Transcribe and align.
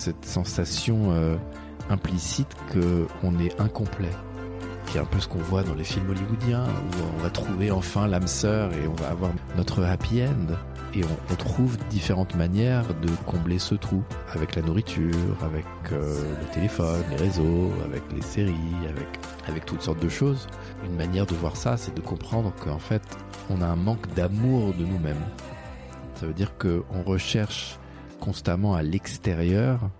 Cette 0.00 0.24
sensation 0.24 1.12
euh, 1.12 1.36
implicite 1.90 2.48
qu'on 2.72 3.38
est 3.38 3.60
incomplet. 3.60 4.10
C'est 4.86 4.98
un 4.98 5.04
peu 5.04 5.20
ce 5.20 5.28
qu'on 5.28 5.38
voit 5.38 5.62
dans 5.62 5.74
les 5.74 5.84
films 5.84 6.10
hollywoodiens, 6.10 6.64
où 6.64 7.16
on 7.16 7.22
va 7.22 7.30
trouver 7.30 7.70
enfin 7.70 8.08
l'âme 8.08 8.26
sœur 8.26 8.72
et 8.72 8.88
on 8.88 8.94
va 8.94 9.10
avoir 9.10 9.30
notre 9.56 9.84
happy 9.84 10.22
end. 10.22 10.54
Et 10.92 11.02
on, 11.04 11.34
trouve 11.36 11.76
différentes 11.88 12.34
manières 12.34 12.86
de 13.00 13.08
combler 13.24 13.60
ce 13.60 13.76
trou, 13.76 14.02
avec 14.32 14.56
la 14.56 14.62
nourriture, 14.62 15.36
avec 15.42 15.64
euh, 15.92 16.20
le 16.40 16.46
téléphone, 16.52 17.04
les 17.10 17.16
réseaux, 17.16 17.70
avec 17.84 18.02
les 18.12 18.22
séries, 18.22 18.54
avec 19.46 19.64
toutes 19.66 19.82
sortes 19.82 20.02
de 20.02 20.08
choses. 20.08 20.48
Une 20.84 20.96
manière 20.96 21.26
de 21.26 21.34
voir 21.34 21.56
ça, 21.56 21.76
c'est 21.76 21.94
de 21.94 22.00
comprendre 22.00 22.52
qu'en 22.64 22.80
fait, 22.80 23.02
on 23.48 23.62
a 23.62 23.66
un 23.66 23.76
manque 23.76 24.12
d'amour 24.14 24.74
de 24.74 24.84
nous-mêmes. 24.84 25.24
Ça 26.16 26.26
veut 26.26 26.34
dire 26.34 26.52
qu'on 26.58 27.02
recherche 27.04 27.78
constamment 28.20 28.74
à 28.74 28.82
l'extérieur 28.82 29.90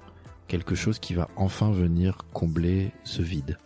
quelque 0.47 0.75
chose 0.75 0.99
qui 0.99 1.15
va 1.15 1.29
enfin 1.37 1.71
venir 1.71 2.19
combler 2.33 2.93
ce 3.05 3.23
vide. 3.23 3.59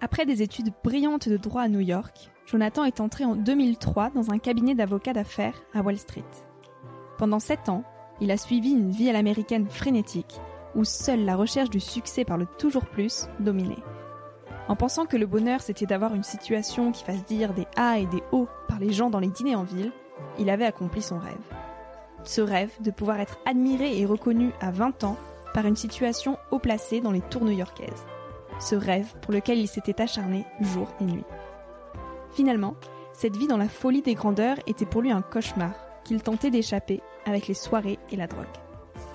Après 0.00 0.26
des 0.26 0.42
études 0.42 0.72
brillantes 0.82 1.28
de 1.28 1.36
droit 1.36 1.62
à 1.62 1.68
New 1.68 1.80
York, 1.80 2.30
Jonathan 2.46 2.84
est 2.84 3.00
entré 3.00 3.24
en 3.24 3.36
2003 3.36 4.10
dans 4.10 4.30
un 4.30 4.38
cabinet 4.38 4.74
d'avocats 4.74 5.12
d'affaires 5.12 5.62
à 5.74 5.82
Wall 5.82 5.96
Street. 5.96 6.24
Pendant 7.18 7.38
sept 7.38 7.68
ans, 7.68 7.84
il 8.20 8.30
a 8.30 8.36
suivi 8.36 8.70
une 8.70 8.90
vie 8.90 9.08
à 9.08 9.12
l'américaine 9.12 9.68
frénétique, 9.68 10.40
où 10.74 10.84
seule 10.84 11.24
la 11.24 11.36
recherche 11.36 11.70
du 11.70 11.80
succès 11.80 12.24
par 12.24 12.38
le 12.38 12.46
toujours 12.58 12.86
plus 12.86 13.28
dominait. 13.38 13.82
En 14.68 14.76
pensant 14.76 15.06
que 15.06 15.16
le 15.16 15.26
bonheur 15.26 15.60
c'était 15.60 15.86
d'avoir 15.86 16.14
une 16.14 16.22
situation 16.22 16.92
qui 16.92 17.04
fasse 17.04 17.24
dire 17.24 17.52
des 17.54 17.66
A 17.76 17.98
et 17.98 18.06
des 18.06 18.22
O 18.32 18.48
par 18.68 18.78
les 18.78 18.92
gens 18.92 19.10
dans 19.10 19.20
les 19.20 19.28
dîners 19.28 19.56
en 19.56 19.64
ville, 19.64 19.92
il 20.38 20.50
avait 20.50 20.64
accompli 20.64 21.02
son 21.02 21.18
rêve. 21.18 21.34
Ce 22.24 22.40
rêve 22.40 22.70
de 22.80 22.90
pouvoir 22.90 23.20
être 23.20 23.38
admiré 23.46 23.98
et 23.98 24.06
reconnu 24.06 24.52
à 24.60 24.70
20 24.70 25.04
ans 25.04 25.16
par 25.54 25.66
une 25.66 25.76
situation 25.76 26.38
haut 26.50 26.58
placée 26.58 27.00
dans 27.00 27.10
les 27.10 27.20
tours 27.20 27.44
new-yorkaises. 27.44 28.06
Ce 28.60 28.74
rêve 28.74 29.12
pour 29.22 29.32
lequel 29.32 29.58
il 29.58 29.68
s'était 29.68 30.00
acharné 30.00 30.44
jour 30.60 30.88
et 31.00 31.04
nuit. 31.04 31.24
Finalement, 32.32 32.74
cette 33.12 33.36
vie 33.36 33.48
dans 33.48 33.56
la 33.56 33.68
folie 33.68 34.02
des 34.02 34.14
grandeurs 34.14 34.56
était 34.66 34.86
pour 34.86 35.02
lui 35.02 35.10
un 35.10 35.22
cauchemar 35.22 35.72
qu'il 36.04 36.22
tentait 36.22 36.50
d'échapper 36.50 37.00
avec 37.26 37.46
les 37.46 37.54
soirées 37.54 37.98
et 38.10 38.16
la 38.16 38.26
drogue. 38.26 38.46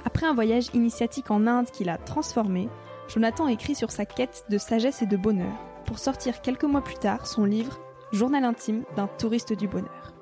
Après 0.06 0.26
un 0.26 0.34
voyage 0.34 0.68
initiatique 0.74 1.32
en 1.32 1.48
Inde 1.48 1.70
qui 1.72 1.84
l'a 1.84 1.98
transformé, 1.98 2.70
Jonathan 3.08 3.48
écrit 3.48 3.76
sur 3.76 3.92
sa 3.92 4.06
quête 4.06 4.46
de 4.50 4.58
sagesse 4.58 5.02
et 5.02 5.06
de 5.06 5.18
bonheur 5.18 5.54
pour 5.86 6.00
sortir 6.00 6.42
quelques 6.42 6.64
mois 6.66 6.84
plus 6.84 6.96
tard 6.96 7.26
son 7.26 7.46
livre 7.46 7.80
Journal 8.14 8.46
intime 8.46 8.84
d'un 8.96 9.08
touriste 9.08 9.52
du 9.52 9.68
bonheur. 9.68 10.14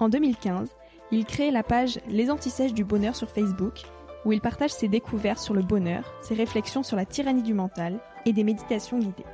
En 0.00 0.08
2015, 0.08 0.68
il 1.12 1.24
crée 1.24 1.50
la 1.50 1.62
page 1.62 1.98
Les 2.08 2.30
Antisèches 2.30 2.74
du 2.74 2.84
bonheur 2.84 3.16
sur 3.16 3.28
Facebook, 3.28 3.82
où 4.24 4.32
il 4.32 4.40
partage 4.40 4.70
ses 4.70 4.88
découvertes 4.88 5.40
sur 5.40 5.54
le 5.54 5.62
bonheur, 5.62 6.04
ses 6.20 6.34
réflexions 6.34 6.82
sur 6.82 6.96
la 6.96 7.04
tyrannie 7.04 7.42
du 7.42 7.54
mental 7.54 7.98
et 8.26 8.32
des 8.32 8.44
méditations 8.44 8.98
guidées. 8.98 9.24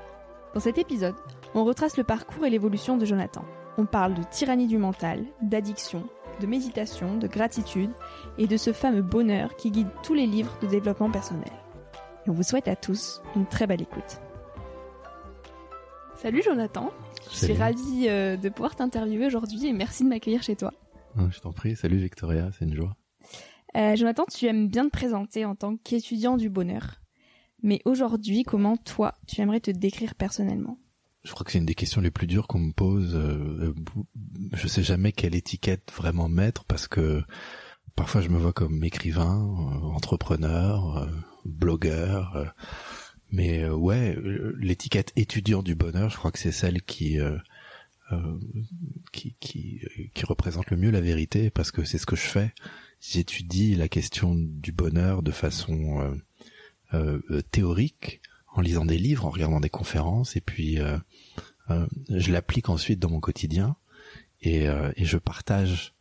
Dans 0.54 0.60
cet 0.60 0.78
épisode, 0.78 1.16
on 1.54 1.64
retrace 1.64 1.96
le 1.96 2.04
parcours 2.04 2.46
et 2.46 2.50
l'évolution 2.50 2.96
de 2.96 3.04
Jonathan. 3.04 3.44
On 3.78 3.84
parle 3.84 4.14
de 4.14 4.22
tyrannie 4.22 4.68
du 4.68 4.78
mental, 4.78 5.24
d'addiction, 5.42 6.04
de 6.40 6.46
méditation, 6.46 7.16
de 7.18 7.26
gratitude 7.26 7.90
et 8.38 8.46
de 8.46 8.56
ce 8.56 8.72
fameux 8.72 9.02
bonheur 9.02 9.54
qui 9.56 9.70
guide 9.70 9.88
tous 10.02 10.14
les 10.14 10.26
livres 10.26 10.56
de 10.62 10.66
développement 10.66 11.10
personnel. 11.10 11.52
Et 12.26 12.30
on 12.30 12.32
vous 12.32 12.42
souhaite 12.42 12.68
à 12.68 12.76
tous 12.76 13.20
une 13.34 13.46
très 13.46 13.66
belle 13.66 13.82
écoute. 13.82 14.20
Salut 16.14 16.42
Jonathan, 16.42 16.90
je 17.30 17.36
suis 17.44 17.52
ravie 17.54 18.06
euh, 18.08 18.38
de 18.38 18.48
pouvoir 18.48 18.74
t'interviewer 18.74 19.26
aujourd'hui 19.26 19.66
et 19.66 19.72
merci 19.74 20.04
de 20.04 20.08
m'accueillir 20.08 20.42
chez 20.42 20.56
toi. 20.56 20.72
Je 21.30 21.40
t'en 21.40 21.52
prie. 21.52 21.76
Salut 21.76 21.98
Victoria, 21.98 22.50
c'est 22.58 22.64
une 22.64 22.74
joie. 22.74 22.96
Euh, 23.76 23.96
Jonathan, 23.96 24.24
tu 24.30 24.46
aimes 24.46 24.68
bien 24.68 24.86
te 24.86 24.90
présenter 24.90 25.44
en 25.44 25.54
tant 25.54 25.76
qu'étudiant 25.76 26.36
du 26.36 26.48
bonheur. 26.48 27.00
Mais 27.62 27.80
aujourd'hui, 27.84 28.42
comment 28.42 28.76
toi, 28.76 29.14
tu 29.26 29.40
aimerais 29.40 29.60
te 29.60 29.70
décrire 29.70 30.14
personnellement? 30.14 30.78
Je 31.24 31.32
crois 31.32 31.44
que 31.44 31.50
c'est 31.50 31.58
une 31.58 31.66
des 31.66 31.74
questions 31.74 32.00
les 32.00 32.10
plus 32.10 32.26
dures 32.26 32.46
qu'on 32.46 32.60
me 32.60 32.72
pose. 32.72 33.14
Euh, 33.14 33.74
je 34.52 34.68
sais 34.68 34.82
jamais 34.82 35.12
quelle 35.12 35.34
étiquette 35.34 35.92
vraiment 35.94 36.28
mettre 36.28 36.64
parce 36.64 36.86
que 36.86 37.22
parfois 37.96 38.20
je 38.20 38.28
me 38.28 38.38
vois 38.38 38.52
comme 38.52 38.84
écrivain, 38.84 39.42
euh, 39.42 39.86
entrepreneur, 39.88 40.98
euh, 40.98 41.06
blogueur. 41.44 42.54
mais 43.32 43.68
ouais, 43.68 44.16
l'étiquette 44.58 45.12
étudiant 45.16 45.62
du 45.62 45.74
bonheur, 45.74 46.10
je 46.10 46.16
crois 46.16 46.30
que 46.30 46.38
c'est 46.38 46.52
celle 46.52 46.82
qui 46.82 47.18
euh, 47.18 47.36
qui, 49.12 49.34
qui, 49.40 49.80
qui 50.14 50.24
représente 50.24 50.70
le 50.70 50.76
mieux 50.76 50.90
la 50.90 51.00
vérité 51.00 51.50
parce 51.50 51.70
que 51.70 51.84
c'est 51.84 51.98
ce 51.98 52.06
que 52.06 52.16
je 52.16 52.26
fais. 52.26 52.52
J'étudie 53.00 53.74
la 53.74 53.88
question 53.88 54.34
du 54.36 54.72
bonheur 54.72 55.22
de 55.22 55.30
façon 55.30 56.00
euh, 56.94 57.20
euh, 57.30 57.42
théorique, 57.50 58.20
en 58.54 58.60
lisant 58.60 58.84
des 58.84 58.98
livres, 58.98 59.26
en 59.26 59.30
regardant 59.30 59.60
des 59.60 59.68
conférences, 59.70 60.36
et 60.36 60.40
puis 60.40 60.78
je 62.08 62.32
l'applique 62.32 62.70
ensuite 62.70 62.98
dans 62.98 63.10
mon 63.10 63.20
quotidien 63.20 63.76
et, 64.40 64.64
et 64.64 65.04
je 65.04 65.18
partage 65.18 65.94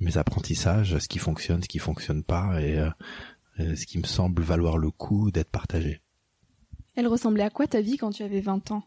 mes 0.00 0.16
apprentissages, 0.16 0.98
ce 0.98 1.06
qui 1.06 1.20
fonctionne, 1.20 1.62
ce 1.62 1.68
qui 1.68 1.78
fonctionne 1.78 2.24
pas, 2.24 2.60
et 2.60 2.82
ce 3.58 3.86
qui 3.86 3.98
me 3.98 4.06
semble 4.06 4.42
valoir 4.42 4.76
le 4.76 4.90
coup 4.90 5.30
d'être 5.30 5.50
partagé. 5.50 6.00
Elle 6.96 7.06
ressemblait 7.06 7.44
à 7.44 7.50
quoi 7.50 7.66
ta 7.66 7.80
vie 7.80 7.96
quand 7.96 8.10
tu 8.10 8.22
avais 8.22 8.40
20 8.40 8.72
ans? 8.72 8.82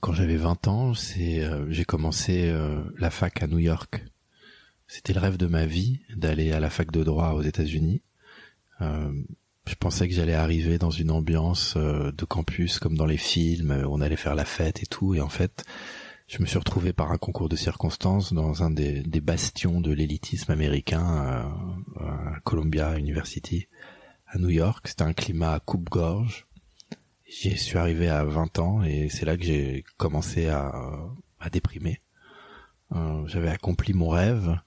Quand 0.00 0.12
j'avais 0.12 0.36
20 0.36 0.68
ans, 0.68 0.94
c'est 0.94 1.42
j'ai 1.68 1.84
commencé 1.84 2.54
la 2.98 3.10
fac 3.10 3.42
à 3.42 3.46
New 3.46 3.58
York. 3.58 4.04
C'était 4.88 5.12
le 5.12 5.20
rêve 5.20 5.36
de 5.36 5.46
ma 5.46 5.66
vie 5.66 6.00
d'aller 6.14 6.52
à 6.52 6.60
la 6.60 6.70
fac 6.70 6.90
de 6.92 7.02
droit 7.02 7.30
aux 7.30 7.42
États-Unis. 7.42 8.02
Euh, 8.80 9.12
je 9.66 9.74
pensais 9.74 10.08
que 10.08 10.14
j'allais 10.14 10.34
arriver 10.34 10.78
dans 10.78 10.90
une 10.90 11.10
ambiance 11.10 11.74
euh, 11.76 12.12
de 12.12 12.24
campus 12.24 12.78
comme 12.78 12.96
dans 12.96 13.06
les 13.06 13.16
films, 13.16 13.72
où 13.86 13.94
on 13.94 14.00
allait 14.00 14.16
faire 14.16 14.34
la 14.34 14.44
fête 14.44 14.82
et 14.82 14.86
tout, 14.86 15.14
et 15.14 15.20
en 15.20 15.28
fait, 15.28 15.64
je 16.28 16.40
me 16.40 16.46
suis 16.46 16.58
retrouvé 16.58 16.92
par 16.92 17.10
un 17.10 17.18
concours 17.18 17.48
de 17.48 17.56
circonstances 17.56 18.32
dans 18.32 18.62
un 18.62 18.70
des, 18.70 19.02
bastions 19.20 19.80
de 19.80 19.92
l'élitisme 19.92 20.52
américain, 20.52 21.48
euh, 22.00 22.04
à 22.04 22.40
Columbia 22.44 22.96
University, 22.96 23.66
à 24.26 24.38
New 24.38 24.50
York. 24.50 24.86
C'était 24.88 25.02
un 25.02 25.12
climat 25.12 25.54
à 25.54 25.60
coupe-gorge. 25.60 26.45
J'y 27.28 27.56
suis 27.56 27.76
arrivé 27.76 28.08
à 28.08 28.24
20 28.24 28.58
ans 28.58 28.82
et 28.82 29.08
c'est 29.08 29.26
là 29.26 29.36
que 29.36 29.44
j'ai 29.44 29.84
commencé 29.96 30.48
à, 30.48 30.72
à 31.40 31.50
déprimer. 31.50 32.00
J'avais 33.26 33.48
accompli 33.48 33.92
mon 33.94 34.08
rêve, 34.08 34.58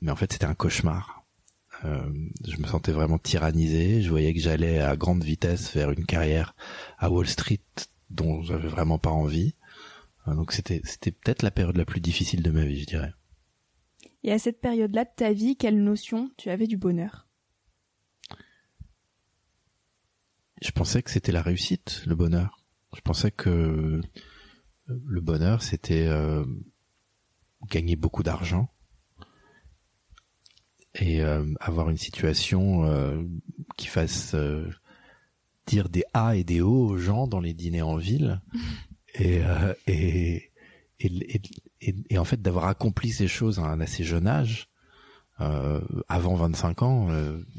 mais 0.00 0.10
en 0.10 0.16
fait 0.16 0.32
c'était 0.32 0.44
un 0.44 0.54
cauchemar 0.54 1.20
euh, 1.84 2.12
je 2.46 2.60
me 2.60 2.66
sentais 2.66 2.92
vraiment 2.92 3.18
tyrannisé. 3.18 4.02
Je 4.02 4.10
voyais 4.10 4.34
que 4.34 4.40
j'allais 4.40 4.80
à 4.80 4.96
grande 4.96 5.24
vitesse 5.24 5.74
vers 5.74 5.90
une 5.90 6.04
carrière 6.04 6.54
à 6.98 7.10
Wall 7.10 7.26
Street 7.26 7.60
dont 8.10 8.42
j'avais 8.42 8.68
vraiment 8.68 8.98
pas 8.98 9.10
envie. 9.10 9.54
Euh, 10.28 10.34
donc 10.34 10.52
c'était 10.52 10.82
c'était 10.84 11.12
peut-être 11.12 11.42
la 11.42 11.50
période 11.50 11.76
la 11.76 11.84
plus 11.84 12.00
difficile 12.00 12.42
de 12.42 12.50
ma 12.50 12.64
vie, 12.64 12.80
je 12.80 12.86
dirais. 12.86 13.12
Et 14.22 14.32
à 14.32 14.38
cette 14.38 14.60
période-là 14.60 15.04
de 15.04 15.10
ta 15.16 15.32
vie, 15.32 15.56
quelle 15.56 15.82
notion 15.82 16.30
tu 16.36 16.50
avais 16.50 16.66
du 16.66 16.76
bonheur? 16.76 17.26
Je 20.60 20.70
pensais 20.72 21.02
que 21.02 21.10
c'était 21.10 21.32
la 21.32 21.42
réussite, 21.42 22.02
le 22.06 22.14
bonheur. 22.14 22.62
Je 22.94 23.00
pensais 23.00 23.30
que 23.30 24.00
le 24.86 25.20
bonheur, 25.20 25.62
c'était 25.62 26.06
euh, 26.06 26.44
gagner 27.68 27.96
beaucoup 27.96 28.22
d'argent, 28.22 28.68
et 30.94 31.22
euh, 31.22 31.44
avoir 31.60 31.90
une 31.90 31.96
situation 31.96 32.84
euh, 32.84 33.22
qui 33.76 33.86
fasse 33.86 34.34
euh, 34.34 34.68
dire 35.66 35.88
des 35.88 36.04
A 36.14 36.36
et 36.36 36.44
des 36.44 36.60
O 36.60 36.86
aux 36.86 36.96
gens 36.96 37.26
dans 37.26 37.40
les 37.40 37.54
dîners 37.54 37.82
en 37.82 37.96
ville 37.96 38.40
et, 39.14 39.40
et, 39.86 40.50
et, 40.98 41.42
et, 41.80 41.94
et, 42.10 42.18
en 42.18 42.24
fait 42.24 42.42
d'avoir 42.42 42.66
accompli 42.66 43.10
ces 43.10 43.28
choses 43.28 43.58
à 43.58 43.64
un 43.64 43.80
assez 43.80 44.04
jeune 44.04 44.26
âge 44.26 44.68
avant 46.08 46.34
25 46.34 46.82
ans 46.82 47.08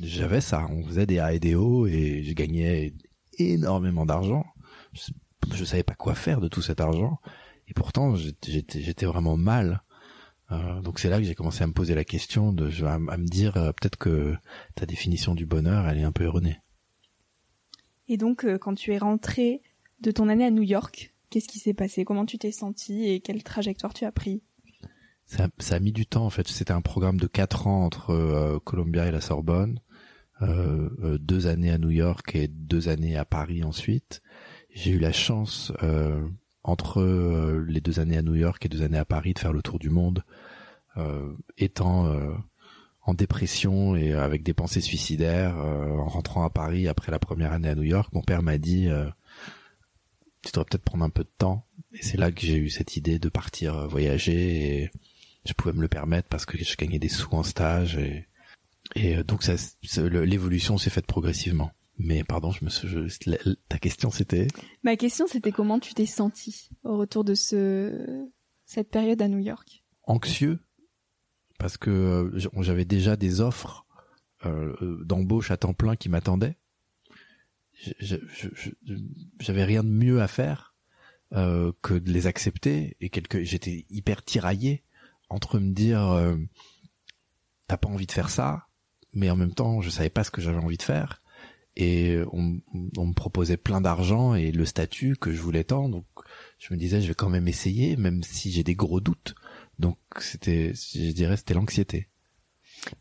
j'avais 0.01 0.41
ça. 0.41 0.67
On 0.69 0.83
faisait 0.85 1.05
des 1.05 1.19
A 1.19 1.33
et 1.33 1.39
des 1.39 1.55
O 1.55 1.87
et 1.87 2.23
je 2.23 2.33
gagnais 2.33 2.93
énormément 3.37 4.05
d'argent. 4.05 4.45
Je, 4.93 5.11
je 5.53 5.65
savais 5.65 5.83
pas 5.83 5.95
quoi 5.95 6.15
faire 6.15 6.41
de 6.41 6.47
tout 6.47 6.61
cet 6.61 6.79
argent. 6.79 7.19
Et 7.67 7.73
pourtant 7.73 8.15
j'étais 8.15 9.05
vraiment 9.05 9.37
mal. 9.37 9.81
Euh, 10.51 10.81
donc 10.81 10.99
c'est 10.99 11.09
là 11.09 11.17
que 11.17 11.23
j'ai 11.23 11.35
commencé 11.35 11.63
à 11.63 11.67
me 11.67 11.73
poser 11.73 11.95
la 11.95 12.03
question, 12.03 12.51
de, 12.51 12.69
à, 12.83 12.97
me 12.99 13.27
dire 13.27 13.55
euh, 13.57 13.71
peut-être 13.71 13.97
que 13.97 14.35
ta 14.75 14.85
définition 14.85 15.35
du 15.35 15.45
bonheur, 15.45 15.87
elle 15.87 15.97
est 15.97 16.03
un 16.03 16.11
peu 16.11 16.25
erronée. 16.25 16.59
Et 18.07 18.17
donc 18.17 18.43
euh, 18.43 18.57
quand 18.57 18.75
tu 18.75 18.93
es 18.93 18.97
rentré 18.97 19.61
de 20.01 20.11
ton 20.11 20.27
année 20.27 20.45
à 20.45 20.51
New 20.51 20.63
York, 20.63 21.13
qu'est-ce 21.29 21.47
qui 21.47 21.59
s'est 21.59 21.73
passé? 21.73 22.03
Comment 22.03 22.25
tu 22.25 22.37
t'es 22.37 22.51
senti 22.51 23.07
et 23.07 23.21
quelle 23.21 23.43
trajectoire 23.43 23.93
tu 23.93 24.03
as 24.03 24.11
pris? 24.11 24.43
Ça, 25.31 25.47
ça, 25.59 25.75
a 25.75 25.79
mis 25.79 25.91
du 25.91 26.05
temps 26.05 26.25
en 26.25 26.29
fait. 26.29 26.47
C'était 26.47 26.73
un 26.73 26.81
programme 26.81 27.19
de 27.19 27.27
quatre 27.27 27.67
ans 27.67 27.85
entre 27.85 28.59
Columbia 28.63 29.07
et 29.07 29.11
la 29.11 29.21
Sorbonne, 29.21 29.79
deux 30.41 31.47
années 31.47 31.71
à 31.71 31.77
New 31.77 31.89
York 31.89 32.35
et 32.35 32.47
deux 32.47 32.89
années 32.89 33.17
à 33.17 33.25
Paris 33.25 33.63
ensuite. 33.63 34.21
J'ai 34.73 34.91
eu 34.91 34.99
la 34.99 35.11
chance 35.11 35.71
entre 36.63 37.01
euh, 37.01 37.65
les 37.67 37.81
deux 37.81 37.99
années 37.99 38.17
à 38.17 38.21
New 38.21 38.35
York 38.35 38.65
et 38.65 38.69
deux 38.69 38.83
années 38.83 38.97
à 38.97 39.05
Paris 39.05 39.33
de 39.33 39.39
faire 39.39 39.53
le 39.53 39.61
tour 39.61 39.79
du 39.79 39.89
monde, 39.89 40.23
euh, 40.97 41.33
étant 41.57 42.07
euh, 42.07 42.33
en 43.03 43.13
dépression 43.13 43.95
et 43.95 44.13
avec 44.13 44.43
des 44.43 44.53
pensées 44.53 44.81
suicidaires, 44.81 45.55
en 45.57 46.07
rentrant 46.07 46.43
à 46.43 46.49
Paris 46.49 46.87
après 46.87 47.11
la 47.11 47.19
première 47.19 47.51
année 47.51 47.69
à 47.69 47.75
New 47.75 47.83
York, 47.83 48.13
mon 48.13 48.21
père 48.21 48.43
m'a 48.43 48.59
dit 48.59 48.89
tu 50.43 50.51
devrais 50.51 50.65
peut-être 50.65 50.83
prendre 50.83 51.03
un 51.03 51.09
peu 51.09 51.23
de 51.23 51.31
temps. 51.35 51.65
Et 51.93 52.03
c'est 52.03 52.17
là 52.17 52.31
que 52.31 52.41
j'ai 52.41 52.57
eu 52.57 52.69
cette 52.69 52.97
idée 52.97 53.17
de 53.17 53.27
partir 53.27 53.87
voyager 53.87 54.83
et 54.83 54.91
je 55.45 55.53
pouvais 55.53 55.73
me 55.73 55.81
le 55.81 55.87
permettre 55.87 56.27
parce 56.29 56.45
que 56.45 56.57
je 56.57 56.75
gagnais 56.75 56.99
des 56.99 57.09
sous 57.09 57.33
en 57.33 57.43
stage 57.43 57.97
et, 57.97 58.27
et 58.95 59.23
donc 59.23 59.43
ça, 59.43 59.53
l'évolution 60.07 60.77
s'est 60.77 60.89
faite 60.89 61.07
progressivement. 61.07 61.71
Mais 61.97 62.23
pardon, 62.23 62.51
je 62.51 62.65
me 62.65 62.69
suis, 62.69 62.87
ta 63.69 63.77
question 63.77 64.09
c'était? 64.09 64.47
Ma 64.83 64.95
question 64.95 65.27
c'était 65.27 65.51
comment 65.51 65.79
tu 65.79 65.93
t'es 65.93 66.05
senti 66.05 66.69
au 66.83 66.97
retour 66.97 67.23
de 67.23 67.35
ce 67.35 68.27
cette 68.65 68.89
période 68.89 69.21
à 69.21 69.27
New 69.27 69.39
York? 69.39 69.83
Anxieux 70.03 70.59
parce 71.61 71.77
que 71.77 71.91
euh, 71.91 72.61
j'avais 72.61 72.85
déjà 72.85 73.15
des 73.15 73.39
offres 73.39 73.85
euh, 74.47 74.97
d'embauche 75.05 75.51
à 75.51 75.57
temps 75.57 75.75
plein 75.75 75.95
qui 75.95 76.09
m'attendaient. 76.09 76.57
J'avais 79.39 79.63
rien 79.63 79.83
de 79.83 79.89
mieux 79.89 80.23
à 80.23 80.27
faire 80.27 80.75
euh, 81.33 81.71
que 81.83 81.93
de 81.93 82.11
les 82.11 82.25
accepter 82.25 82.97
et 82.99 83.09
quelque 83.09 83.43
j'étais 83.43 83.85
hyper 83.91 84.23
tiraillé 84.23 84.83
entre 85.31 85.59
me 85.59 85.71
dire 85.73 86.01
euh, 86.11 86.35
t'as 87.67 87.77
pas 87.77 87.89
envie 87.89 88.05
de 88.05 88.11
faire 88.11 88.29
ça, 88.29 88.67
mais 89.13 89.29
en 89.29 89.35
même 89.35 89.53
temps 89.53 89.81
je 89.81 89.89
savais 89.89 90.09
pas 90.09 90.23
ce 90.23 90.31
que 90.31 90.41
j'avais 90.41 90.59
envie 90.59 90.77
de 90.77 90.83
faire. 90.83 91.21
Et 91.77 92.19
on, 92.33 92.59
me 93.05 93.13
proposait 93.13 93.55
plein 93.55 93.79
d'argent 93.79 94.35
et 94.35 94.51
le 94.51 94.65
statut 94.65 95.15
que 95.15 95.31
je 95.31 95.41
voulais 95.41 95.63
tant. 95.63 95.87
Donc 95.87 96.05
je 96.59 96.73
me 96.73 96.77
disais 96.77 97.01
je 97.01 97.07
vais 97.07 97.13
quand 97.13 97.29
même 97.29 97.47
essayer 97.47 97.95
même 97.95 98.23
si 98.23 98.51
j'ai 98.51 98.63
des 98.63 98.75
gros 98.75 98.99
doutes. 98.99 99.35
Donc 99.79 99.97
c'était 100.19 100.73
je 100.73 101.11
dirais 101.11 101.37
c'était 101.37 101.53
l'anxiété. 101.53 102.09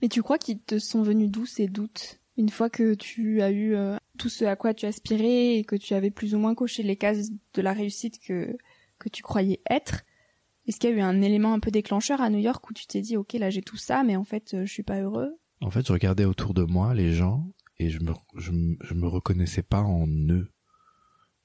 Mais 0.00 0.08
tu 0.08 0.22
crois 0.22 0.38
qu'ils 0.38 0.60
te 0.60 0.78
sont 0.78 1.02
venus 1.02 1.30
d'où 1.30 1.46
ces 1.46 1.66
doutes? 1.66 2.20
Une 2.36 2.48
fois 2.48 2.70
que 2.70 2.94
tu 2.94 3.42
as 3.42 3.50
eu 3.50 3.74
euh, 3.74 3.96
tout 4.18 4.28
ce 4.28 4.44
à 4.44 4.54
quoi 4.54 4.72
tu 4.72 4.86
aspirais 4.86 5.56
et 5.56 5.64
que 5.64 5.76
tu 5.76 5.94
avais 5.94 6.10
plus 6.10 6.34
ou 6.34 6.38
moins 6.38 6.54
coché 6.54 6.82
les 6.82 6.96
cases 6.96 7.30
de 7.54 7.62
la 7.62 7.72
réussite 7.72 8.20
que 8.20 8.56
que 8.98 9.08
tu 9.08 9.22
croyais 9.22 9.60
être 9.68 10.02
est-ce 10.66 10.78
qu'il 10.78 10.90
y 10.90 10.92
a 10.92 10.96
eu 10.96 11.00
un 11.00 11.22
élément 11.22 11.52
un 11.52 11.60
peu 11.60 11.70
déclencheur 11.70 12.20
à 12.20 12.30
New 12.30 12.38
York 12.38 12.68
où 12.68 12.72
tu 12.72 12.86
t'es 12.86 13.00
dit 13.00 13.16
ok 13.16 13.32
là 13.34 13.50
j'ai 13.50 13.62
tout 13.62 13.76
ça 13.76 14.02
mais 14.04 14.16
en 14.16 14.24
fait 14.24 14.54
euh, 14.54 14.66
je 14.66 14.72
suis 14.72 14.82
pas 14.82 15.00
heureux? 15.00 15.38
En 15.60 15.70
fait 15.70 15.86
je 15.86 15.92
regardais 15.92 16.24
autour 16.24 16.54
de 16.54 16.62
moi 16.62 16.94
les 16.94 17.12
gens 17.12 17.46
et 17.78 17.90
je 17.90 18.00
me, 18.00 18.12
je, 18.36 18.52
je 18.82 18.94
me 18.94 19.06
reconnaissais 19.06 19.62
pas 19.62 19.82
en 19.82 20.06
eux. 20.06 20.48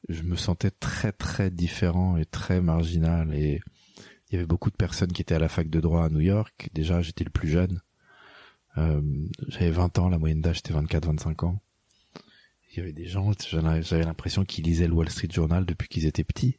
Je 0.10 0.22
me 0.22 0.36
sentais 0.36 0.70
très 0.70 1.12
très 1.12 1.50
différent 1.50 2.18
et 2.18 2.26
très 2.26 2.62
marginal 2.62 3.34
et 3.34 3.62
il 4.30 4.34
y 4.34 4.38
avait 4.38 4.48
beaucoup 4.48 4.72
de 4.72 4.76
personnes 4.76 5.12
qui 5.12 5.22
étaient 5.22 5.36
à 5.36 5.40
la 5.40 5.50
fac 5.50 5.70
de 5.70 5.80
droit 5.80 6.04
à 6.04 6.10
New 6.10 6.20
York. 6.20 6.70
Déjà, 6.74 7.02
j'étais 7.02 7.24
le 7.24 7.30
plus 7.30 7.48
jeune. 7.48 7.82
Euh, 8.78 9.02
j'avais 9.48 9.72
20 9.72 10.00
ans, 10.00 10.10
la 10.10 10.18
moyenne 10.18 10.42
d'âge 10.42 10.60
était 10.60 10.74
24-25 10.74 11.46
ans. 11.46 11.62
Il 12.72 12.80
y 12.80 12.82
avait 12.82 12.92
des 12.92 13.06
gens, 13.06 13.32
j'avais 13.50 14.04
l'impression 14.04 14.44
qu'ils 14.44 14.66
lisaient 14.66 14.88
le 14.88 14.94
Wall 14.94 15.10
Street 15.10 15.30
Journal 15.32 15.66
depuis 15.66 15.88
qu'ils 15.88 16.06
étaient 16.06 16.26
petits, 16.26 16.58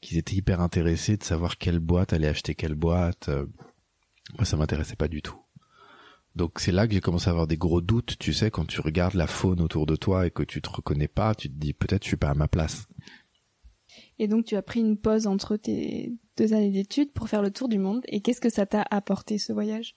qu'ils 0.00 0.18
étaient 0.18 0.36
hyper 0.36 0.60
intéressés 0.60 1.16
de 1.16 1.24
savoir 1.24 1.58
quelle 1.58 1.80
boîte 1.80 2.12
allait 2.12 2.28
acheter 2.28 2.54
quelle 2.54 2.74
boîte. 2.74 3.28
Moi, 4.36 4.44
ça 4.44 4.56
m'intéressait 4.56 4.96
pas 4.96 5.08
du 5.08 5.22
tout. 5.22 5.40
Donc 6.38 6.60
c'est 6.60 6.70
là 6.70 6.86
que 6.86 6.94
j'ai 6.94 7.00
commencé 7.00 7.28
à 7.28 7.30
avoir 7.32 7.48
des 7.48 7.56
gros 7.56 7.80
doutes, 7.80 8.16
tu 8.18 8.32
sais, 8.32 8.48
quand 8.48 8.64
tu 8.64 8.80
regardes 8.80 9.14
la 9.14 9.26
faune 9.26 9.60
autour 9.60 9.86
de 9.86 9.96
toi 9.96 10.24
et 10.24 10.30
que 10.30 10.44
tu 10.44 10.62
te 10.62 10.70
reconnais 10.70 11.08
pas, 11.08 11.34
tu 11.34 11.48
te 11.48 11.54
dis 11.54 11.72
peut-être 11.72 12.04
je 12.04 12.08
suis 12.08 12.16
pas 12.16 12.30
à 12.30 12.34
ma 12.34 12.46
place. 12.46 12.86
Et 14.20 14.28
donc 14.28 14.44
tu 14.44 14.54
as 14.54 14.62
pris 14.62 14.78
une 14.78 14.96
pause 14.96 15.26
entre 15.26 15.56
tes 15.56 16.12
deux 16.36 16.52
années 16.52 16.70
d'études 16.70 17.12
pour 17.12 17.28
faire 17.28 17.42
le 17.42 17.50
tour 17.50 17.68
du 17.68 17.78
monde. 17.78 18.02
Et 18.06 18.20
qu'est-ce 18.20 18.40
que 18.40 18.50
ça 18.50 18.66
t'a 18.66 18.84
apporté 18.88 19.38
ce 19.38 19.52
voyage? 19.52 19.96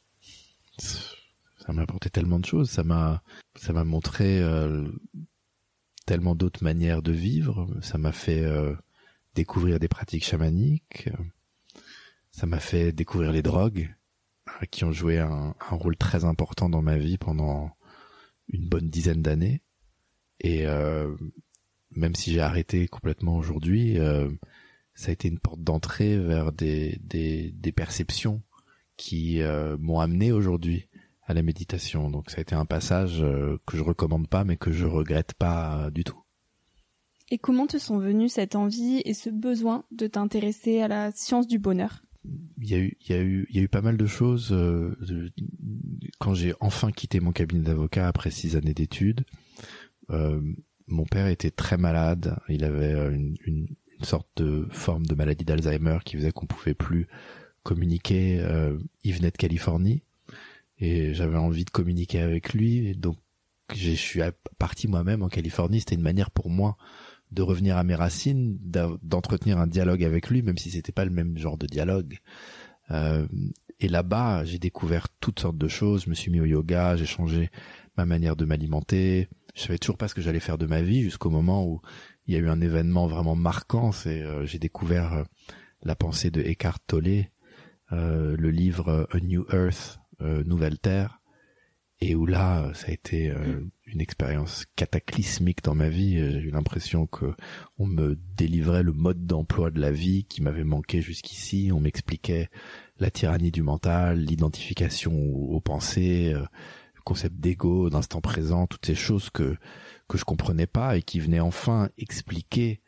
Ça 0.80 1.74
m'a 1.74 1.84
apporté 1.84 2.10
tellement 2.10 2.40
de 2.40 2.46
choses. 2.46 2.72
Ça 2.72 2.84
m'a, 2.84 3.22
ça 3.56 3.72
m'a 3.72 3.84
montré 3.84 4.42
euh, 4.42 4.88
tellement 6.08 6.34
d'autres 6.34 6.64
manières 6.64 7.04
de 7.04 7.12
vivre. 7.12 7.68
Ça 7.82 8.00
m'a 8.00 8.12
fait 8.12 8.42
euh, 8.42 8.74
découvrir 9.36 9.80
des 9.80 9.88
pratiques 9.88 10.26
chamaniques. 10.26 11.10
Ça 12.32 12.46
m'a 12.46 12.60
fait 12.60 12.92
découvrir 12.92 13.32
les 13.32 13.42
drogues 13.42 13.94
qui 14.70 14.84
ont 14.84 14.92
joué 14.92 15.20
un, 15.20 15.56
rôle 15.70 15.96
très 15.96 16.26
important 16.26 16.70
dans 16.70 16.82
ma 16.82 16.98
vie 16.98 17.18
pendant 17.18 17.76
une 18.50 18.68
bonne 18.68 18.90
dizaine 18.90 19.22
d'années. 19.22 19.62
Et 20.40 20.66
euh, 20.66 21.16
même 21.96 22.16
si 22.16 22.32
j'ai 22.34 22.42
arrêté 22.42 22.88
complètement 22.88 23.38
aujourd'hui, 23.38 24.00
euh, 24.00 24.30
ça 24.94 25.10
a 25.10 25.14
été 25.14 25.28
une 25.28 25.40
porte 25.40 25.62
d'entrée 25.62 26.18
vers 26.18 26.52
des, 26.52 27.00
perceptions 27.76 28.42
qui 28.98 29.42
euh, 29.42 29.78
m'ont 29.80 30.00
amené 30.00 30.32
aujourd'hui 30.32 30.88
à 31.24 31.34
la 31.34 31.44
méditation. 31.44 32.10
Donc 32.10 32.30
ça 32.30 32.38
a 32.38 32.42
été 32.42 32.56
un 32.56 32.66
passage 32.66 33.22
euh, 33.22 33.58
que 33.66 33.78
je 33.78 33.84
recommande 33.84 34.28
pas, 34.28 34.44
mais 34.44 34.58
que 34.58 34.72
je 34.72 34.86
regrette 34.86 35.34
pas 35.34 35.90
du 35.92 36.04
tout. 36.04 36.21
Et 37.34 37.38
comment 37.38 37.66
te 37.66 37.78
sont 37.78 37.98
venus 37.98 38.34
cette 38.34 38.56
envie 38.56 39.02
et 39.06 39.14
ce 39.14 39.30
besoin 39.30 39.86
de 39.92 40.06
t'intéresser 40.06 40.82
à 40.82 40.90
la 40.90 41.12
science 41.14 41.48
du 41.48 41.60
bonheur? 41.60 42.04
Il 42.58 42.70
y 42.70 42.76
a 42.76 42.78
eu, 42.78 42.98
il 43.02 43.10
y 43.10 43.14
a 43.18 43.22
eu, 43.24 43.48
il 43.50 43.56
y 43.56 43.60
a 43.60 43.64
eu 43.64 43.70
pas 43.70 43.82
mal 43.82 43.96
de 43.96 44.06
choses. 44.06 44.50
Euh, 44.52 44.96
quand 46.20 46.34
j'ai 46.34 46.54
enfin 46.60 46.92
quitté 46.92 47.22
mon 47.22 47.32
cabinet 47.32 47.64
d'avocat 47.64 48.08
après 48.10 48.32
six 48.32 48.58
années 48.58 48.74
d'études, 48.74 49.24
euh, 50.10 50.42
mon 50.88 51.06
père 51.06 51.28
était 51.28 51.52
très 51.52 51.78
malade. 51.78 52.38
Il 52.50 52.66
avait 52.66 52.92
une, 53.16 53.38
une, 53.46 53.68
une 53.98 54.04
sorte 54.04 54.28
de 54.36 54.68
forme 54.70 55.06
de 55.06 55.16
maladie 55.16 55.46
d'Alzheimer 55.46 56.00
qui 56.04 56.18
faisait 56.18 56.34
qu'on 56.34 56.48
pouvait 56.48 56.74
plus 56.74 57.08
communiquer. 57.64 58.42
Euh, 58.42 58.78
il 59.06 59.14
venait 59.14 59.32
de 59.32 59.38
Californie 59.38 60.04
et 60.80 61.14
j'avais 61.14 61.38
envie 61.38 61.64
de 61.64 61.70
communiquer 61.70 62.20
avec 62.20 62.54
lui. 62.54 62.86
Et 62.88 62.94
donc, 62.94 63.16
je 63.74 63.92
suis 63.92 64.20
parti 64.60 64.90
moi-même 64.90 65.24
en 65.24 65.30
Californie. 65.30 65.80
C'était 65.80 65.96
une 65.96 66.02
manière 66.02 66.30
pour 66.30 66.50
moi 66.50 66.76
de 67.32 67.42
revenir 67.42 67.78
à 67.78 67.84
mes 67.84 67.96
racines, 67.96 68.58
d'entretenir 68.62 69.58
un 69.58 69.68
dialogue 69.68 70.04
avec 70.04 70.30
lui, 70.30 70.42
même 70.42 70.58
si 70.58 70.72
c'était 70.72 70.92
pas 70.92 71.06
le 71.06 71.12
même 71.12 71.38
genre 71.38 71.58
de 71.58 71.68
dialogue. 71.68 72.20
Euh, 72.92 73.26
et 73.80 73.88
là-bas, 73.88 74.46
j'ai 74.46 74.60
découvert 74.60 75.08
toutes 75.20 75.40
sortes 75.40 75.58
de 75.58 75.68
choses. 75.68 76.04
Je 76.06 76.10
me 76.10 76.16
suis 76.16 76.32
mis 76.32 76.40
au 76.40 76.46
yoga, 76.46 76.96
j'ai 76.96 77.06
changé 77.06 77.50
ma 77.98 78.06
manière 78.06 78.36
de 78.36 78.46
m'alimenter. 78.46 79.28
Je 79.56 79.62
savais 79.62 79.78
toujours 79.78 79.98
pas 79.98 80.08
ce 80.08 80.16
que 80.16 80.22
j'allais 80.22 80.40
faire 80.40 80.58
de 80.58 80.66
ma 80.66 80.82
vie 80.82 81.02
jusqu'au 81.02 81.30
moment 81.30 81.66
où 81.66 81.82
il 82.28 82.34
y 82.34 82.38
a 82.38 82.40
eu 82.40 82.50
un 82.50 82.62
événement 82.62 83.08
vraiment 83.08 83.36
marquant. 83.36 83.92
C'est 83.92 84.22
euh, 84.22 84.46
j'ai 84.46 84.60
découvert 84.60 85.14
euh, 85.14 85.24
la 85.84 85.96
pensée 85.96 86.32
de 86.32 86.42
Eckhart 86.42 86.80
Tolle, 86.86 87.26
euh, 87.92 88.36
le 88.38 88.52
livre 88.52 89.08
A 89.12 89.20
New 89.20 89.46
Earth, 89.52 90.00
Nouvelle 90.46 90.78
Terre, 90.78 91.20
et 92.02 92.16
où 92.16 92.26
là, 92.26 92.72
ça 92.74 92.88
a 92.88 92.92
été 92.92 93.32
une 93.86 94.02
expérience 94.02 94.66
cataclysmique 94.76 95.64
dans 95.64 95.76
ma 95.76 95.88
vie. 95.88 96.18
J'ai 96.18 96.40
eu 96.40 96.50
l'impression 96.50 97.06
que 97.06 97.34
on 97.78 97.86
me 97.86 98.18
délivrait 98.36 98.82
le 98.82 98.92
mode 98.92 99.28
d'emploi 99.28 99.70
de 99.70 99.80
la 99.80 99.92
vie 99.92 100.26
qui 100.26 100.42
m'avait 100.42 100.64
manqué 100.64 101.02
jusqu'ici. 101.02 101.70
On 101.72 101.80
m'expliquait 101.80 102.50
la 102.98 103.12
tyrannie 103.12 103.52
du 103.52 103.62
mental, 103.62 104.20
l'identification 104.20 105.14
aux, 105.14 105.62
pensées, 105.62 106.34
le 106.34 107.02
concept 107.04 107.36
d'ego, 107.36 107.92
d'instant 107.92 108.20
présent, 108.20 108.66
toutes 108.66 108.88
ces 108.88 108.96
choses 108.96 109.30
que 109.30 109.56
que 110.12 110.18
je 110.18 110.26
comprenais 110.26 110.68
pas 110.68 110.98
et 110.98 111.02
qui 111.02 111.22
venaient 111.22 111.40
enfin 111.40 111.90
expliquer 111.98 112.82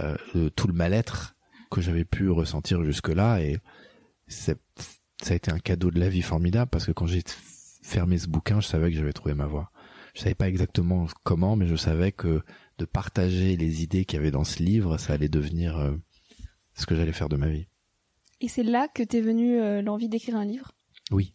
euh, 0.00 0.16
tout 0.56 0.66
le 0.66 0.72
mal-être 0.72 1.36
que 1.70 1.82
j'avais 1.82 2.06
pu 2.06 2.30
ressentir 2.30 2.82
jusque-là. 2.82 3.42
Et 3.42 3.58
ça 4.28 4.54
a 5.28 5.34
été 5.34 5.50
un 5.50 5.58
cadeau 5.58 5.90
de 5.90 6.00
la 6.00 6.08
vie 6.08 6.22
formidable 6.22 6.70
parce 6.70 6.86
que 6.86 6.92
quand 6.92 7.06
j'ai 7.06 7.22
fermé 7.88 8.18
ce 8.18 8.28
bouquin, 8.28 8.60
je 8.60 8.66
savais 8.66 8.90
que 8.90 8.96
j'avais 8.96 9.12
trouvé 9.12 9.34
ma 9.34 9.46
voie. 9.46 9.70
Je 10.14 10.20
savais 10.20 10.34
pas 10.34 10.48
exactement 10.48 11.06
comment, 11.24 11.56
mais 11.56 11.66
je 11.66 11.76
savais 11.76 12.12
que 12.12 12.42
de 12.78 12.84
partager 12.84 13.56
les 13.56 13.82
idées 13.82 14.04
qu'il 14.04 14.18
y 14.18 14.20
avait 14.20 14.30
dans 14.30 14.44
ce 14.44 14.62
livre, 14.62 14.98
ça 14.98 15.14
allait 15.14 15.28
devenir 15.28 15.78
euh, 15.78 15.96
ce 16.74 16.86
que 16.86 16.94
j'allais 16.94 17.12
faire 17.12 17.28
de 17.28 17.36
ma 17.36 17.48
vie. 17.48 17.66
Et 18.40 18.48
c'est 18.48 18.62
là 18.62 18.88
que 18.88 19.02
t'es 19.02 19.20
venu 19.20 19.58
euh, 19.58 19.82
l'envie 19.82 20.08
d'écrire 20.08 20.36
un 20.36 20.44
livre? 20.44 20.72
Oui. 21.10 21.32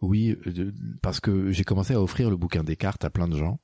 Oui, 0.00 0.36
euh, 0.46 0.72
parce 1.02 1.20
que 1.20 1.52
j'ai 1.52 1.64
commencé 1.64 1.94
à 1.94 2.00
offrir 2.00 2.30
le 2.30 2.36
bouquin 2.36 2.64
des 2.64 2.76
cartes 2.76 3.04
à 3.04 3.10
plein 3.10 3.28
de 3.28 3.36
gens 3.36 3.60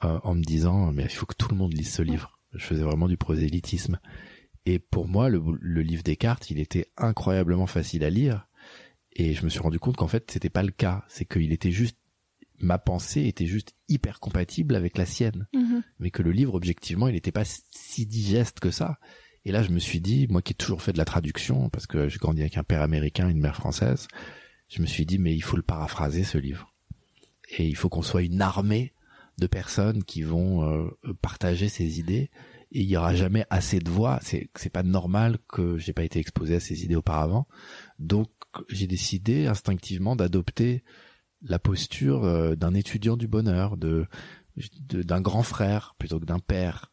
en 0.00 0.34
me 0.34 0.42
disant 0.42 0.90
mais 0.90 1.04
il 1.04 1.10
faut 1.10 1.26
que 1.26 1.36
tout 1.36 1.48
le 1.48 1.56
monde 1.56 1.72
lise 1.72 1.92
ce 1.92 2.02
livre. 2.02 2.40
Je 2.54 2.64
faisais 2.64 2.82
vraiment 2.82 3.06
du 3.06 3.16
prosélytisme. 3.16 4.00
Et 4.66 4.80
pour 4.80 5.06
moi, 5.06 5.28
le, 5.28 5.40
le 5.60 5.82
livre 5.82 6.02
des 6.02 6.16
cartes, 6.16 6.50
il 6.50 6.58
était 6.58 6.88
incroyablement 6.96 7.68
facile 7.68 8.02
à 8.02 8.10
lire. 8.10 8.48
Et 9.14 9.34
je 9.34 9.44
me 9.44 9.50
suis 9.50 9.60
rendu 9.60 9.78
compte 9.78 9.96
qu'en 9.96 10.08
fait, 10.08 10.30
c'était 10.30 10.50
pas 10.50 10.62
le 10.62 10.70
cas. 10.70 11.04
C'est 11.08 11.24
qu'il 11.24 11.52
était 11.52 11.72
juste 11.72 11.96
ma 12.62 12.78
pensée 12.78 13.26
était 13.26 13.46
juste 13.46 13.74
hyper 13.88 14.20
compatible 14.20 14.76
avec 14.76 14.96
la 14.96 15.04
sienne, 15.04 15.46
mhm. 15.52 15.82
mais 15.98 16.10
que 16.10 16.22
le 16.22 16.30
livre 16.30 16.54
objectivement 16.54 17.08
il 17.08 17.14
n'était 17.14 17.32
pas 17.32 17.44
si 17.44 18.06
digeste 18.06 18.60
que 18.60 18.70
ça. 18.70 18.98
Et 19.44 19.52
là 19.52 19.62
je 19.62 19.70
me 19.70 19.80
suis 19.80 20.00
dit, 20.00 20.26
moi 20.30 20.40
qui 20.40 20.52
ai 20.52 20.54
toujours 20.54 20.80
fait 20.80 20.92
de 20.92 20.98
la 20.98 21.04
traduction 21.04 21.68
parce 21.68 21.86
que 21.86 22.08
j'ai 22.08 22.18
grandi 22.18 22.40
avec 22.40 22.56
un 22.56 22.62
père 22.62 22.82
américain, 22.82 23.28
une 23.28 23.40
mère 23.40 23.56
française, 23.56 24.06
je 24.68 24.80
me 24.80 24.86
suis 24.86 25.04
dit 25.04 25.18
mais 25.18 25.34
il 25.34 25.42
faut 25.42 25.56
le 25.56 25.62
paraphraser 25.62 26.22
ce 26.22 26.38
livre 26.38 26.72
et 27.58 27.66
il 27.66 27.76
faut 27.76 27.88
qu'on 27.88 28.02
soit 28.02 28.22
une 28.22 28.40
armée 28.40 28.94
de 29.38 29.46
personnes 29.46 30.04
qui 30.04 30.22
vont 30.22 30.64
euh, 30.64 30.88
partager 31.20 31.68
ces 31.68 31.98
idées 31.98 32.30
et 32.70 32.80
il 32.80 32.88
y 32.88 32.96
aura 32.96 33.14
jamais 33.14 33.44
assez 33.50 33.80
de 33.80 33.90
voix. 33.90 34.18
C'est 34.22 34.48
c'est 34.54 34.70
pas 34.70 34.84
normal 34.84 35.38
que 35.48 35.78
j'ai 35.78 35.92
pas 35.92 36.04
été 36.04 36.20
exposé 36.20 36.54
à 36.54 36.60
ces 36.60 36.84
idées 36.84 36.96
auparavant. 36.96 37.46
Donc 37.98 38.30
j'ai 38.68 38.86
décidé 38.86 39.46
instinctivement 39.46 40.16
d'adopter 40.16 40.82
la 41.42 41.58
posture 41.58 42.24
euh, 42.24 42.54
d'un 42.54 42.74
étudiant 42.74 43.16
du 43.16 43.28
bonheur, 43.28 43.76
d'un 43.76 45.20
grand 45.20 45.42
frère 45.42 45.94
plutôt 45.98 46.20
que 46.20 46.24
d'un 46.24 46.38
père. 46.38 46.92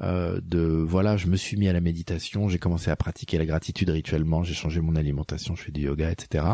Euh, 0.00 0.40
de 0.42 0.60
voilà, 0.60 1.18
je 1.18 1.26
me 1.26 1.36
suis 1.36 1.58
mis 1.58 1.68
à 1.68 1.74
la 1.74 1.82
méditation, 1.82 2.48
j'ai 2.48 2.58
commencé 2.58 2.90
à 2.90 2.96
pratiquer 2.96 3.36
la 3.36 3.44
gratitude 3.44 3.90
rituellement, 3.90 4.42
j'ai 4.42 4.54
changé 4.54 4.80
mon 4.80 4.96
alimentation, 4.96 5.54
je 5.54 5.64
fais 5.64 5.72
du 5.72 5.82
yoga, 5.82 6.10
etc. 6.10 6.46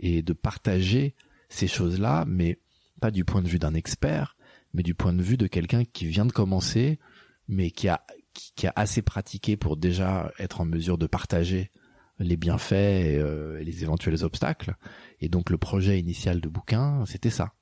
Et 0.00 0.22
de 0.22 0.32
partager 0.32 1.14
ces 1.48 1.68
choses-là, 1.68 2.24
mais 2.26 2.58
pas 3.00 3.12
du 3.12 3.24
point 3.24 3.40
de 3.40 3.48
vue 3.48 3.60
d'un 3.60 3.74
expert, 3.74 4.36
mais 4.74 4.82
du 4.82 4.94
point 4.94 5.12
de 5.12 5.22
vue 5.22 5.36
de 5.36 5.46
quelqu'un 5.46 5.84
qui 5.84 6.06
vient 6.06 6.26
de 6.26 6.32
commencer, 6.32 6.98
mais 7.46 7.70
qui 7.70 7.88
a 7.88 8.04
qui, 8.32 8.66
a 8.66 8.72
assez 8.76 9.02
pratiqué 9.02 9.56
pour 9.56 9.76
déjà 9.76 10.32
être 10.38 10.60
en 10.60 10.64
mesure 10.64 10.98
de 10.98 11.06
partager 11.06 11.70
les 12.18 12.36
bienfaits 12.36 12.72
euh, 12.72 13.58
et, 13.58 13.64
les 13.64 13.82
éventuels 13.82 14.24
obstacles. 14.24 14.74
Et 15.20 15.28
donc 15.28 15.50
le 15.50 15.58
projet 15.58 15.98
initial 15.98 16.40
de 16.40 16.48
bouquin, 16.48 17.04
c'était 17.06 17.30
ça. 17.30 17.52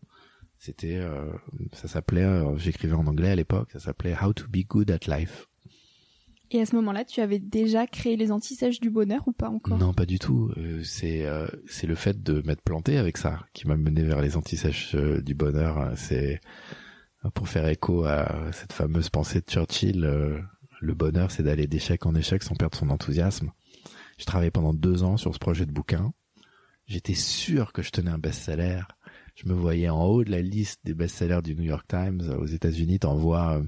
C'était, 0.59 0.97
euh, 0.97 1.33
ça 1.73 1.87
s'appelait, 1.87 2.25
euh, 2.25 2.57
j'écrivais 2.57 2.95
en 2.95 3.07
anglais 3.07 3.31
à 3.31 3.37
l'époque, 3.37 3.71
ça 3.73 3.81
s'appelait 3.81 4.17
How 4.21 4.33
to 4.33 4.47
be 4.49 4.67
good 4.67 4.91
at 4.91 5.01
life. 5.07 5.47
Et 6.51 6.61
à 6.61 6.67
ce 6.67 6.77
moment-là, 6.77 7.05
tu 7.05 7.21
avais 7.21 7.41
déjà 7.41 7.87
créé 7.87 8.17
les 8.17 8.31
antisèches 8.31 8.81
du 8.81 8.89
bonheur 8.89 9.27
ou 9.27 9.33
pas 9.33 9.49
encore? 9.49 9.79
Non, 9.79 9.93
pas 9.93 10.07
du 10.07 10.21
tout. 10.21 10.53
c'est 10.85 11.27
c'est 11.67 11.89
le 11.89 11.97
fait 11.97 12.23
de 12.23 12.41
m'être 12.47 12.63
planté 12.63 12.99
avec 12.99 13.17
ça 13.17 13.45
qui 13.53 13.67
m'a 13.67 13.77
mené 13.77 14.05
vers 14.05 14.23
les 14.23 14.37
antisèches 14.37 14.95
du 14.95 15.35
bonheur. 15.35 15.91
C'est 15.97 16.41
pour 17.35 17.49
faire 17.49 17.67
écho 17.67 18.05
à 18.05 18.53
cette 18.53 18.73
fameuse 18.73 19.09
pensée 19.09 19.41
de 19.41 19.47
Churchill. 19.51 20.03
le 20.81 20.95
bonheur, 20.95 21.33
c'est 21.33 21.43
d'aller 21.43 21.67
d'échec 21.67 22.07
en 22.07 22.15
échec 22.15 22.45
sans 22.45 22.55
perdre 22.55 22.79
son 22.79 22.91
enthousiasme. 22.91 23.51
Je 24.19 24.25
travaillé 24.25 24.51
pendant 24.51 24.73
deux 24.73 25.03
ans 25.03 25.17
sur 25.17 25.35
ce 25.35 25.39
projet 25.39 25.67
de 25.67 25.73
bouquin. 25.73 26.13
J'étais 26.87 27.15
sûr 27.15 27.73
que 27.73 27.83
je 27.83 27.91
tenais 27.91 28.11
un 28.11 28.19
best-seller. 28.19 28.83
Je 29.35 29.47
me 29.49 29.55
voyais 29.55 29.89
en 29.89 30.05
haut 30.05 30.25
de 30.25 30.31
la 30.31 30.41
liste 30.41 30.81
des 30.85 30.95
best-sellers 30.95 31.43
du 31.43 31.55
New 31.55 31.65
York 31.65 31.87
Times 31.87 32.23
aux 32.39 32.47
États-Unis. 32.47 33.01
T'envoies 33.01 33.59
euh, 33.59 33.65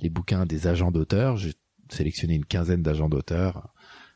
les 0.00 0.10
bouquins 0.10 0.46
des 0.46 0.66
agents 0.66 0.90
d'auteurs. 0.90 1.36
J'ai 1.36 1.54
sélectionné 1.88 2.34
une 2.34 2.44
quinzaine 2.44 2.82
d'agents 2.82 3.08
d'auteurs. 3.08 3.72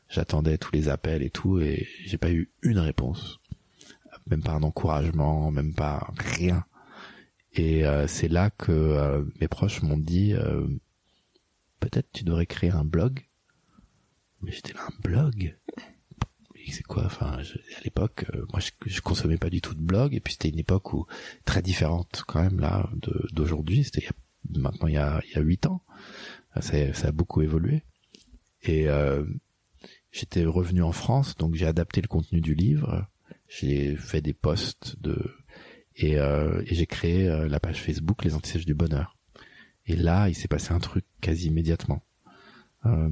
J'attendais 0.09 0.57
tous 0.57 0.73
les 0.73 0.89
appels 0.89 1.23
et 1.23 1.29
tout, 1.29 1.61
et 1.61 1.87
j'ai 2.05 2.17
pas 2.17 2.31
eu 2.31 2.51
une 2.63 2.79
réponse. 2.79 3.39
Même 4.27 4.43
pas 4.43 4.51
un 4.51 4.63
encouragement, 4.63 5.51
même 5.51 5.73
pas 5.73 6.11
rien. 6.17 6.65
Et 7.53 7.85
euh, 7.85 8.07
c'est 8.07 8.27
là 8.27 8.49
que 8.49 8.71
euh, 8.73 9.23
mes 9.39 9.47
proches 9.47 9.81
m'ont 9.83 9.97
dit 9.97 10.33
peut-être 11.79 12.09
tu 12.11 12.25
devrais 12.25 12.45
créer 12.45 12.71
un 12.71 12.83
blog 12.83 13.25
mais 14.41 14.51
j'étais 14.51 14.73
là 14.73 14.81
un 14.87 15.01
blog. 15.01 15.57
C'est 16.69 16.83
quoi 16.83 17.05
enfin 17.05 17.39
à 17.39 17.81
l'époque 17.83 18.25
euh, 18.33 18.45
moi 18.51 18.61
je, 18.61 18.69
je, 18.85 19.01
consommais 19.01 19.37
pas 19.37 19.49
du 19.49 19.59
tout 19.61 19.73
de 19.73 19.81
blog 19.81 20.13
et 20.13 20.21
puis 20.21 20.33
c'était 20.33 20.49
une 20.49 20.59
époque 20.59 20.93
où 20.93 21.05
très 21.43 21.61
différente 21.61 22.23
quand 22.27 22.41
même 22.41 22.59
là 22.59 22.89
d'aujourd'hui 23.33 23.83
c'était 23.83 24.07
maintenant 24.49 24.87
il 24.87 24.93
y 24.93 24.97
a 24.97 25.21
il 25.27 25.35
y 25.35 25.37
a 25.37 25.41
huit 25.41 25.65
ans. 25.65 25.83
Ça, 26.59 26.93
ça, 26.93 27.07
a 27.07 27.11
beaucoup 27.11 27.41
évolué. 27.41 27.83
Et 28.63 28.89
euh, 28.89 29.25
j'étais 30.11 30.45
revenu 30.45 30.81
en 30.83 30.91
France 30.91 31.35
donc 31.37 31.55
j'ai 31.55 31.65
adapté 31.65 32.01
le 32.01 32.07
contenu 32.07 32.41
du 32.41 32.53
livre. 32.53 33.05
J'ai 33.47 33.95
fait 33.97 34.21
des 34.21 34.33
posts 34.33 34.95
de 35.01 35.35
et, 35.97 36.17
euh, 36.17 36.61
et 36.65 36.75
j'ai 36.75 36.85
créé 36.85 37.27
euh, 37.27 37.49
la 37.49 37.59
page 37.59 37.81
Facebook 37.81 38.23
les 38.23 38.33
antisèches 38.33 38.65
du 38.65 38.75
bonheur. 38.75 39.17
Et 39.85 39.95
là 39.95 40.29
il 40.29 40.35
s'est 40.35 40.47
passé 40.47 40.73
un 40.73 40.79
truc 40.79 41.05
quasi 41.19 41.47
immédiatement 41.47 42.01
euh, 42.85 43.09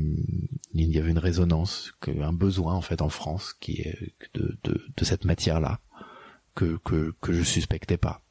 il 0.73 0.91
y 0.91 0.97
avait 0.97 1.11
une 1.11 1.19
résonance, 1.19 1.93
un 2.07 2.33
besoin 2.33 2.73
en 2.73 2.81
fait 2.81 3.01
en 3.01 3.09
France 3.09 3.53
qui 3.59 3.81
est 3.81 4.13
de, 4.33 4.57
de, 4.63 4.81
de 4.95 5.05
cette 5.05 5.25
matière-là 5.25 5.79
que, 6.55 6.77
que 6.83 7.13
que 7.21 7.33
je 7.33 7.43
suspectais 7.43 7.97
pas. 7.97 8.23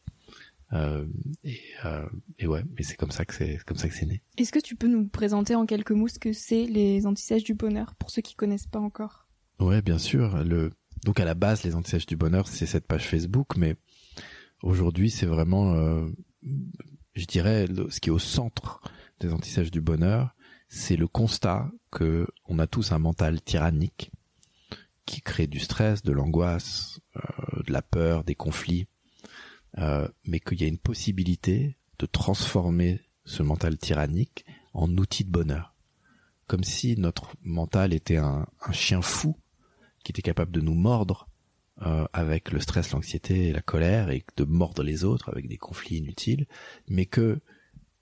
Euh, 0.73 1.07
et, 1.45 1.61
euh, 1.85 2.07
et 2.39 2.47
ouais, 2.47 2.63
mais 2.77 2.83
c'est 2.83 2.97
comme 2.97 3.11
ça 3.11 3.25
que 3.25 3.35
c'est 3.35 3.59
comme 3.67 3.79
ça 3.79 3.89
que 3.89 3.95
c'est 3.95 4.07
né. 4.07 4.23
Est-ce 4.37 4.53
que 4.53 4.59
tu 4.59 4.77
peux 4.77 4.89
nous 4.89 5.09
présenter 5.09 5.55
en 5.55 5.65
quelques 5.65 5.93
mots 5.93 6.09
ce 6.09 6.19
que 6.19 6.33
c'est 6.33 6.67
les 6.67 7.07
antisèches 7.07 7.45
du 7.45 7.55
bonheur 7.55 7.95
pour 7.95 8.11
ceux 8.11 8.21
qui 8.21 8.35
connaissent 8.35 8.67
pas 8.67 8.81
encore? 8.81 9.29
Ouais, 9.61 9.81
bien 9.81 9.99
sûr. 9.99 10.45
Le 10.45 10.73
donc 11.05 11.21
à 11.21 11.25
la 11.25 11.35
base, 11.35 11.63
les 11.63 11.75
antisèches 11.75 12.07
du 12.07 12.17
bonheur, 12.17 12.49
c'est 12.49 12.67
cette 12.67 12.87
page 12.87 13.07
Facebook, 13.07 13.57
mais 13.57 13.77
aujourd'hui, 14.63 15.11
c'est 15.11 15.27
vraiment, 15.27 15.75
euh, 15.75 16.09
je 17.15 17.25
dirais, 17.25 17.67
ce 17.89 18.01
qui 18.01 18.09
est 18.09 18.13
au 18.13 18.19
centre 18.19 18.81
des 19.21 19.33
antisèches 19.33 19.71
du 19.71 19.81
bonheur, 19.81 20.35
c'est 20.69 20.97
le 20.97 21.09
constat 21.09 21.71
que 21.91 22.27
on 22.47 22.59
a 22.59 22.67
tous 22.67 22.93
un 22.93 22.99
mental 22.99 23.41
tyrannique 23.41 24.11
qui 25.07 25.23
crée 25.23 25.47
du 25.47 25.59
stress, 25.59 26.03
de 26.03 26.13
l'angoisse, 26.13 27.01
euh, 27.17 27.63
de 27.67 27.73
la 27.73 27.81
peur, 27.81 28.25
des 28.25 28.35
conflits, 28.35 28.87
euh, 29.79 30.07
mais 30.25 30.39
qu'il 30.39 30.61
y 30.61 30.65
a 30.65 30.69
une 30.69 30.79
possibilité 30.79 31.77
de 31.99 32.07
transformer 32.07 33.01
ce 33.25 33.43
mental 33.43 33.79
tyrannique 33.79 34.45
en 34.75 34.95
outil 34.99 35.25
de 35.25 35.31
bonheur. 35.31 35.75
Comme 36.47 36.65
si 36.65 36.97
notre 36.99 37.33
mental 37.43 37.93
était 37.93 38.17
un, 38.17 38.47
chien 38.73 39.03
fou 39.03 39.37
qui 40.05 40.13
était 40.13 40.23
capable 40.23 40.53
de 40.53 40.61
nous 40.61 40.75
mordre 40.75 41.29
euh, 41.83 42.07
avec 42.13 42.51
le 42.53 42.61
stress, 42.61 42.91
l'anxiété 42.93 43.49
et 43.49 43.53
la 43.53 43.63
colère 43.63 44.11
et 44.11 44.25
de 44.37 44.45
mordre 44.45 44.83
les 44.83 45.05
autres 45.05 45.31
avec 45.31 45.49
des 45.49 45.59
conflits 45.59 45.97
inutiles, 45.97 46.47
mais 46.87 47.07
que 47.07 47.41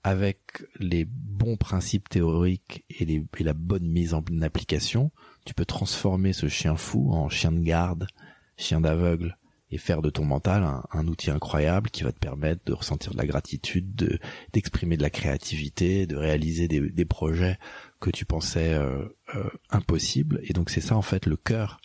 avec 0.07 0.63
les 0.79 1.03
bons 1.03 1.57
principes 1.57 2.07
théoriques 2.07 2.85
et, 2.89 3.21
la 3.39 3.53
bonne 3.53 3.85
mise 3.85 4.13
en 4.13 4.23
application, 4.41 5.11
tu 5.45 5.53
peux 5.53 5.65
transformer 5.65 6.31
ce 6.31 6.47
chien 6.47 6.77
fou 6.77 7.11
en 7.11 7.27
chien 7.27 7.51
de 7.51 7.59
garde, 7.59 8.07
chien 8.55 8.79
d'aveugle, 8.79 9.37
et 9.69 9.77
faire 9.77 10.01
de 10.01 10.09
ton 10.09 10.23
mental 10.23 10.65
un, 10.93 11.07
outil 11.09 11.29
incroyable 11.29 11.89
qui 11.89 12.03
va 12.03 12.13
te 12.13 12.19
permettre 12.19 12.61
de 12.65 12.71
ressentir 12.71 13.11
de 13.11 13.17
la 13.17 13.25
gratitude, 13.25 13.95
de 13.95 14.17
d'exprimer 14.53 14.95
de 14.95 15.01
la 15.01 15.09
créativité, 15.09 16.07
de 16.07 16.15
réaliser 16.15 16.69
des, 16.69 17.05
projets 17.05 17.59
que 17.99 18.09
tu 18.09 18.23
pensais 18.23 18.73
euh, 18.75 19.03
euh, 19.35 19.49
impossibles. 19.71 20.39
Et 20.43 20.53
donc 20.53 20.69
c'est 20.69 20.79
ça 20.79 20.95
en 20.95 21.01
fait 21.01 21.25
le 21.25 21.35
cœur 21.35 21.81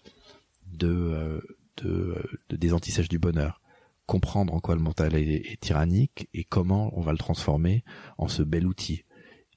de, 0.72 0.86
euh, 0.86 1.40
de, 1.78 2.22
des 2.50 2.72
antisèches 2.72 3.08
du 3.08 3.18
bonheur. 3.18 3.61
Comprendre 4.06 4.52
en 4.52 4.60
quoi 4.60 4.74
le 4.74 4.80
mental 4.80 5.14
est, 5.14 5.60
tyrannique 5.60 6.28
et 6.34 6.44
comment 6.44 6.90
on 6.98 7.00
va 7.00 7.12
le 7.12 7.18
transformer 7.18 7.84
en 8.18 8.28
ce 8.28 8.42
bel 8.42 8.66
outil. 8.66 9.04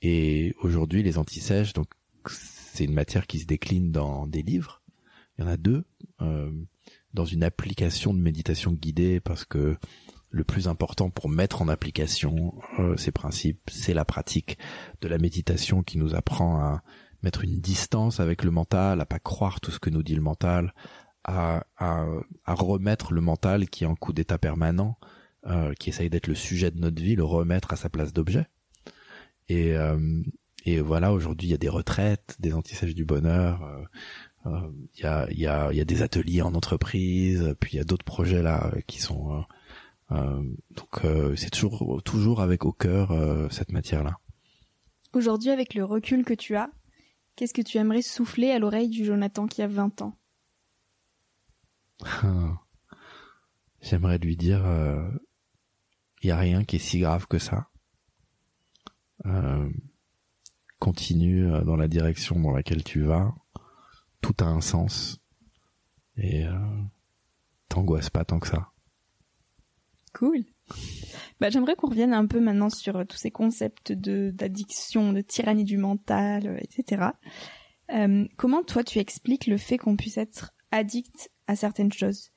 Et 0.02 0.54
aujourd'hui 0.62 1.04
les 1.04 1.18
antisèches, 1.18 1.74
donc 1.74 1.88
c'est 2.28 2.86
une 2.86 2.94
matière 2.94 3.28
qui 3.28 3.40
se 3.40 3.46
décline 3.46 3.92
dans 3.92 4.28
des 4.28 4.44
livres. 4.44 4.82
Il 5.38 5.44
y 5.44 5.48
en 5.48 5.52
a 5.52 5.58
deux. 5.58 5.86
Euh, 6.22 6.52
dans 7.16 7.26
une 7.26 7.44
application 7.44 8.14
de 8.14 8.20
méditation 8.20 8.74
guidée 8.74 9.22
parce 9.22 9.46
que 9.46 9.78
le 10.30 10.44
plus 10.44 10.68
important 10.68 11.10
pour 11.10 11.30
mettre 11.30 11.62
en 11.62 11.70
application 11.70 12.54
euh, 12.78 12.98
ces 12.98 13.12
principes, 13.12 13.70
c'est 13.72 13.94
la 13.94 14.04
pratique 14.04 14.58
de 15.02 15.08
la 15.08 15.18
méditation 15.18 15.82
qui 15.82 15.98
nous 15.98 16.14
apprend 16.14 16.60
à 16.60 16.84
mettre 17.24 17.46
une 17.46 17.62
distance 17.62 18.20
avec 18.20 18.44
le 18.44 18.52
mental, 18.52 19.00
à 19.00 19.06
pas 19.06 19.20
croire 19.20 19.62
tout 19.62 19.72
ce 19.72 19.80
que 19.80 19.90
nous 19.90 20.04
dit 20.04 20.14
le 20.14 20.22
mental, 20.22 20.74
à, 21.26 21.66
à, 21.78 22.06
à 22.46 22.54
remettre 22.54 23.14
le 23.14 23.22
mental 23.22 23.70
qui 23.70 23.84
est 23.84 23.88
en 23.88 23.96
coup 23.96 24.14
d'état 24.14 24.38
permanent, 24.38 24.98
euh, 25.48 25.74
qui 25.74 25.90
essaye 25.90 26.10
d'être 26.10 26.28
le 26.28 26.36
sujet 26.36 26.72
de 26.72 26.80
notre 26.80 27.02
vie, 27.02 27.16
le 27.16 27.24
remettre 27.24 27.74
à 27.74 27.76
sa 27.76 27.90
place 27.90 28.14
d'objet. 28.14 28.48
Et, 29.50 29.76
euh, 29.76 30.22
et 30.66 30.80
voilà, 30.80 31.14
aujourd'hui, 31.14 31.48
il 31.48 31.52
y 31.52 31.56
a 31.56 31.58
des 31.58 31.70
retraites, 31.70 32.36
des 32.40 32.54
antisèches 32.54 32.96
du 32.96 33.06
bonheur, 33.06 33.64
euh, 33.64 33.86
il 34.46 34.52
euh, 34.52 34.70
y 35.02 35.06
a, 35.06 35.28
y, 35.32 35.48
a, 35.48 35.74
y 35.74 35.82
a 35.82 35.86
des 35.86 36.02
ateliers 36.02 36.42
en 36.42 36.54
entreprise, 36.54 37.56
puis 37.60 37.74
il 37.74 37.78
y 37.78 37.80
a 37.80 37.84
d'autres 37.84 38.06
projets 38.06 38.44
là 38.44 38.72
qui 38.88 39.00
sont 39.00 39.34
euh, 39.34 39.42
euh 40.12 40.44
donc 40.76 41.02
c'est 41.36 41.50
toujours 41.50 42.02
toujours 42.04 42.42
avec 42.42 42.66
au 42.66 42.72
cœur 42.72 43.12
cette 43.52 43.72
matière 43.72 44.04
là. 44.04 44.18
Aujourd'hui, 45.14 45.50
avec 45.50 45.74
le 45.74 45.86
recul 45.86 46.26
que 46.26 46.34
tu 46.34 46.56
as, 46.56 46.70
qu'est-ce 47.36 47.54
que 47.54 47.62
tu 47.62 47.78
aimerais 47.78 48.02
souffler 48.02 48.52
à 48.52 48.60
l'oreille 48.60 48.90
du 48.90 49.06
Jonathan 49.06 49.48
qui 49.48 49.62
a 49.62 49.68
20 49.68 50.02
ans? 50.02 50.18
J'aimerais 53.82 54.18
lui 54.18 54.36
dire, 54.36 54.64
il 56.22 56.28
y 56.28 56.32
a 56.32 56.38
rien 56.38 56.64
qui 56.64 56.78
est 56.78 56.80
si 56.80 57.00
grave 57.00 57.28
que 57.28 57.38
ça. 57.38 57.68
continue 60.80 61.48
dans 61.66 61.76
la 61.76 61.88
direction 61.88 62.40
dans 62.40 62.52
laquelle 62.52 62.84
tu 62.84 63.02
vas 63.02 63.34
tout 64.26 64.44
a 64.44 64.48
un 64.48 64.62
sens 64.62 65.20
et 66.18 66.46
euh, 66.46 66.58
t'angoisse 67.70 68.10
pas 68.10 68.26
tant 68.26 68.40
que 68.40 68.48
ça. 68.48 68.72
Cool. 70.14 70.46
Bah, 71.40 71.50
j'aimerais 71.52 71.76
qu'on 71.76 71.90
revienne 71.90 72.14
un 72.14 72.26
peu 72.26 72.40
maintenant 72.40 72.72
sur 72.72 72.96
euh, 72.96 73.04
tous 73.04 73.18
ces 73.18 73.30
concepts 73.30 73.92
de 73.92 74.32
d'addiction, 74.32 75.14
de 75.14 75.22
tyrannie 75.22 75.64
du 75.64 75.78
mental, 75.78 76.48
euh, 76.48 76.58
etc. 76.60 77.10
Euh, 77.92 78.26
comment 78.38 78.64
toi 78.64 78.84
tu 78.84 78.98
expliques 78.98 79.46
le 79.46 79.58
fait 79.58 79.78
qu'on 79.78 79.96
puisse 79.96 80.18
être 80.18 80.56
addict 80.72 81.30
à 81.48 81.56
certaines 81.56 81.94
choses, 81.94 82.32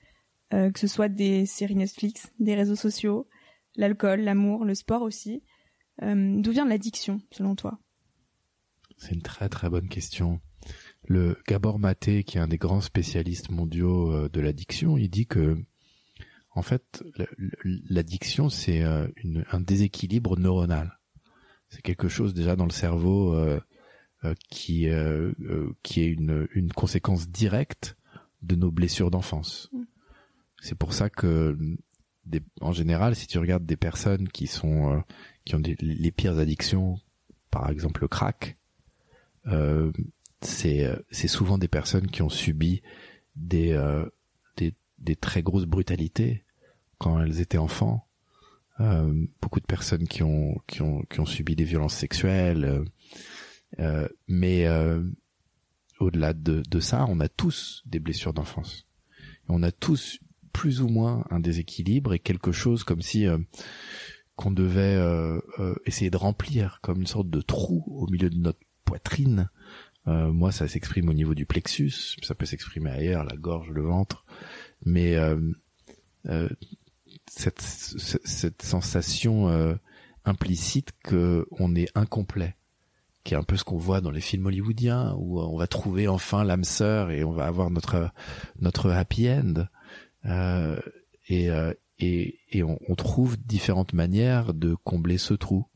euh, 0.53 0.71
que 0.71 0.79
ce 0.79 0.87
soit 0.87 1.09
des 1.09 1.47
séries 1.47 1.77
Netflix, 1.77 2.33
des 2.39 2.55
réseaux 2.55 2.77
sociaux, 2.77 3.29
l'alcool, 3.77 4.21
l'amour, 4.21 4.65
le 4.65 4.75
sport 4.75 5.03
aussi. 5.03 5.43
D'où 6.01 6.53
vient 6.53 6.65
l'addiction 6.65 7.21
selon 7.33 7.57
toi? 7.57 7.81
C'est 8.99 9.15
une 9.15 9.23
très 9.23 9.49
très 9.49 9.69
bonne 9.71 9.89
question. 9.89 10.41
Le 11.07 11.39
Gabor 11.47 11.79
Maté, 11.79 12.25
qui 12.25 12.37
est 12.37 12.41
un 12.41 12.49
des 12.49 12.59
grands 12.59 12.81
spécialistes 12.81 13.51
mondiaux 13.51 14.13
euh, 14.13 14.29
de 14.29 14.41
l'addiction, 14.41 14.99
il 14.99 15.09
dit 15.09 15.27
que 15.27 15.57
en 16.55 16.63
fait 16.63 17.05
l'addiction 17.89 18.49
c'est 18.51 18.83
euh, 18.83 19.07
un 19.51 19.61
déséquilibre 19.61 20.39
neuronal. 20.39 20.99
C'est 21.69 21.83
quelque 21.83 22.09
chose 22.09 22.35
déjà 22.35 22.57
dans 22.57 22.65
le 22.65 22.73
cerveau 22.73 23.35
euh, 23.35 23.61
qui 24.51 24.89
qui 25.83 26.01
est 26.01 26.09
une, 26.09 26.49
une 26.53 26.73
conséquence 26.73 27.29
directe 27.29 27.97
de 28.43 28.55
nos 28.55 28.71
blessures 28.71 29.11
d'enfance. 29.11 29.71
C'est 30.61 30.77
pour 30.77 30.93
ça 30.93 31.11
que 31.11 31.57
en 32.61 32.73
général, 32.73 33.17
si 33.17 33.27
tu 33.27 33.39
regardes 33.39 33.65
des 33.65 33.77
personnes 33.77 34.29
qui 34.29 34.47
sont 34.47 35.03
qui 35.45 35.55
ont 35.55 35.61
des, 35.61 35.77
les 35.81 36.11
pires 36.11 36.39
addictions, 36.39 37.01
par 37.51 37.71
exemple 37.71 38.03
le 38.03 38.09
crack, 38.09 38.59
euh, 39.47 39.93
c'est 40.41 40.85
euh, 40.85 40.97
c'est 41.11 41.29
souvent 41.29 41.59
des 41.59 41.69
personnes 41.69 42.09
qui 42.09 42.23
ont 42.23 42.29
subi 42.29 42.83
des 43.37 43.73
euh, 43.73 44.05
des, 44.57 44.75
des 44.99 45.17
très 45.17 45.43
grosses 45.43 45.67
brutalités 45.67 46.45
quand 46.99 47.21
elles 47.21 47.41
étaient 47.41 47.59
enfants. 47.59 48.05
Euh, 48.81 49.27
beaucoup 49.43 49.61
de 49.61 49.67
personnes 49.67 50.07
qui 50.07 50.23
ont 50.23 50.61
qui 50.67 50.83
ont 50.83 51.03
qui 51.11 51.21
ont 51.21 51.27
subi 51.27 51.57
des 51.57 51.65
violences 51.65 51.95
sexuelles. 51.95 52.85
Euh, 53.81 54.09
mais 54.27 54.67
au-delà 56.01 56.33
de, 56.33 56.63
de 56.69 56.81
ça, 56.81 57.07
on 57.09 57.21
a 57.21 57.29
tous 57.29 57.83
des 57.87 57.99
blessures 57.99 58.33
d'enfance. 58.33 58.87
On 59.49 59.63
a 59.63 59.73
tous 59.73 60.21
plus 60.53 60.81
ou 60.83 60.89
moins 60.89 61.25
un 61.31 61.41
déséquilibre 61.41 62.15
et 62.15 62.19
quelque 62.19 62.53
chose 62.53 62.85
comme 62.85 63.03
si 63.03 63.27
qu'on 64.37 64.51
devait 64.51 65.01
essayer 65.87 66.11
de 66.11 66.17
remplir 66.17 66.81
comme 66.83 67.01
une 67.01 67.07
sorte 67.07 67.31
de 67.31 67.41
trou 67.41 67.85
au 67.87 68.07
milieu 68.09 68.29
de 68.31 68.37
notre 68.37 68.61
poitrine. 68.85 69.49
Euh, 70.09 70.33
moi, 70.33 70.53
ça 70.53 70.67
s'exprime 70.67 71.09
au 71.11 71.13
niveau 71.13 71.35
du 71.35 71.45
plexus, 71.45 72.17
ça 72.23 72.35
peut 72.35 72.47
s'exprimer 72.47 72.91
ailleurs, 72.91 73.25
la 73.25 73.37
gorge, 73.37 73.69
le 73.71 73.83
ventre, 73.83 74.25
mais 74.85 75.17
euh, 75.17 75.39
euh, 76.27 76.49
cette, 77.27 77.61
cette, 77.61 78.63
sensation 78.63 79.79
implicite 80.25 80.93
que 81.05 81.47
on 81.51 81.75
est 81.75 81.91
incomplet, 81.95 82.57
qui 83.25 83.35
est 83.35 83.37
un 83.37 83.43
peu 83.43 83.57
ce 83.57 83.65
qu'on 83.65 83.77
voit 83.77 84.01
dans 84.01 84.11
les 84.11 84.21
films 84.21 84.47
hollywoodiens, 84.47 85.15
où 85.19 85.41
on 85.41 85.57
va 85.57 85.67
trouver 85.67 86.09
enfin 86.09 86.45
l'âme 86.45 86.65
sœur 86.65 87.11
et 87.11 87.25
on 87.25 87.33
va 87.33 87.47
avoir 87.47 87.71
notre 87.71 88.11
notre 88.61 88.91
happy 88.91 89.29
end, 89.29 89.67
et 91.29 91.49
et, 92.01 92.39
et 92.51 92.63
on, 92.63 92.79
on 92.89 92.95
trouve 92.95 93.37
différentes 93.37 93.93
manières 93.93 94.55
de 94.55 94.77
combler 94.85 95.19
ce 95.19 95.35
trou. 95.35 95.67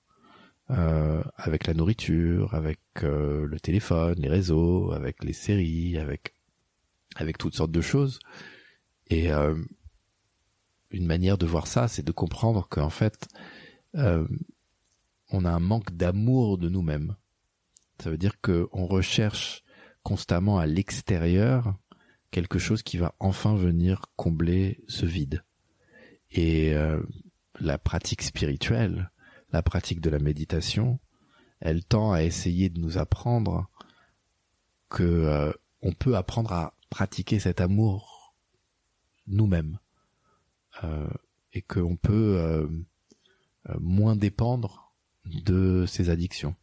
Euh, 0.70 1.22
avec 1.37 1.66
la 1.66 1.74
nourriture, 1.74 2.55
avec 2.55 2.78
euh, 3.02 3.46
le 3.46 3.61
téléphone, 3.61 4.14
les 4.18 4.28
réseaux, 4.28 4.92
avec 4.92 5.22
les 5.22 5.35
séries, 5.35 5.98
avec 5.98 6.35
avec 7.16 7.37
toutes 7.37 7.55
sortes 7.55 7.72
de 7.72 7.83
choses. 7.83 8.20
Et 9.09 9.31
euh, 9.31 9.55
une 10.90 11.05
manière 11.05 11.37
de 11.37 11.44
voir 11.44 11.66
ça, 11.66 11.88
c'est 11.88 12.05
de 12.05 12.12
comprendre 12.12 12.68
qu'en 12.70 12.88
fait, 12.88 13.28
on 13.94 15.44
a 15.44 15.50
un 15.50 15.61
manque 15.61 15.94
d'amour 15.94 16.57
de 16.57 16.70
nous-mêmes. 16.70 17.16
Ça 17.98 18.11
veut 18.11 18.18
dire 18.18 18.40
qu'on 18.40 18.87
recherche 18.87 19.62
constamment 20.02 20.59
à 20.59 20.66
l'extérieur 20.66 21.74
quelque 22.31 22.59
chose 22.59 22.83
qui 22.83 22.96
va 22.96 23.14
enfin 23.20 23.55
venir 23.55 24.07
combler 24.16 24.83
ce 24.88 25.07
vide. 25.07 25.44
Et 26.31 26.74
la 27.61 27.78
pratique 27.78 28.22
spirituelle, 28.22 29.11
la 29.52 29.62
pratique 29.62 30.00
de 30.00 30.11
la 30.11 30.18
méditation, 30.18 30.98
elle 31.61 31.85
tend 31.85 32.12
à 32.12 32.24
essayer 32.24 32.70
de 32.70 32.81
nous 32.81 32.98
apprendre 32.98 33.68
que 34.88 35.02
euh, 35.02 35.52
on 35.81 35.92
peut 35.92 36.16
apprendre 36.16 36.52
à 36.52 36.74
pratiquer 36.90 37.38
cet 37.38 37.61
amour 37.61 38.35
nous-mêmes 39.26 39.78
euh, 40.83 41.09
et 41.52 41.62
qu'on 41.62 41.96
peut 41.96 42.37
euh, 42.38 42.66
moins 43.78 44.16
dépendre 44.16 44.92
de 45.24 45.87
ces 45.87 46.11
addictions. 46.11 46.57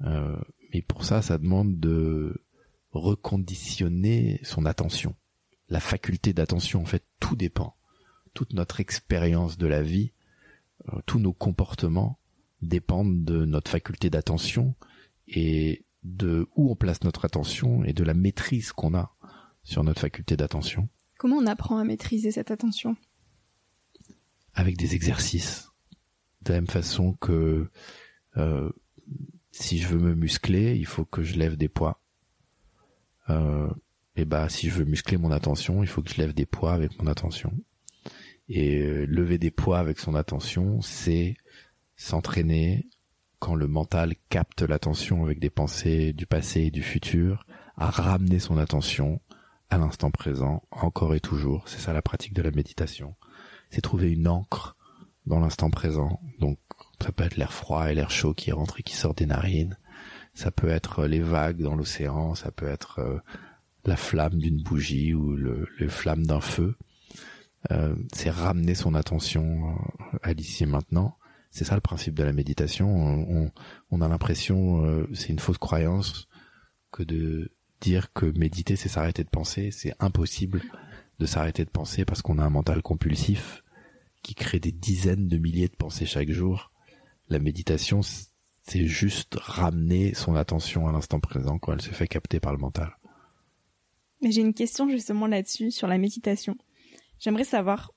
Mais 0.00 0.82
pour 0.86 1.04
ça, 1.04 1.22
ça 1.22 1.38
demande 1.38 1.78
de 1.78 2.44
reconditionner 2.92 4.40
son 4.42 4.66
attention. 4.66 5.14
La 5.68 5.80
faculté 5.80 6.32
d'attention, 6.32 6.82
en 6.82 6.86
fait, 6.86 7.04
tout 7.20 7.36
dépend. 7.36 7.76
Toute 8.34 8.52
notre 8.52 8.80
expérience 8.80 9.58
de 9.58 9.66
la 9.66 9.82
vie 9.82 10.12
euh, 10.92 11.00
tous 11.06 11.18
nos 11.18 11.32
comportements 11.32 12.18
dépendent 12.62 13.24
de 13.24 13.44
notre 13.44 13.70
faculté 13.70 14.10
d'attention 14.10 14.74
et 15.26 15.84
de 16.04 16.48
où 16.54 16.70
on 16.70 16.76
place 16.76 17.02
notre 17.02 17.24
attention 17.24 17.84
et 17.84 17.92
de 17.92 18.04
la 18.04 18.14
maîtrise 18.14 18.72
qu'on 18.72 18.94
a 18.94 19.14
sur 19.64 19.82
notre 19.82 20.00
faculté 20.00 20.36
d'attention. 20.36 20.88
Comment 21.18 21.36
on 21.36 21.46
apprend 21.46 21.78
à 21.78 21.84
maîtriser 21.84 22.30
cette 22.30 22.50
attention? 22.50 22.96
Avec 24.54 24.76
des 24.76 24.94
exercices. 24.94 25.70
De 26.42 26.52
la 26.52 26.60
même 26.60 26.68
façon 26.68 27.14
que 27.14 27.68
euh, 28.36 28.70
si 29.58 29.78
je 29.78 29.88
veux 29.88 29.98
me 29.98 30.14
muscler, 30.14 30.76
il 30.76 30.86
faut 30.86 31.04
que 31.06 31.22
je 31.22 31.38
lève 31.38 31.56
des 31.56 31.68
poids. 31.68 32.00
Euh, 33.30 33.70
et 34.14 34.24
bah 34.24 34.48
si 34.48 34.68
je 34.68 34.74
veux 34.74 34.84
muscler 34.84 35.16
mon 35.16 35.30
attention, 35.30 35.82
il 35.82 35.88
faut 35.88 36.02
que 36.02 36.10
je 36.10 36.18
lève 36.18 36.34
des 36.34 36.46
poids 36.46 36.74
avec 36.74 37.00
mon 37.00 37.06
attention. 37.06 37.52
Et 38.48 38.80
euh, 38.80 39.06
lever 39.06 39.38
des 39.38 39.50
poids 39.50 39.78
avec 39.78 39.98
son 39.98 40.14
attention, 40.14 40.82
c'est 40.82 41.36
s'entraîner 41.96 42.86
quand 43.38 43.54
le 43.54 43.66
mental 43.66 44.14
capte 44.28 44.62
l'attention 44.62 45.24
avec 45.24 45.40
des 45.40 45.50
pensées 45.50 46.12
du 46.12 46.26
passé 46.26 46.62
et 46.62 46.70
du 46.70 46.82
futur, 46.82 47.46
à 47.76 47.90
ramener 47.90 48.38
son 48.38 48.58
attention 48.58 49.20
à 49.70 49.78
l'instant 49.78 50.10
présent, 50.10 50.62
encore 50.70 51.14
et 51.14 51.20
toujours. 51.20 51.68
C'est 51.68 51.80
ça 51.80 51.92
la 51.92 52.02
pratique 52.02 52.34
de 52.34 52.42
la 52.42 52.50
méditation. 52.50 53.14
C'est 53.70 53.80
trouver 53.80 54.12
une 54.12 54.28
encre 54.28 54.76
dans 55.24 55.40
l'instant 55.40 55.70
présent. 55.70 56.20
Donc 56.38 56.58
ça 57.02 57.12
peut 57.12 57.24
être 57.24 57.36
l'air 57.36 57.52
froid 57.52 57.90
et 57.90 57.94
l'air 57.94 58.10
chaud 58.10 58.34
qui 58.34 58.52
rentre 58.52 58.80
et 58.80 58.82
qui 58.82 58.96
sort 58.96 59.14
des 59.14 59.26
narines. 59.26 59.76
Ça 60.34 60.50
peut 60.50 60.68
être 60.68 61.06
les 61.06 61.20
vagues 61.20 61.62
dans 61.62 61.74
l'océan, 61.74 62.34
ça 62.34 62.50
peut 62.50 62.68
être 62.68 62.98
euh, 63.00 63.18
la 63.84 63.96
flamme 63.96 64.38
d'une 64.38 64.62
bougie 64.62 65.14
ou 65.14 65.34
le, 65.34 65.68
le 65.78 65.88
flamme 65.88 66.26
d'un 66.26 66.40
feu. 66.40 66.76
Euh, 67.72 67.96
c'est 68.12 68.30
ramener 68.30 68.74
son 68.74 68.94
attention 68.94 69.70
euh, 69.70 70.18
à 70.22 70.32
l'ici 70.32 70.64
et 70.64 70.66
maintenant. 70.66 71.16
C'est 71.50 71.64
ça 71.64 71.74
le 71.74 71.80
principe 71.80 72.14
de 72.14 72.22
la 72.22 72.32
méditation. 72.32 72.94
On, 72.94 73.50
on 73.90 74.00
a 74.02 74.08
l'impression, 74.08 74.84
euh, 74.84 75.08
c'est 75.14 75.28
une 75.28 75.38
fausse 75.38 75.58
croyance, 75.58 76.28
que 76.92 77.02
de 77.02 77.52
dire 77.80 78.12
que 78.12 78.26
méditer 78.38 78.76
c'est 78.76 78.88
s'arrêter 78.88 79.24
de 79.24 79.30
penser. 79.30 79.70
C'est 79.70 79.94
impossible 79.98 80.62
de 81.18 81.26
s'arrêter 81.26 81.64
de 81.64 81.70
penser 81.70 82.04
parce 82.04 82.22
qu'on 82.22 82.38
a 82.38 82.44
un 82.44 82.50
mental 82.50 82.82
compulsif 82.82 83.64
qui 84.22 84.34
crée 84.34 84.60
des 84.60 84.72
dizaines 84.72 85.28
de 85.28 85.38
milliers 85.38 85.68
de 85.68 85.76
pensées 85.76 86.06
chaque 86.06 86.30
jour. 86.30 86.72
La 87.28 87.38
méditation, 87.38 88.00
c'est 88.62 88.86
juste 88.86 89.36
ramener 89.40 90.14
son 90.14 90.34
attention 90.34 90.88
à 90.88 90.92
l'instant 90.92 91.20
présent 91.20 91.58
quand 91.58 91.72
elle 91.72 91.82
se 91.82 91.90
fait 91.90 92.08
capter 92.08 92.40
par 92.40 92.52
le 92.52 92.58
mental. 92.58 92.96
Mais 94.22 94.30
j'ai 94.30 94.40
une 94.40 94.54
question 94.54 94.88
justement 94.88 95.26
là-dessus, 95.26 95.70
sur 95.70 95.88
la 95.88 95.98
méditation. 95.98 96.56
J'aimerais 97.18 97.44
savoir, 97.44 97.92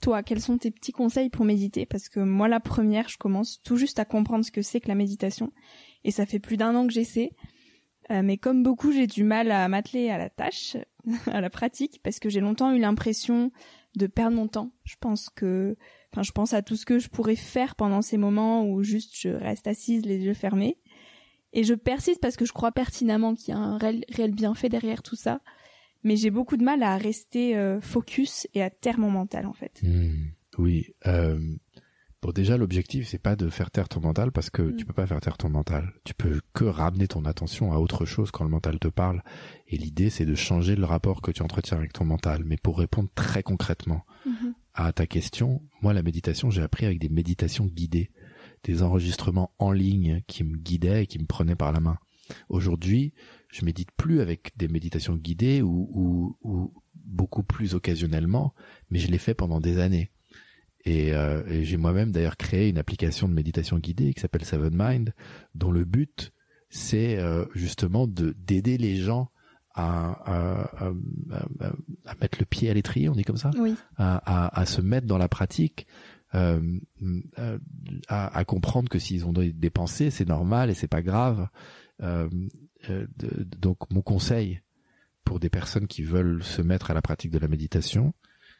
toi, 0.00 0.22
quels 0.22 0.40
sont 0.40 0.58
tes 0.58 0.70
petits 0.70 0.92
conseils 0.92 1.30
pour 1.30 1.44
méditer? 1.44 1.86
Parce 1.86 2.08
que 2.08 2.20
moi, 2.20 2.48
la 2.48 2.60
première, 2.60 3.08
je 3.08 3.18
commence 3.18 3.60
tout 3.62 3.76
juste 3.76 3.98
à 3.98 4.04
comprendre 4.04 4.44
ce 4.44 4.50
que 4.50 4.62
c'est 4.62 4.80
que 4.80 4.88
la 4.88 4.94
méditation. 4.94 5.52
Et 6.04 6.10
ça 6.10 6.26
fait 6.26 6.38
plus 6.38 6.56
d'un 6.56 6.74
an 6.74 6.86
que 6.86 6.92
j'essaie. 6.92 7.32
Euh, 8.10 8.22
mais 8.22 8.38
comme 8.38 8.62
beaucoup, 8.62 8.92
j'ai 8.92 9.06
du 9.06 9.24
mal 9.24 9.50
à 9.50 9.68
m'atteler 9.68 10.08
à 10.08 10.18
la 10.18 10.30
tâche, 10.30 10.76
à 11.26 11.40
la 11.40 11.50
pratique, 11.50 12.00
parce 12.02 12.18
que 12.18 12.30
j'ai 12.30 12.40
longtemps 12.40 12.72
eu 12.72 12.78
l'impression 12.78 13.50
de 13.96 14.06
perdre 14.06 14.36
mon 14.36 14.48
temps. 14.48 14.70
Je 14.84 14.96
pense 15.00 15.28
que, 15.28 15.76
enfin, 16.12 16.22
je 16.22 16.32
pense 16.32 16.54
à 16.54 16.62
tout 16.62 16.76
ce 16.76 16.86
que 16.86 16.98
je 16.98 17.08
pourrais 17.08 17.36
faire 17.36 17.74
pendant 17.76 18.02
ces 18.02 18.16
moments 18.16 18.64
où 18.64 18.82
juste 18.82 19.14
je 19.16 19.28
reste 19.28 19.66
assise, 19.66 20.04
les 20.04 20.18
yeux 20.18 20.34
fermés. 20.34 20.78
Et 21.52 21.64
je 21.64 21.74
persiste 21.74 22.20
parce 22.20 22.36
que 22.36 22.44
je 22.44 22.52
crois 22.52 22.72
pertinemment 22.72 23.34
qu'il 23.34 23.54
y 23.54 23.56
a 23.56 23.60
un 23.60 23.78
réel, 23.78 24.04
réel 24.10 24.34
bienfait 24.34 24.68
derrière 24.68 25.02
tout 25.02 25.16
ça 25.16 25.40
mais 26.04 26.16
j'ai 26.16 26.30
beaucoup 26.30 26.56
de 26.56 26.64
mal 26.64 26.82
à 26.82 26.96
rester 26.96 27.56
euh, 27.56 27.80
focus 27.80 28.46
et 28.54 28.62
à 28.62 28.70
taire 28.70 28.98
mon 28.98 29.10
mental 29.10 29.46
en 29.46 29.52
fait. 29.52 29.80
Hmm. 29.82 30.28
oui. 30.58 30.94
Euh, 31.06 31.38
bon, 32.22 32.30
déjà 32.30 32.56
l'objectif 32.56 33.08
c'est 33.08 33.18
pas 33.18 33.36
de 33.36 33.48
faire 33.48 33.70
taire 33.70 33.88
ton 33.88 34.00
mental 34.00 34.32
parce 34.32 34.50
que 34.50 34.62
tu 34.70 34.84
hmm. 34.84 34.86
peux 34.86 34.92
pas 34.92 35.06
faire 35.06 35.20
taire 35.20 35.36
ton 35.36 35.48
mental. 35.48 35.92
Tu 36.04 36.14
peux 36.14 36.40
que 36.52 36.64
ramener 36.64 37.08
ton 37.08 37.24
attention 37.24 37.72
à 37.72 37.78
autre 37.78 38.04
chose 38.04 38.30
quand 38.30 38.44
le 38.44 38.50
mental 38.50 38.78
te 38.78 38.88
parle. 38.88 39.22
Et 39.66 39.76
l'idée 39.76 40.10
c'est 40.10 40.26
de 40.26 40.34
changer 40.34 40.76
le 40.76 40.84
rapport 40.84 41.20
que 41.20 41.30
tu 41.30 41.42
entretiens 41.42 41.78
avec 41.78 41.92
ton 41.92 42.04
mental. 42.04 42.44
Mais 42.44 42.56
pour 42.56 42.78
répondre 42.78 43.08
très 43.14 43.42
concrètement. 43.42 44.04
À 44.86 44.92
ta 44.92 45.06
question, 45.06 45.60
moi 45.82 45.92
la 45.92 46.02
méditation 46.02 46.50
j'ai 46.50 46.62
appris 46.62 46.86
avec 46.86 47.00
des 47.00 47.08
méditations 47.08 47.66
guidées, 47.66 48.10
des 48.62 48.82
enregistrements 48.82 49.52
en 49.58 49.72
ligne 49.72 50.22
qui 50.26 50.44
me 50.44 50.56
guidaient 50.56 51.02
et 51.02 51.06
qui 51.06 51.18
me 51.18 51.26
prenaient 51.26 51.56
par 51.56 51.72
la 51.72 51.80
main. 51.80 51.98
Aujourd'hui, 52.48 53.12
je 53.50 53.64
médite 53.64 53.90
plus 53.96 54.20
avec 54.20 54.52
des 54.56 54.68
méditations 54.68 55.16
guidées 55.16 55.62
ou, 55.62 56.36
ou, 56.42 56.72
beaucoup 56.94 57.42
plus 57.42 57.74
occasionnellement, 57.74 58.54
mais 58.90 58.98
je 58.98 59.08
l'ai 59.08 59.18
fait 59.18 59.34
pendant 59.34 59.60
des 59.60 59.78
années. 59.78 60.10
Et, 60.84 61.14
euh, 61.14 61.64
j'ai 61.64 61.78
moi-même 61.78 62.12
d'ailleurs 62.12 62.36
créé 62.36 62.68
une 62.68 62.78
application 62.78 63.28
de 63.28 63.34
méditation 63.34 63.78
guidée 63.78 64.12
qui 64.12 64.20
s'appelle 64.20 64.44
Seven 64.44 64.74
Mind, 64.74 65.14
dont 65.54 65.72
le 65.72 65.84
but 65.84 66.32
c'est 66.70 67.16
euh, 67.16 67.46
justement 67.54 68.06
de 68.06 68.36
d'aider 68.38 68.76
les 68.76 68.96
gens 68.96 69.30
à, 69.78 70.64
à, 70.80 70.92
à, 72.06 72.14
mettre 72.20 72.38
le 72.40 72.44
pied 72.44 72.70
à 72.70 72.74
l'étrier, 72.74 73.08
on 73.08 73.12
dit 73.12 73.24
comme 73.24 73.36
ça, 73.36 73.50
oui. 73.58 73.74
à, 73.96 74.60
à, 74.60 74.66
se 74.66 74.80
mettre 74.80 75.06
dans 75.06 75.18
la 75.18 75.28
pratique, 75.28 75.86
euh, 76.34 76.60
à, 78.08 78.44
comprendre 78.44 78.88
que 78.88 78.98
s'ils 78.98 79.26
ont 79.26 79.32
des 79.32 79.70
pensées, 79.70 80.10
c'est 80.10 80.28
normal 80.28 80.70
et 80.70 80.74
c'est 80.74 80.88
pas 80.88 81.02
grave. 81.02 81.48
Euh, 82.02 82.28
euh, 82.90 83.06
donc 83.58 83.90
mon 83.90 84.02
conseil 84.02 84.60
pour 85.24 85.40
des 85.40 85.50
personnes 85.50 85.88
qui 85.88 86.02
veulent 86.02 86.42
se 86.42 86.62
mettre 86.62 86.90
à 86.90 86.94
la 86.94 87.02
pratique 87.02 87.30
de 87.30 87.38
la 87.38 87.48
méditation, 87.48 88.14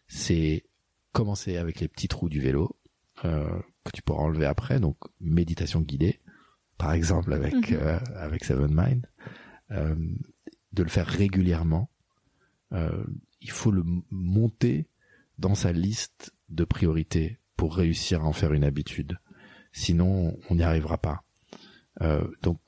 c'est 0.07 0.65
commencer 1.13 1.57
avec 1.57 1.81
les 1.81 1.89
petits 1.89 2.09
trous 2.09 2.29
du 2.29 2.41
vélo 2.41 2.77
euh, 3.25 3.49
que 3.85 3.91
tu 3.93 4.03
pourras 4.03 4.25
enlever 4.25 4.47
après, 4.47 4.81
donc 4.81 4.97
méditation 5.21 5.81
guidée, 5.81 6.21
par 6.77 6.93
exemple 6.93 7.33
avec 7.33 7.55
mhm. 7.71 7.79
euh, 7.81 7.99
avec 8.17 8.45
Seven 8.45 8.71
Mind, 8.71 9.07
de 10.73 10.83
le 10.83 10.89
faire 10.89 11.07
régulièrement. 11.07 11.91
Euh, 12.73 13.05
il 13.41 13.51
faut 13.51 13.71
le 13.71 13.85
monter 14.11 14.89
dans 15.39 15.55
sa 15.55 15.73
liste 15.73 16.35
de 16.49 16.65
priorités 16.65 17.39
pour 17.57 17.77
réussir 17.77 18.23
à 18.23 18.27
en 18.27 18.33
faire 18.33 18.53
une 18.53 18.65
habitude. 18.65 19.19
Sinon, 19.73 20.37
on 20.51 20.55
n'y 20.57 20.63
arrivera 20.63 20.99
pas. 20.99 21.25
donc 22.43 22.61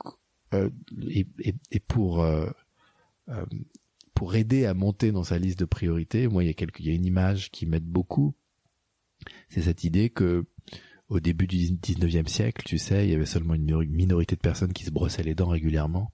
euh, 0.55 0.71
et, 1.09 1.27
et, 1.71 1.81
pour 1.81 2.23
euh, 2.23 2.51
euh, 3.29 3.45
pour 4.15 4.35
aider 4.35 4.67
à 4.67 4.75
monter 4.75 5.13
dans 5.13 5.23
sa 5.23 5.39
liste 5.39 5.61
de 5.61 5.65
priorités, 5.65 6.27
moi 6.27 6.43
il 6.43 6.49
y 6.49 6.51
a 6.51 6.55
quelques, 6.55 6.81
il 6.81 6.87
y 6.87 6.91
a 6.91 6.95
une 6.95 7.05
image 7.05 7.51
qui 7.51 7.67
m'aide 7.67 7.85
beaucoup. 7.85 8.35
C'est 9.49 9.63
cette 9.63 9.85
idée 9.85 10.11
que 10.11 10.45
au 11.09 11.21
début 11.21 11.47
du 11.47 11.57
19e 11.57 12.27
siècle, 12.27 12.63
tu 12.65 12.79
sais, 12.79 13.07
il 13.07 13.11
y 13.11 13.15
avait 13.15 13.27
seulement 13.27 13.55
une 13.55 13.65
minorité 13.91 14.37
de 14.37 14.41
personnes 14.41 14.73
qui 14.73 14.85
se 14.85 14.91
brossaient 14.91 15.23
les 15.23 15.35
dents 15.35 15.49
régulièrement. 15.49 16.13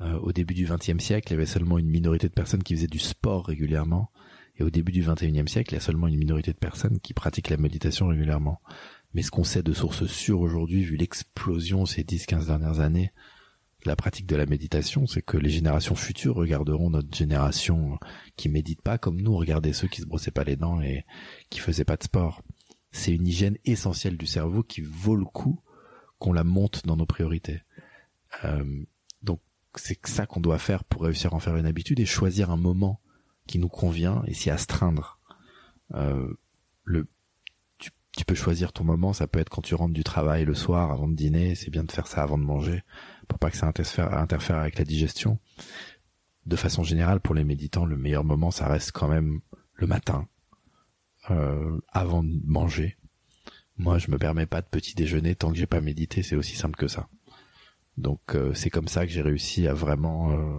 Euh, 0.00 0.18
au 0.20 0.32
début 0.32 0.54
du 0.54 0.66
20e 0.66 1.00
siècle, 1.00 1.28
il 1.28 1.32
y 1.32 1.36
avait 1.36 1.46
seulement 1.46 1.78
une 1.78 1.88
minorité 1.88 2.28
de 2.28 2.32
personnes 2.32 2.62
qui 2.62 2.74
faisaient 2.74 2.86
du 2.86 2.98
sport 2.98 3.46
régulièrement. 3.46 4.10
Et 4.56 4.62
au 4.62 4.70
début 4.70 4.92
du 4.92 5.02
21e 5.02 5.46
siècle, 5.46 5.72
il 5.72 5.74
y 5.74 5.78
a 5.78 5.80
seulement 5.80 6.08
une 6.08 6.16
minorité 6.16 6.52
de 6.52 6.58
personnes 6.58 6.98
qui 7.00 7.14
pratiquent 7.14 7.50
la 7.50 7.56
méditation 7.56 8.08
régulièrement. 8.08 8.60
Mais 9.14 9.22
ce 9.22 9.30
qu'on 9.30 9.44
sait 9.44 9.62
de 9.62 9.72
sources 9.72 10.06
sûres 10.06 10.40
aujourd'hui, 10.40 10.82
vu 10.82 10.96
l'explosion 10.96 11.86
ces 11.86 12.02
10-15 12.02 12.46
dernières 12.46 12.80
années 12.80 13.12
la 13.84 13.96
pratique 13.96 14.26
de 14.26 14.36
la 14.36 14.46
méditation, 14.46 15.06
c'est 15.06 15.22
que 15.22 15.36
les 15.36 15.50
générations 15.50 15.94
futures 15.94 16.34
regarderont 16.34 16.90
notre 16.90 17.16
génération 17.16 17.98
qui 18.36 18.48
médite 18.48 18.82
pas 18.82 18.98
comme 18.98 19.20
nous, 19.20 19.36
regardez 19.36 19.72
ceux 19.72 19.88
qui 19.88 20.00
se 20.00 20.06
brossaient 20.06 20.30
pas 20.30 20.44
les 20.44 20.56
dents 20.56 20.80
et 20.80 21.04
qui 21.48 21.60
faisaient 21.60 21.84
pas 21.84 21.96
de 21.96 22.02
sport. 22.02 22.42
C'est 22.90 23.14
une 23.14 23.26
hygiène 23.26 23.56
essentielle 23.64 24.16
du 24.16 24.26
cerveau 24.26 24.62
qui 24.62 24.80
vaut 24.80 25.16
le 25.16 25.24
coup 25.24 25.60
qu'on 26.18 26.32
la 26.32 26.44
monte 26.44 26.86
dans 26.86 26.96
nos 26.96 27.06
priorités. 27.06 27.62
Euh, 28.44 28.84
c'est 29.78 30.06
ça 30.06 30.26
qu'on 30.26 30.40
doit 30.40 30.58
faire 30.58 30.84
pour 30.84 31.02
réussir 31.02 31.32
à 31.32 31.36
en 31.36 31.40
faire 31.40 31.56
une 31.56 31.66
habitude 31.66 32.00
et 32.00 32.06
choisir 32.06 32.50
un 32.50 32.56
moment 32.56 33.00
qui 33.46 33.58
nous 33.58 33.68
convient 33.68 34.22
et 34.26 34.34
s'y 34.34 34.50
astreindre. 34.50 35.18
Euh, 35.94 36.32
le 36.84 37.06
tu 38.16 38.24
peux 38.24 38.34
choisir 38.34 38.72
ton 38.72 38.82
moment, 38.82 39.12
ça 39.12 39.28
peut 39.28 39.38
être 39.38 39.48
quand 39.48 39.62
tu 39.62 39.76
rentres 39.76 39.94
du 39.94 40.02
travail 40.02 40.44
le 40.44 40.54
soir 40.54 40.90
avant 40.90 41.06
de 41.06 41.14
dîner, 41.14 41.54
c'est 41.54 41.70
bien 41.70 41.84
de 41.84 41.92
faire 41.92 42.08
ça 42.08 42.20
avant 42.24 42.36
de 42.36 42.42
manger 42.42 42.82
pour 43.28 43.38
pas 43.38 43.50
que 43.50 43.56
ça 43.56 43.68
interfère, 43.68 44.58
avec 44.58 44.78
la 44.78 44.84
digestion. 44.84 45.38
De 46.46 46.56
façon 46.56 46.82
générale, 46.82 47.20
pour 47.20 47.34
les 47.34 47.44
méditants, 47.44 47.84
le 47.84 47.96
meilleur 47.96 48.24
moment, 48.24 48.50
ça 48.50 48.66
reste 48.66 48.90
quand 48.92 49.06
même 49.06 49.40
le 49.74 49.86
matin, 49.86 50.26
euh, 51.30 51.78
avant 51.92 52.24
de 52.24 52.40
manger. 52.44 52.96
Moi, 53.76 53.98
je 53.98 54.10
me 54.10 54.18
permets 54.18 54.46
pas 54.46 54.62
de 54.62 54.66
petit 54.66 54.94
déjeuner 54.94 55.36
tant 55.36 55.52
que 55.52 55.58
j'ai 55.58 55.66
pas 55.66 55.80
médité, 55.80 56.22
c'est 56.22 56.36
aussi 56.36 56.56
simple 56.56 56.76
que 56.76 56.88
ça. 56.88 57.08
Donc 57.98 58.20
euh, 58.34 58.54
c'est 58.54 58.70
comme 58.70 58.88
ça 58.88 59.06
que 59.06 59.12
j'ai 59.12 59.22
réussi 59.22 59.66
à 59.66 59.74
vraiment 59.74 60.30
euh, 60.30 60.58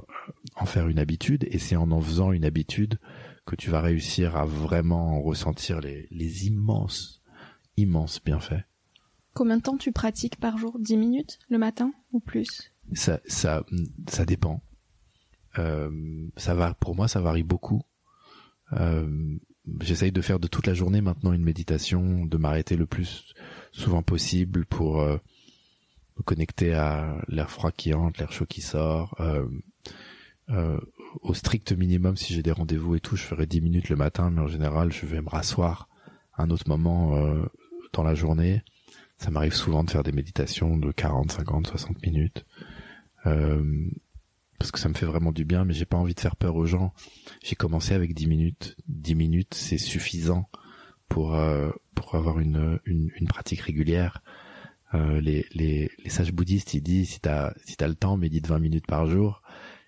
en 0.55 0.65
faire 0.65 0.87
une 0.87 0.99
habitude, 0.99 1.47
et 1.49 1.57
c'est 1.57 1.75
en 1.75 1.91
en 1.91 2.01
faisant 2.01 2.31
une 2.31 2.45
habitude 2.45 2.99
que 3.45 3.55
tu 3.55 3.69
vas 3.69 3.81
réussir 3.81 4.35
à 4.35 4.45
vraiment 4.45 5.21
ressentir 5.21 5.79
les, 5.81 6.07
les 6.11 6.47
immenses 6.47 7.19
immense 7.77 8.21
bienfait. 8.23 8.65
Combien 9.33 9.57
de 9.57 9.61
temps 9.61 9.77
tu 9.77 9.91
pratiques 9.91 10.35
par 10.35 10.57
jour? 10.57 10.77
10 10.79 10.97
minutes 10.97 11.39
le 11.49 11.57
matin 11.57 11.93
ou 12.11 12.19
plus? 12.19 12.73
Ça, 12.93 13.21
ça, 13.25 13.63
ça 14.07 14.25
dépend. 14.25 14.61
Euh, 15.57 16.27
ça 16.35 16.53
va, 16.53 16.73
pour 16.73 16.95
moi, 16.95 17.07
ça 17.07 17.21
varie 17.21 17.43
beaucoup. 17.43 17.81
Euh, 18.73 19.37
J'essaye 19.81 20.11
de 20.11 20.21
faire 20.21 20.39
de 20.39 20.47
toute 20.47 20.67
la 20.67 20.73
journée 20.73 20.99
maintenant 21.01 21.31
une 21.31 21.43
méditation, 21.43 22.25
de 22.25 22.37
m'arrêter 22.37 22.75
le 22.75 22.87
plus 22.87 23.33
souvent 23.71 24.01
possible 24.01 24.65
pour 24.65 25.01
me 26.19 26.23
connecter 26.23 26.73
à 26.73 27.17
l'air 27.27 27.49
froid 27.49 27.71
qui 27.71 27.93
entre, 27.93 28.19
l'air 28.19 28.31
chaud 28.31 28.45
qui 28.45 28.61
sort. 28.61 29.15
Euh, 29.19 29.47
euh, 30.49 30.79
au 31.21 31.33
strict 31.33 31.71
minimum, 31.71 32.15
si 32.15 32.33
j'ai 32.33 32.43
des 32.43 32.51
rendez-vous 32.51 32.95
et 32.95 32.99
tout, 32.99 33.15
je 33.15 33.23
ferai 33.23 33.45
10 33.45 33.61
minutes 33.61 33.89
le 33.89 33.95
matin, 33.95 34.29
mais 34.29 34.41
en 34.41 34.47
général, 34.47 34.91
je 34.91 35.05
vais 35.05 35.21
me 35.21 35.29
rasseoir 35.29 35.89
à 36.33 36.43
un 36.43 36.49
autre 36.49 36.67
moment 36.67 37.15
euh, 37.15 37.45
dans 37.93 38.03
la 38.03 38.15
journée. 38.15 38.61
Ça 39.17 39.31
m'arrive 39.31 39.53
souvent 39.53 39.83
de 39.83 39.91
faire 39.91 40.03
des 40.03 40.11
méditations 40.11 40.77
de 40.77 40.91
40, 40.91 41.31
50, 41.31 41.67
60 41.67 42.01
minutes. 42.03 42.45
Euh, 43.25 43.89
parce 44.57 44.71
que 44.71 44.79
ça 44.79 44.89
me 44.89 44.93
fait 44.93 45.05
vraiment 45.05 45.31
du 45.31 45.45
bien, 45.45 45.65
mais 45.65 45.73
j'ai 45.73 45.85
pas 45.85 45.97
envie 45.97 46.13
de 46.13 46.19
faire 46.19 46.35
peur 46.35 46.55
aux 46.55 46.65
gens. 46.65 46.93
J'ai 47.43 47.55
commencé 47.55 47.93
avec 47.93 48.13
10 48.13 48.27
minutes. 48.27 48.75
10 48.87 49.15
minutes, 49.15 49.53
c'est 49.53 49.77
suffisant 49.77 50.49
pour 51.07 51.35
euh, 51.35 51.71
pour 51.95 52.15
avoir 52.15 52.39
une, 52.39 52.79
une, 52.85 53.09
une 53.19 53.27
pratique 53.27 53.61
régulière. 53.61 54.21
Euh, 54.93 55.21
les, 55.21 55.45
les, 55.53 55.91
les 56.03 56.09
sages 56.09 56.33
bouddhistes, 56.33 56.73
ils 56.73 56.81
disent 56.81 57.09
si 57.09 57.19
t'as 57.19 57.53
si 57.63 57.77
t'as 57.77 57.87
le 57.87 57.95
temps, 57.95 58.17
médite 58.17 58.47
20 58.47 58.59
minutes 58.59 58.87
par 58.87 59.07
jour. 59.07 59.41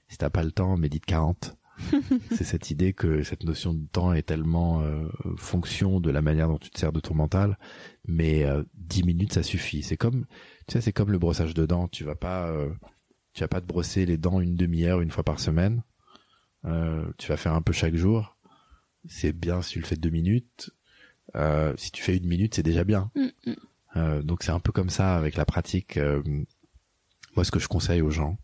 Si 0.08 0.18
t'as 0.18 0.30
pas 0.30 0.44
le 0.44 0.52
temps, 0.52 0.78
médite 0.78 1.06
40. 1.06 1.58
c'est 2.36 2.44
cette 2.44 2.70
idée 2.70 2.94
que 2.94 3.24
cette 3.24 3.44
notion 3.44 3.74
de 3.74 3.86
temps 3.88 4.14
est 4.14 4.22
tellement 4.22 4.82
euh, 4.82 5.08
fonction 5.38 6.00
de 6.00 6.12
la 6.12 6.22
manière 6.22 6.48
dont 6.48 6.58
tu 6.58 6.70
te 6.70 6.80
sers 6.80 6.92
de 6.92 7.00
ton 7.00 7.16
mental, 7.16 7.58
mais 8.06 8.44
euh, 8.44 8.64
10 8.76 9.04
minutes 9.04 9.34
ça 9.34 9.44
suffit. 9.44 9.82
C'est 9.82 9.98
comme 9.98 10.26
tu 10.68 10.74
sais, 10.74 10.82
c'est 10.82 10.94
comme 10.94 11.12
le 11.12 11.18
brossage 11.18 11.54
de 11.54 11.66
dents. 11.66 11.88
Tu 11.88 12.04
vas 12.04 12.16
pas 12.16 12.48
euh, 12.50 12.70
tu 13.34 13.42
vas 13.42 13.48
pas 13.48 13.62
te 13.62 13.66
brosser 13.66 14.06
les 14.06 14.18
dents 14.18 14.42
une 14.42 14.56
demi-heure 14.56 15.02
une 15.02 15.12
fois 15.12 15.24
par 15.24 15.40
semaine. 15.40 15.84
Euh, 16.66 17.06
tu 17.18 17.30
vas 17.30 17.38
faire 17.38 17.54
un 17.54 17.62
peu 17.62 17.74
chaque 17.74 17.96
jour. 17.96 18.38
C'est 19.08 19.34
bien 19.34 19.62
si 19.62 19.74
tu 19.74 19.80
le 19.80 19.86
fais 19.86 19.96
deux 19.96 20.10
minutes. 20.10 20.72
Euh, 21.36 21.74
si 21.78 21.92
tu 21.92 22.04
fais 22.04 22.18
une 22.18 22.28
minute, 22.28 22.56
c'est 22.56 22.64
déjà 22.64 22.84
bien. 22.84 23.12
Euh, 23.96 24.22
donc 24.22 24.44
c'est 24.44 24.52
un 24.52 24.60
peu 24.60 24.72
comme 24.72 24.90
ça 24.90 25.16
avec 25.18 25.36
la 25.36 25.46
pratique. 25.46 25.98
Euh, 25.98 26.22
moi, 27.36 27.44
ce 27.44 27.52
que 27.52 27.60
je 27.60 27.68
conseille 27.68 28.02
aux 28.02 28.10
gens, 28.12 28.38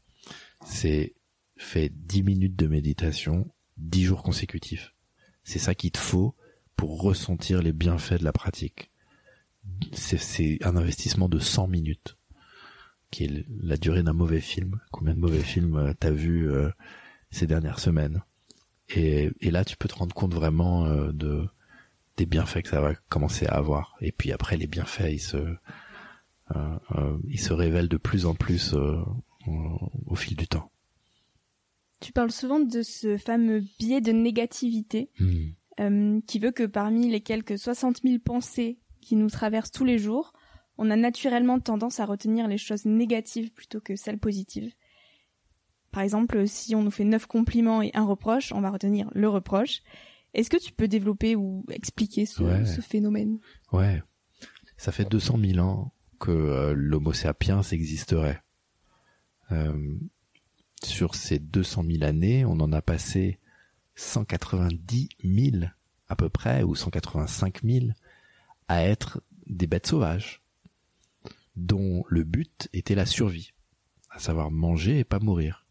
c'est 0.66 1.16
fais 1.58 1.90
10 1.90 2.24
minutes 2.24 2.56
de 2.56 2.68
méditation, 2.68 3.52
10 3.78 4.04
jours 4.04 4.24
consécutifs. 4.24 4.94
C'est 5.44 5.60
ça 5.60 5.74
qu'il 5.76 5.92
te 5.92 5.98
faut 5.98 6.36
pour 6.76 7.02
ressentir 7.02 7.62
les 7.62 7.74
bienfaits 7.74 8.20
de 8.20 8.24
la 8.24 8.34
pratique. 8.34 8.92
C'est- 9.94 10.18
C'est 10.18 10.60
un 10.64 10.76
investissement 10.76 11.30
de 11.30 11.40
100 11.40 11.68
minutes, 11.68 12.18
qui 13.12 13.24
est 13.26 13.46
la 13.62 13.78
durée 13.78 14.04
d'un 14.04 14.14
mauvais 14.14 14.42
film. 14.42 14.80
Combien 14.92 15.14
de 15.14 15.20
mauvais 15.20 15.42
films 15.44 15.76
euh, 15.78 15.94
t'as 16.00 16.12
vu 16.12 16.50
euh, 16.52 16.70
ces 17.32 17.48
dernières 17.48 17.80
semaines? 17.80 18.22
Et, 18.90 19.32
et 19.42 19.52
là, 19.52 19.66
tu 19.66 19.76
peux 19.78 19.88
te 19.90 19.96
rendre 19.96 20.14
compte 20.16 20.34
vraiment 20.34 20.86
euh, 20.86 21.12
de 21.12 21.48
des 22.18 22.26
bienfaits 22.26 22.64
que 22.64 22.70
ça 22.70 22.82
va 22.82 22.96
commencer 23.10 23.46
à 23.46 23.54
avoir. 23.54 23.96
Et 24.02 24.12
puis 24.12 24.32
après, 24.32 24.58
les 24.58 24.68
bienfaits, 24.68 25.12
ils 25.12 25.20
se, 25.20 25.38
euh, 25.38 25.56
euh, 26.96 27.18
ils 27.30 27.40
se 27.40 27.54
révèlent 27.54 27.88
de 27.88 27.98
plus 27.98 28.26
en 28.26 28.36
plus 28.36 28.74
euh, 28.74 29.00
au, 30.08 30.16
fil 30.16 30.36
du 30.36 30.48
temps. 30.48 30.72
Tu 32.00 32.12
parles 32.12 32.32
souvent 32.32 32.60
de 32.60 32.82
ce 32.82 33.18
fameux 33.18 33.64
biais 33.80 34.02
de 34.02 34.12
négativité 34.12 35.12
Hmm. 35.80 36.22
qui 36.22 36.40
veut 36.40 36.50
que 36.50 36.66
parmi 36.66 37.08
les 37.08 37.22
quelques 37.22 37.60
60 37.60 38.02
000 38.02 38.18
pensées 38.18 38.80
qui 39.00 39.16
nous 39.16 39.30
traversent 39.30 39.70
tous 39.70 39.86
les 39.86 40.00
jours, 40.00 40.34
on 40.80 40.90
a 40.90 40.96
naturellement 40.96 41.60
tendance 41.60 42.00
à 42.00 42.06
retenir 42.06 42.48
les 42.48 42.58
choses 42.58 42.86
négatives 42.86 43.52
plutôt 43.52 43.80
que 43.80 43.96
celles 43.96 44.18
positives. 44.18 44.74
Par 45.92 46.02
exemple, 46.02 46.48
si 46.48 46.74
on 46.74 46.82
nous 46.82 46.90
fait 46.90 47.04
neuf 47.04 47.28
compliments 47.28 47.84
et 47.84 47.92
un 47.94 48.06
reproche, 48.06 48.52
on 48.52 48.62
va 48.62 48.72
retenir 48.72 49.10
le 49.14 49.30
reproche. 49.30 49.82
Est-ce 50.38 50.50
que 50.50 50.58
tu 50.58 50.72
peux 50.72 50.88
développer 50.88 51.36
ou 51.36 51.66
expliquer 51.70 52.26
ce, 52.26 52.42
Ouais. 52.44 52.66
ce 52.66 52.80
phénomène? 52.80 53.40
Ouais, 53.74 54.02
ça 54.78 54.92
fait 54.94 55.04
200 55.06 55.38
000 55.44 55.60
ans 55.60 55.92
que 56.20 56.32
euh, 56.32 56.74
l'Homo 56.74 57.12
sapiens 57.12 57.62
existerait. 57.64 58.42
Euh, 59.52 59.96
sur 60.84 61.16
ces 61.16 61.40
200 61.40 61.84
000 61.90 62.04
années, 62.04 62.46
on 62.46 62.60
en 62.60 62.72
a 62.72 62.82
passé 62.82 63.40
190 63.96 65.10
000 65.24 65.66
à 66.10 66.16
peu 66.16 66.30
près, 66.30 66.64
ou 66.64 66.76
185 66.76 67.64
000, 67.64 67.86
à 68.68 68.84
être 68.84 69.22
des 69.48 69.68
bêtes 69.68 69.88
sauvages, 69.88 70.42
dont 71.56 72.04
le 72.08 72.24
but 72.24 72.70
était 72.74 72.96
la 72.96 73.06
survie, 73.06 73.52
à 74.12 74.20
savoir 74.20 74.52
manger 74.52 75.00
et 75.00 75.04
pas 75.04 75.20
mourir. 75.20 75.66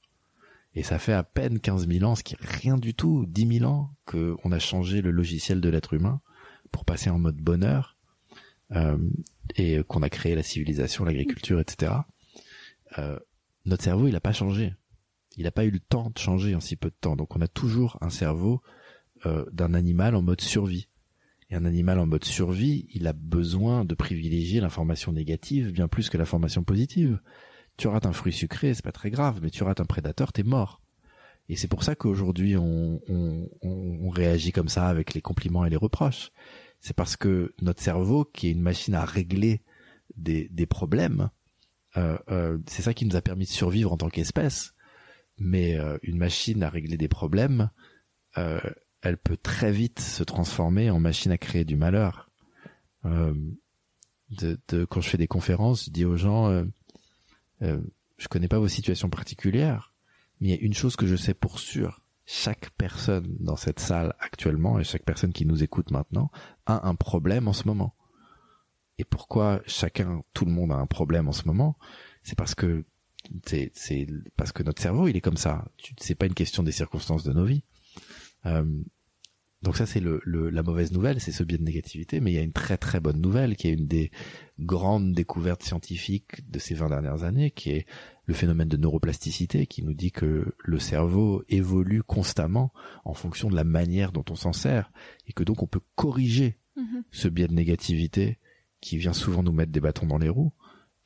Et 0.76 0.82
ça 0.82 0.98
fait 0.98 1.14
à 1.14 1.24
peine 1.24 1.58
15 1.58 1.88
000 1.88 2.04
ans, 2.04 2.14
ce 2.14 2.22
qui 2.22 2.34
est 2.34 2.44
rien 2.44 2.76
du 2.76 2.94
tout, 2.94 3.24
10 3.26 3.58
000 3.60 3.70
ans, 3.70 3.94
qu'on 4.04 4.52
a 4.52 4.58
changé 4.58 5.00
le 5.00 5.10
logiciel 5.10 5.62
de 5.62 5.70
l'être 5.70 5.94
humain 5.94 6.20
pour 6.70 6.84
passer 6.84 7.08
en 7.08 7.18
mode 7.18 7.38
bonheur, 7.38 7.96
euh, 8.72 8.98
et 9.56 9.82
qu'on 9.88 10.02
a 10.02 10.10
créé 10.10 10.34
la 10.34 10.42
civilisation, 10.42 11.04
l'agriculture, 11.04 11.60
etc. 11.60 11.92
Euh, 12.98 13.18
notre 13.64 13.84
cerveau, 13.84 14.06
il 14.06 14.12
n'a 14.12 14.20
pas 14.20 14.32
changé. 14.32 14.74
Il 15.38 15.44
n'a 15.44 15.50
pas 15.50 15.64
eu 15.64 15.70
le 15.70 15.80
temps 15.80 16.10
de 16.14 16.18
changer 16.18 16.54
en 16.54 16.60
si 16.60 16.76
peu 16.76 16.90
de 16.90 16.96
temps. 17.00 17.16
Donc 17.16 17.36
on 17.36 17.40
a 17.40 17.48
toujours 17.48 17.96
un 18.02 18.10
cerveau 18.10 18.60
euh, 19.24 19.46
d'un 19.52 19.72
animal 19.72 20.14
en 20.14 20.20
mode 20.20 20.42
survie. 20.42 20.88
Et 21.48 21.54
un 21.54 21.64
animal 21.64 21.98
en 22.00 22.06
mode 22.06 22.24
survie, 22.24 22.86
il 22.92 23.06
a 23.06 23.14
besoin 23.14 23.86
de 23.86 23.94
privilégier 23.94 24.60
l'information 24.60 25.12
négative 25.12 25.72
bien 25.72 25.88
plus 25.88 26.10
que 26.10 26.18
l'information 26.18 26.64
positive. 26.64 27.18
Tu 27.76 27.88
rates 27.88 28.06
un 28.06 28.12
fruit 28.12 28.32
sucré, 28.32 28.72
c'est 28.74 28.84
pas 28.84 28.92
très 28.92 29.10
grave, 29.10 29.40
mais 29.42 29.50
tu 29.50 29.62
rates 29.62 29.80
un 29.80 29.84
prédateur, 29.84 30.32
t'es 30.32 30.42
mort. 30.42 30.80
Et 31.48 31.56
c'est 31.56 31.68
pour 31.68 31.84
ça 31.84 31.94
qu'aujourd'hui 31.94 32.56
on, 32.56 33.00
on, 33.08 33.48
on, 33.62 34.08
réagit 34.08 34.50
comme 34.50 34.68
ça 34.68 34.88
avec 34.88 35.14
les 35.14 35.20
compliments 35.20 35.64
et 35.64 35.70
les 35.70 35.76
reproches. 35.76 36.30
C'est 36.80 36.96
parce 36.96 37.16
que 37.16 37.54
notre 37.60 37.82
cerveau, 37.82 38.24
qui 38.24 38.48
est 38.48 38.52
une 38.52 38.62
machine 38.62 38.94
à 38.94 39.04
régler 39.04 39.62
des, 40.16 40.48
des 40.48 40.66
problèmes, 40.66 41.30
euh, 41.96 42.18
euh, 42.30 42.58
c'est 42.66 42.82
ça 42.82 42.94
qui 42.94 43.06
nous 43.06 43.16
a 43.16 43.22
permis 43.22 43.44
de 43.44 43.50
survivre 43.50 43.92
en 43.92 43.96
tant 43.96 44.08
qu'espèce. 44.08 44.72
Mais 45.38 45.76
euh, 45.76 45.98
une 46.02 46.16
machine 46.18 46.62
à 46.62 46.70
régler 46.70 46.96
des 46.96 47.08
problèmes, 47.08 47.70
euh, 48.38 48.60
elle 49.02 49.18
peut 49.18 49.36
très 49.36 49.70
vite 49.70 50.00
se 50.00 50.24
transformer 50.24 50.90
en 50.90 50.98
machine 50.98 51.30
à 51.30 51.38
créer 51.38 51.64
du 51.64 51.76
malheur. 51.76 52.30
Euh, 53.04 53.34
de, 54.30 54.58
de- 54.68 54.84
quand 54.84 55.00
je 55.00 55.10
fais 55.10 55.18
des 55.18 55.28
conférences, 55.28 55.84
je 55.84 55.90
dis 55.90 56.04
aux 56.04 56.16
gens, 56.16 56.64
euh, 57.62 57.80
je 58.18 58.28
connais 58.28 58.48
pas 58.48 58.58
vos 58.58 58.68
situations 58.68 59.10
particulières, 59.10 59.94
mais 60.40 60.48
il 60.48 60.50
y 60.50 60.58
a 60.58 60.60
une 60.60 60.74
chose 60.74 60.96
que 60.96 61.06
je 61.06 61.16
sais 61.16 61.34
pour 61.34 61.58
sûr. 61.58 62.02
Chaque 62.24 62.70
personne 62.70 63.36
dans 63.38 63.56
cette 63.56 63.78
salle 63.78 64.14
actuellement 64.18 64.80
et 64.80 64.84
chaque 64.84 65.04
personne 65.04 65.32
qui 65.32 65.46
nous 65.46 65.62
écoute 65.62 65.90
maintenant 65.90 66.30
a 66.66 66.88
un 66.88 66.94
problème 66.94 67.46
en 67.46 67.52
ce 67.52 67.68
moment. 67.68 67.94
Et 68.98 69.04
pourquoi 69.04 69.60
chacun, 69.66 70.22
tout 70.32 70.44
le 70.44 70.50
monde 70.50 70.72
a 70.72 70.76
un 70.76 70.86
problème 70.86 71.28
en 71.28 71.32
ce 71.32 71.44
moment 71.44 71.78
C'est 72.22 72.36
parce 72.36 72.54
que 72.54 72.84
c'est 73.44 73.70
c'est 73.74 74.06
parce 74.36 74.52
que 74.52 74.62
notre 74.62 74.80
cerveau 74.80 75.08
il 75.08 75.16
est 75.16 75.20
comme 75.20 75.36
ça. 75.36 75.64
C'est 75.98 76.14
pas 76.14 76.26
une 76.26 76.34
question 76.34 76.62
des 76.62 76.72
circonstances 76.72 77.22
de 77.22 77.32
nos 77.32 77.44
vies. 77.44 77.62
Euh, 78.46 78.64
donc 79.66 79.76
ça 79.76 79.84
c'est 79.84 80.00
le, 80.00 80.20
le- 80.24 80.48
la 80.48 80.62
mauvaise 80.62 80.92
nouvelle, 80.92 81.20
c'est 81.20 81.32
ce 81.32 81.42
biais 81.44 81.58
de 81.58 81.62
négativité. 81.64 82.20
Mais 82.20 82.30
il 82.32 82.34
y 82.34 82.38
a 82.38 82.42
une 82.42 82.52
très 82.52 82.78
très 82.78 83.00
bonne 83.00 83.20
nouvelle 83.20 83.56
qui 83.56 83.68
est 83.68 83.72
une 83.72 83.86
des 83.86 84.10
grandes 84.58 85.12
découvertes 85.12 85.62
scientifiques 85.62 86.50
de 86.50 86.58
ces 86.58 86.74
20 86.74 86.88
dernières 86.88 87.22
années, 87.24 87.50
qui 87.50 87.70
est 87.70 87.86
le 88.24 88.34
phénomène 88.34 88.68
de 88.68 88.76
neuroplasticité, 88.78 89.66
qui 89.66 89.82
nous 89.82 89.92
dit 89.94 90.10
que 90.12 90.54
le 90.58 90.78
cerveau 90.78 91.44
évolue 91.48 92.02
constamment 92.02 92.72
en 93.04 93.12
fonction 93.14 93.50
de 93.50 93.54
la 93.56 93.64
manière 93.64 94.12
dont 94.12 94.24
on 94.30 94.34
s'en 94.36 94.52
sert, 94.54 94.90
et 95.28 95.32
que 95.32 95.44
donc 95.44 95.62
on 95.62 95.66
peut 95.66 95.82
corriger 95.94 96.56
Mhm. 96.78 97.04
ce 97.10 97.28
biais 97.28 97.48
de 97.48 97.54
négativité 97.54 98.38
qui 98.82 98.98
vient 98.98 99.14
souvent 99.14 99.42
nous 99.42 99.52
mettre 99.52 99.72
des 99.72 99.80
bâtons 99.80 100.06
dans 100.06 100.18
les 100.18 100.28
roues. 100.28 100.52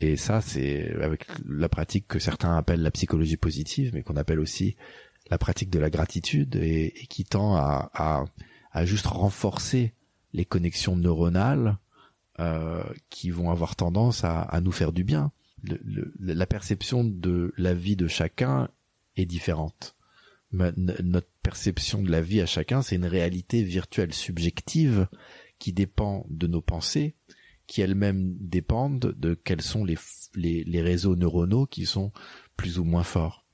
Et 0.00 0.16
ça, 0.16 0.40
c'est 0.40 0.90
avec 1.00 1.26
la 1.48 1.68
pratique 1.68 2.08
que 2.08 2.18
certains 2.18 2.56
appellent 2.56 2.82
la 2.82 2.90
psychologie 2.90 3.36
positive, 3.36 3.92
mais 3.94 4.02
qu'on 4.02 4.16
appelle 4.16 4.40
aussi 4.40 4.74
la 5.30 5.38
pratique 5.38 5.70
de 5.70 5.78
la 5.78 5.88
gratitude 5.90 6.56
et, 6.56 6.86
et 7.02 7.06
qui 7.06 7.24
tend 7.24 7.54
à, 7.54 7.90
à, 7.94 8.24
à 8.70 8.84
juste 8.84 9.06
renforcer 9.06 9.94
les 10.32 10.44
connexions 10.44 10.96
neuronales 10.96 11.78
euh, 12.38 12.84
qui 13.10 13.30
vont 13.30 13.50
avoir 13.50 13.76
tendance 13.76 14.24
à, 14.24 14.40
à 14.42 14.60
nous 14.60 14.72
faire 14.72 14.92
du 14.92 15.04
bien. 15.04 15.32
Le- 15.62 15.80
le- 15.84 16.14
la 16.18 16.46
perception 16.46 17.04
de 17.04 17.52
la 17.56 17.74
vie 17.74 17.96
de 17.96 18.08
chacun 18.08 18.68
est 19.16 19.26
différente. 19.26 19.96
Ma- 20.52 20.72
notre 20.76 21.28
perception 21.42 22.02
de 22.02 22.10
la 22.10 22.22
vie 22.22 22.40
à 22.40 22.46
chacun, 22.46 22.82
c'est 22.82 22.96
une 22.96 23.04
réalité 23.06 23.62
virtuelle 23.62 24.14
subjective 24.14 25.06
qui 25.58 25.72
dépend 25.72 26.24
de 26.30 26.46
nos 26.46 26.62
pensées, 26.62 27.14
qui 27.66 27.82
elles-mêmes 27.82 28.36
dépendent 28.40 29.14
de 29.18 29.34
quels 29.34 29.62
sont 29.62 29.84
les, 29.84 29.98
les, 30.34 30.64
les 30.64 30.80
réseaux 30.80 31.16
neuronaux 31.16 31.66
qui 31.66 31.86
sont 31.86 32.10
plus 32.56 32.78
ou 32.78 32.84
moins 32.84 33.04
forts. 33.04 33.44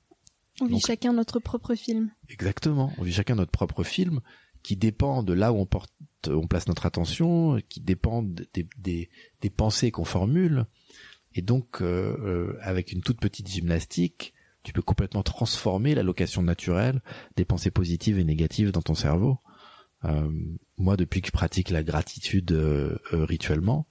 On 0.61 0.66
vit 0.66 0.72
Donc- 0.74 0.87
chacun 0.87 1.12
notre 1.12 1.38
propre 1.40 1.74
film. 1.74 2.11
Exactement. 2.29 2.92
On 2.98 3.02
vit 3.02 3.12
chacun 3.12 3.35
notre 3.35 3.50
propre 3.50 3.83
film 3.83 4.20
qui 4.66 4.74
dépend 4.74 5.22
de 5.22 5.33
là 5.33 5.52
où 5.52 5.59
on 5.59 5.64
porte, 5.64 5.94
on 6.26 6.48
place 6.48 6.66
notre 6.66 6.87
attention, 6.87 7.61
qui 7.68 7.81
dépend 7.81 8.24
des, 8.24 8.66
des, 8.79 9.11
des 9.40 9.50
pensées 9.50 9.92
qu'on 9.92 10.05
formule. 10.05 10.66
Et 11.37 11.40
donc, 11.40 11.81
euh, 11.83 12.16
euh, 12.18 12.59
avec 12.62 12.90
une 12.90 13.00
toute 13.00 13.20
petite 13.20 13.46
gymnastique, 13.48 14.35
tu 14.64 14.72
peux 14.72 14.83
complètement 14.83 15.22
transformer 15.22 15.94
l'allocation 15.94 16.42
naturelle 16.42 17.00
des 17.37 17.44
pensées 17.44 17.70
positives 17.70 18.18
et 18.18 18.24
négatives 18.24 18.72
dans 18.72 18.83
ton 18.83 18.96
cerveau. 18.96 19.38
Euh, 20.02 20.29
moi, 20.79 20.96
depuis 20.96 21.20
que 21.20 21.29
je 21.29 21.33
pratique 21.33 21.70
la 21.70 21.85
gratitude 21.85 22.50
euh, 22.50 22.98
euh, 23.12 23.24
rituellement, 23.24 23.87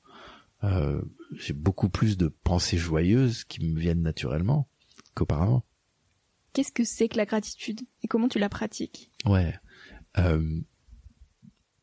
euh, 0.66 1.02
j'ai 1.38 1.54
beaucoup 1.54 1.88
plus 1.88 2.18
de 2.18 2.28
pensées 2.28 2.78
joyeuses 2.78 3.46
qui 3.46 3.66
me 3.66 3.80
viennent 3.80 4.04
naturellement 4.04 4.68
qu'auparavant. 5.14 5.64
Qu'est-ce 6.52 6.74
que 6.74 6.84
c'est 6.84 7.08
que 7.08 7.16
la 7.16 7.26
gratitude 7.26 7.80
et 8.04 8.10
comment 8.10 8.28
tu 8.28 8.40
la 8.40 8.50
pratiques? 8.50 9.10
Ouais. 9.26 9.56
Euh, 10.17 10.62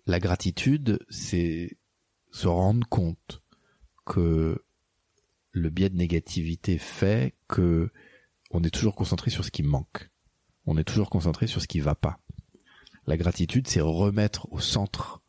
la 0.07 0.19
gratitude, 0.19 0.99
c'est 1.11 1.79
se 2.31 2.49
rendre 2.49 2.87
compte 2.89 3.43
que 4.07 4.65
le 5.53 5.71
biais 5.71 5.91
de 5.91 5.97
négativité 5.97 6.79
fait 6.79 7.35
que 7.47 7.91
on 8.51 8.63
est 8.65 8.71
toujours 8.71 8.95
concentré 8.95 9.31
sur 9.31 9.45
ce 9.45 9.51
qui 9.51 9.63
manque. 9.63 10.11
On 10.67 10.77
est 10.77 10.85
toujours 10.85 11.11
concentré 11.11 11.47
sur 11.47 11.61
ce 11.61 11.69
qui 11.69 11.81
va 11.81 11.95
pas. 11.95 12.21
La 13.07 13.17
gratitude, 13.17 13.67
c'est 13.69 13.81
remettre 13.81 14.51
au 14.53 14.61
centre 14.61 15.23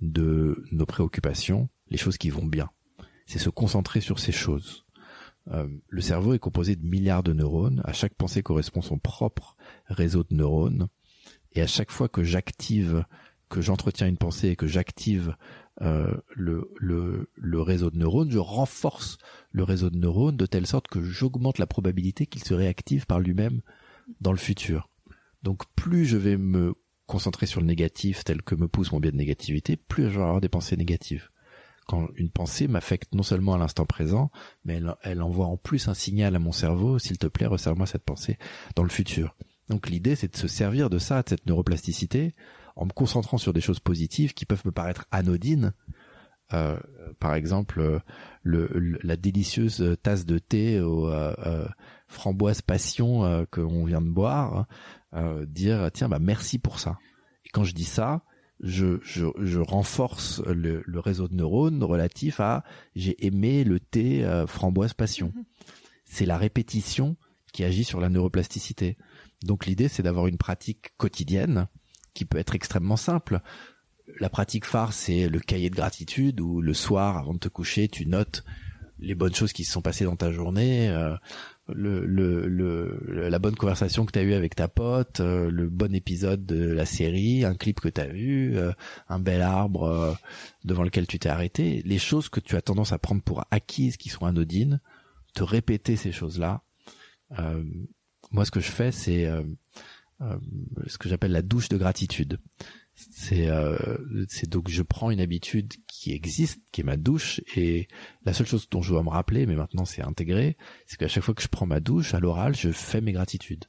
de 0.00 0.64
nos 0.72 0.86
préoccupations 0.86 1.68
les 1.88 1.96
choses 1.96 2.18
qui 2.18 2.30
vont 2.30 2.44
bien. 2.44 2.70
C'est 3.26 3.38
se 3.38 3.50
concentrer 3.50 4.00
sur 4.00 4.18
ces 4.18 4.32
choses. 4.32 4.84
Euh, 5.48 5.68
le 5.88 6.00
cerveau 6.00 6.34
est 6.34 6.38
composé 6.38 6.76
de 6.76 6.86
milliards 6.86 7.22
de 7.22 7.32
neurones. 7.32 7.82
À 7.84 7.92
chaque 7.92 8.14
pensée 8.14 8.42
correspond 8.42 8.82
son 8.82 8.98
propre 8.98 9.56
réseau 9.86 10.24
de 10.24 10.34
neurones. 10.34 10.88
Et 11.54 11.62
à 11.62 11.66
chaque 11.66 11.90
fois 11.90 12.08
que 12.08 12.22
j'active, 12.22 13.04
que 13.48 13.60
j'entretiens 13.60 14.08
une 14.08 14.18
pensée 14.18 14.48
et 14.48 14.56
que 14.56 14.66
j'active 14.66 15.36
euh, 15.82 16.14
le, 16.34 17.60
réseau 17.60 17.90
de 17.90 17.98
neurones, 17.98 18.30
je 18.30 18.38
renforce 18.38 19.18
le 19.50 19.64
réseau 19.64 19.90
de 19.90 19.98
neurones 19.98 20.36
de 20.36 20.46
telle 20.46 20.66
sorte 20.66 20.88
que 20.88 21.02
j'augmente 21.02 21.58
la 21.58 21.66
probabilité 21.66 22.26
qu'il 22.26 22.44
se 22.44 22.54
réactive 22.54 23.06
par 23.06 23.20
lui-même 23.20 23.60
dans 24.20 24.32
le 24.32 24.38
futur. 24.38 24.88
Donc 25.42 25.62
plus 25.74 26.04
je 26.06 26.16
vais 26.16 26.36
me 26.36 26.74
concentrer 27.06 27.46
sur 27.46 27.60
le 27.60 27.66
négatif 27.66 28.24
tel 28.24 28.42
que 28.42 28.54
me 28.54 28.68
pousse 28.68 28.92
mon 28.92 29.00
biais 29.00 29.12
de 29.12 29.16
négativité, 29.16 29.76
plus 29.76 30.04
je 30.04 30.18
vais 30.18 30.24
avoir 30.24 30.40
des 30.40 30.48
pensées 30.48 30.76
négatives. 30.76 31.30
Quand 31.86 32.08
une 32.16 32.30
pensée 32.30 32.66
m'affecte 32.66 33.14
non 33.14 33.22
seulement 33.22 33.54
à 33.54 33.58
l'instant 33.58 33.84
présent, 33.84 34.30
mais 34.64 34.76
elle, 34.76 34.94
elle, 35.02 35.20
envoie 35.20 35.46
en 35.46 35.58
plus 35.58 35.86
un 35.88 35.92
signal 35.92 36.34
à 36.34 36.38
mon 36.38 36.52
cerveau, 36.52 36.98
s'il 36.98 37.18
te 37.18 37.26
plaît, 37.26 37.46
resserre-moi 37.46 37.86
cette 37.86 38.04
pensée 38.04 38.38
dans 38.74 38.84
le 38.84 38.88
futur. 38.88 39.36
Donc 39.68 39.88
l'idée, 39.88 40.14
c'est 40.14 40.32
de 40.32 40.36
se 40.36 40.48
servir 40.48 40.90
de 40.90 40.98
ça, 40.98 41.22
de 41.22 41.28
cette 41.28 41.46
neuroplasticité, 41.46 42.34
en 42.76 42.86
me 42.86 42.90
concentrant 42.90 43.38
sur 43.38 43.52
des 43.52 43.60
choses 43.60 43.80
positives 43.80 44.34
qui 44.34 44.46
peuvent 44.46 44.62
me 44.64 44.72
paraître 44.72 45.06
anodines. 45.10 45.72
Euh, 46.52 46.78
par 47.20 47.34
exemple, 47.34 48.00
le, 48.42 48.98
la 49.02 49.16
délicieuse 49.16 49.96
tasse 50.02 50.26
de 50.26 50.38
thé 50.38 50.80
aux 50.80 51.08
euh, 51.08 51.34
euh 51.38 51.66
framboise 52.06 52.62
passion 52.62 53.24
euh, 53.24 53.44
qu'on 53.50 53.84
vient 53.84 54.02
de 54.02 54.10
boire, 54.10 54.66
dire 55.46 55.90
tiens 55.92 56.08
bah 56.08 56.18
merci 56.20 56.58
pour 56.58 56.78
ça. 56.78 56.98
Et 57.44 57.48
quand 57.48 57.64
je 57.64 57.74
dis 57.74 57.84
ça, 57.84 58.22
je, 58.60 58.98
je, 59.02 59.26
je 59.40 59.58
renforce 59.58 60.40
le, 60.44 60.82
le, 60.86 61.00
réseau 61.00 61.26
de 61.26 61.34
neurones 61.34 61.82
relatif 61.82 62.40
à 62.40 62.62
j'ai 62.94 63.26
aimé 63.26 63.64
le 63.64 63.80
thé 63.80 64.24
framboise 64.46 64.94
passion. 64.94 65.32
Mhm. 65.34 65.44
C'est 66.04 66.26
la 66.26 66.36
répétition 66.36 67.16
qui 67.52 67.64
agit 67.64 67.84
sur 67.84 68.00
la 68.00 68.08
neuroplasticité. 68.08 68.96
Donc 69.44 69.66
l'idée 69.66 69.88
c'est 69.88 70.02
d'avoir 70.02 70.26
une 70.26 70.38
pratique 70.38 70.96
quotidienne 70.96 71.68
qui 72.14 72.24
peut 72.24 72.38
être 72.38 72.54
extrêmement 72.54 72.96
simple. 72.96 73.40
La 74.20 74.28
pratique 74.28 74.64
phare 74.64 74.92
c'est 74.92 75.28
le 75.28 75.40
cahier 75.40 75.70
de 75.70 75.76
gratitude 75.76 76.40
où 76.40 76.60
le 76.60 76.74
soir 76.74 77.16
avant 77.16 77.34
de 77.34 77.38
te 77.38 77.48
coucher 77.48 77.88
tu 77.88 78.06
notes 78.06 78.44
les 78.98 79.14
bonnes 79.14 79.34
choses 79.34 79.52
qui 79.52 79.64
se 79.64 79.72
sont 79.72 79.82
passées 79.82 80.04
dans 80.04 80.16
ta 80.16 80.30
journée, 80.30 80.88
euh, 80.88 81.16
la 81.68 83.38
bonne 83.38 83.56
conversation 83.56 84.04
que 84.04 84.12
tu 84.12 84.18
as 84.18 84.22
eue 84.22 84.34
avec 84.34 84.54
ta 84.54 84.68
pote, 84.68 85.20
euh, 85.20 85.50
le 85.50 85.68
bon 85.68 85.94
épisode 85.94 86.44
de 86.44 86.72
la 86.72 86.84
série, 86.84 87.44
un 87.44 87.54
clip 87.54 87.80
que 87.80 87.88
tu 87.88 88.00
as 88.00 88.06
vu, 88.06 88.56
euh, 88.56 88.72
un 89.08 89.18
bel 89.18 89.42
arbre 89.42 89.84
euh, 89.84 90.12
devant 90.64 90.82
lequel 90.82 91.06
tu 91.06 91.18
t'es 91.18 91.28
arrêté, 91.28 91.82
les 91.84 91.98
choses 91.98 92.28
que 92.28 92.40
tu 92.40 92.56
as 92.56 92.62
tendance 92.62 92.92
à 92.92 92.98
prendre 92.98 93.22
pour 93.22 93.44
acquises 93.50 93.96
qui 93.96 94.10
sont 94.10 94.26
anodines, 94.26 94.80
te 95.34 95.42
répéter 95.42 95.96
ces 95.96 96.12
choses-là. 96.12 96.62
Moi, 98.34 98.44
ce 98.44 98.50
que 98.50 98.60
je 98.60 98.70
fais, 98.70 98.90
c'est 98.92 99.30
ce 100.86 100.98
que 100.98 101.08
j'appelle 101.08 101.32
la 101.32 101.42
douche 101.42 101.68
de 101.68 101.76
gratitude. 101.76 102.40
C'est 102.94 103.48
c'est 104.28 104.48
donc 104.48 104.68
je 104.68 104.82
prends 104.82 105.10
une 105.10 105.20
habitude 105.20 105.72
qui 105.86 106.12
existe, 106.12 106.60
qui 106.72 106.80
est 106.80 106.84
ma 106.84 106.96
douche. 106.96 107.40
Et 107.56 107.86
la 108.24 108.32
seule 108.32 108.46
chose 108.46 108.68
dont 108.70 108.82
je 108.82 108.90
dois 108.90 109.04
me 109.04 109.08
rappeler, 109.08 109.46
mais 109.46 109.54
maintenant 109.54 109.84
c'est 109.84 110.02
intégré, 110.02 110.56
c'est 110.86 110.96
qu'à 110.96 111.08
chaque 111.08 111.22
fois 111.22 111.34
que 111.34 111.42
je 111.42 111.48
prends 111.48 111.66
ma 111.66 111.80
douche, 111.80 112.12
à 112.12 112.20
l'oral, 112.20 112.56
je 112.56 112.70
fais 112.70 113.00
mes 113.00 113.12
gratitudes. 113.12 113.66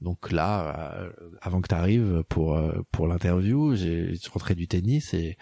Donc 0.00 0.32
là, 0.32 0.94
euh, 0.98 1.10
avant 1.42 1.60
que 1.60 1.68
tu 1.68 1.74
arrives 1.74 2.24
pour 2.28 2.56
euh, 2.56 2.80
pour 2.90 3.06
l'interview, 3.06 3.74
j'ai 3.74 4.14
rentré 4.32 4.54
du 4.54 4.66
tennis 4.66 5.12
et 5.12 5.36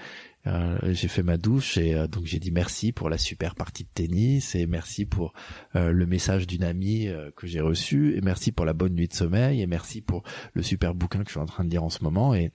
euh, 0.47 0.79
j'ai 0.93 1.07
fait 1.09 1.23
ma 1.23 1.37
douche 1.37 1.79
et 1.79 1.95
donc 2.09 2.25
j'ai 2.25 2.41
dit 2.41 2.51
merci 2.51 2.93
pour 2.93 3.09
la 3.09 3.19
super 3.19 3.55
partie 3.55 3.85
de 3.85 3.91
tennis 3.93 4.55
et 4.55 4.67
merci 4.67 5.05
pour 5.05 5.33
le 5.75 6.07
message 6.07 6.47
d'une 6.47 6.65
amie 6.65 7.09
que 7.37 7.47
j'ai 7.47 7.61
reçu 7.61 8.17
et 8.17 8.21
merci 8.21 8.51
pour 8.51 8.65
la 8.65 8.73
bonne 8.73 8.95
nuit 8.95 9.09
de 9.09 9.15
sommeil 9.15 9.61
et 9.61 9.67
merci 9.67 10.01
pour 10.01 10.23
le 10.55 10.63
super 10.63 10.95
bouquin 10.95 11.21
que 11.21 11.27
je 11.27 11.33
suis 11.33 11.41
en 11.41 11.47
train 11.47 11.65
de 11.65 11.71
lire 11.71 11.85
en 11.85 11.91
ce 11.91 12.03
moment 12.03 12.35
et 12.35 12.51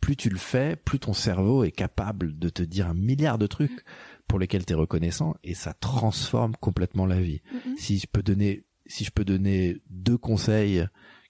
plus 0.00 0.14
tu 0.14 0.28
le 0.28 0.38
fais, 0.38 0.76
plus 0.76 1.00
ton 1.00 1.14
cerveau 1.14 1.64
est 1.64 1.72
capable 1.72 2.38
de 2.38 2.48
te 2.48 2.62
dire 2.62 2.86
un 2.86 2.94
milliard 2.94 3.38
de 3.38 3.46
trucs 3.46 3.84
pour 4.28 4.38
lesquels 4.38 4.64
tu 4.64 4.74
es 4.74 4.76
reconnaissant 4.76 5.34
et 5.42 5.54
ça 5.54 5.72
transforme 5.72 6.54
complètement 6.60 7.06
la 7.06 7.20
vie. 7.20 7.40
Mm-hmm. 7.52 7.76
Si 7.78 7.98
je 7.98 8.06
peux 8.06 8.22
donner 8.22 8.66
si 8.86 9.04
je 9.04 9.10
peux 9.10 9.24
donner 9.24 9.78
deux 9.90 10.18
conseils 10.18 10.86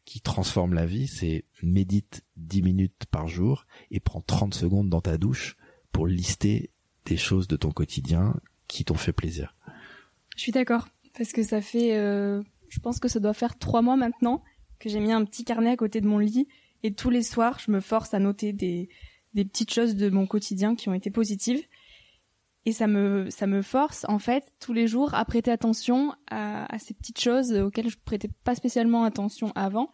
qui 0.07 0.21
transforment 0.23 0.73
la 0.73 0.87
vie, 0.87 1.09
c'est 1.09 1.45
médite 1.63 2.25
10 2.37 2.63
minutes 2.63 3.05
par 3.11 3.29
jour 3.29 3.67
et 3.91 4.01
prends 4.01 4.23
30 4.23 4.55
secondes 4.55 4.89
dans 4.89 5.03
ta 5.03 5.19
douche 5.19 5.59
pour 5.93 6.07
lister 6.07 6.71
des 7.05 7.19
choses 7.19 7.49
de 7.49 7.57
ton 7.57 7.73
quotidien 7.73 8.35
qui 8.69 8.85
t'ont 8.85 8.95
fait 8.95 9.13
plaisir. 9.13 9.55
Je 10.37 10.43
suis 10.43 10.53
d'accord 10.53 10.89
parce 11.19 11.33
que 11.33 11.43
ça 11.43 11.61
fait 11.61 11.97
euh, 11.97 12.43
je 12.69 12.79
pense 12.79 13.01
que 13.01 13.09
ça 13.09 13.21
doit 13.21 13.35
faire 13.35 13.59
trois 13.59 13.83
mois 13.83 13.97
maintenant 13.97 14.43
que 14.79 14.89
j'ai 14.89 15.01
mis 15.01 15.13
un 15.13 15.25
petit 15.25 15.45
carnet 15.45 15.71
à 15.71 15.77
côté 15.77 16.01
de 16.01 16.07
mon 16.07 16.19
lit 16.19 16.49
et 16.83 16.95
tous 16.95 17.11
les 17.11 17.23
soirs, 17.23 17.59
je 17.59 17.71
me 17.71 17.81
force 17.81 18.15
à 18.15 18.19
noter 18.19 18.53
des, 18.53 18.89
des 19.35 19.45
petites 19.45 19.73
choses 19.73 19.97
de 19.97 20.09
mon 20.09 20.27
quotidien 20.27 20.77
qui 20.77 20.89
ont 20.89 20.95
été 20.95 21.11
positives. 21.11 21.65
Et 22.67 22.73
ça 22.73 22.87
me, 22.87 23.31
ça 23.31 23.47
me 23.47 23.63
force, 23.63 24.05
en 24.09 24.19
fait, 24.19 24.53
tous 24.61 24.73
les 24.73 24.87
jours 24.87 25.15
à 25.15 25.25
prêter 25.25 25.51
attention 25.51 26.13
à, 26.31 26.73
à 26.75 26.79
ces 26.79 26.95
petites 26.95 27.21
choses 27.21 27.53
auxquelles 27.53 27.89
je 27.89 27.97
prêtais 28.05 28.29
pas 28.45 28.55
spécialement 28.55 29.05
attention 29.05 29.53
avant. 29.55 29.91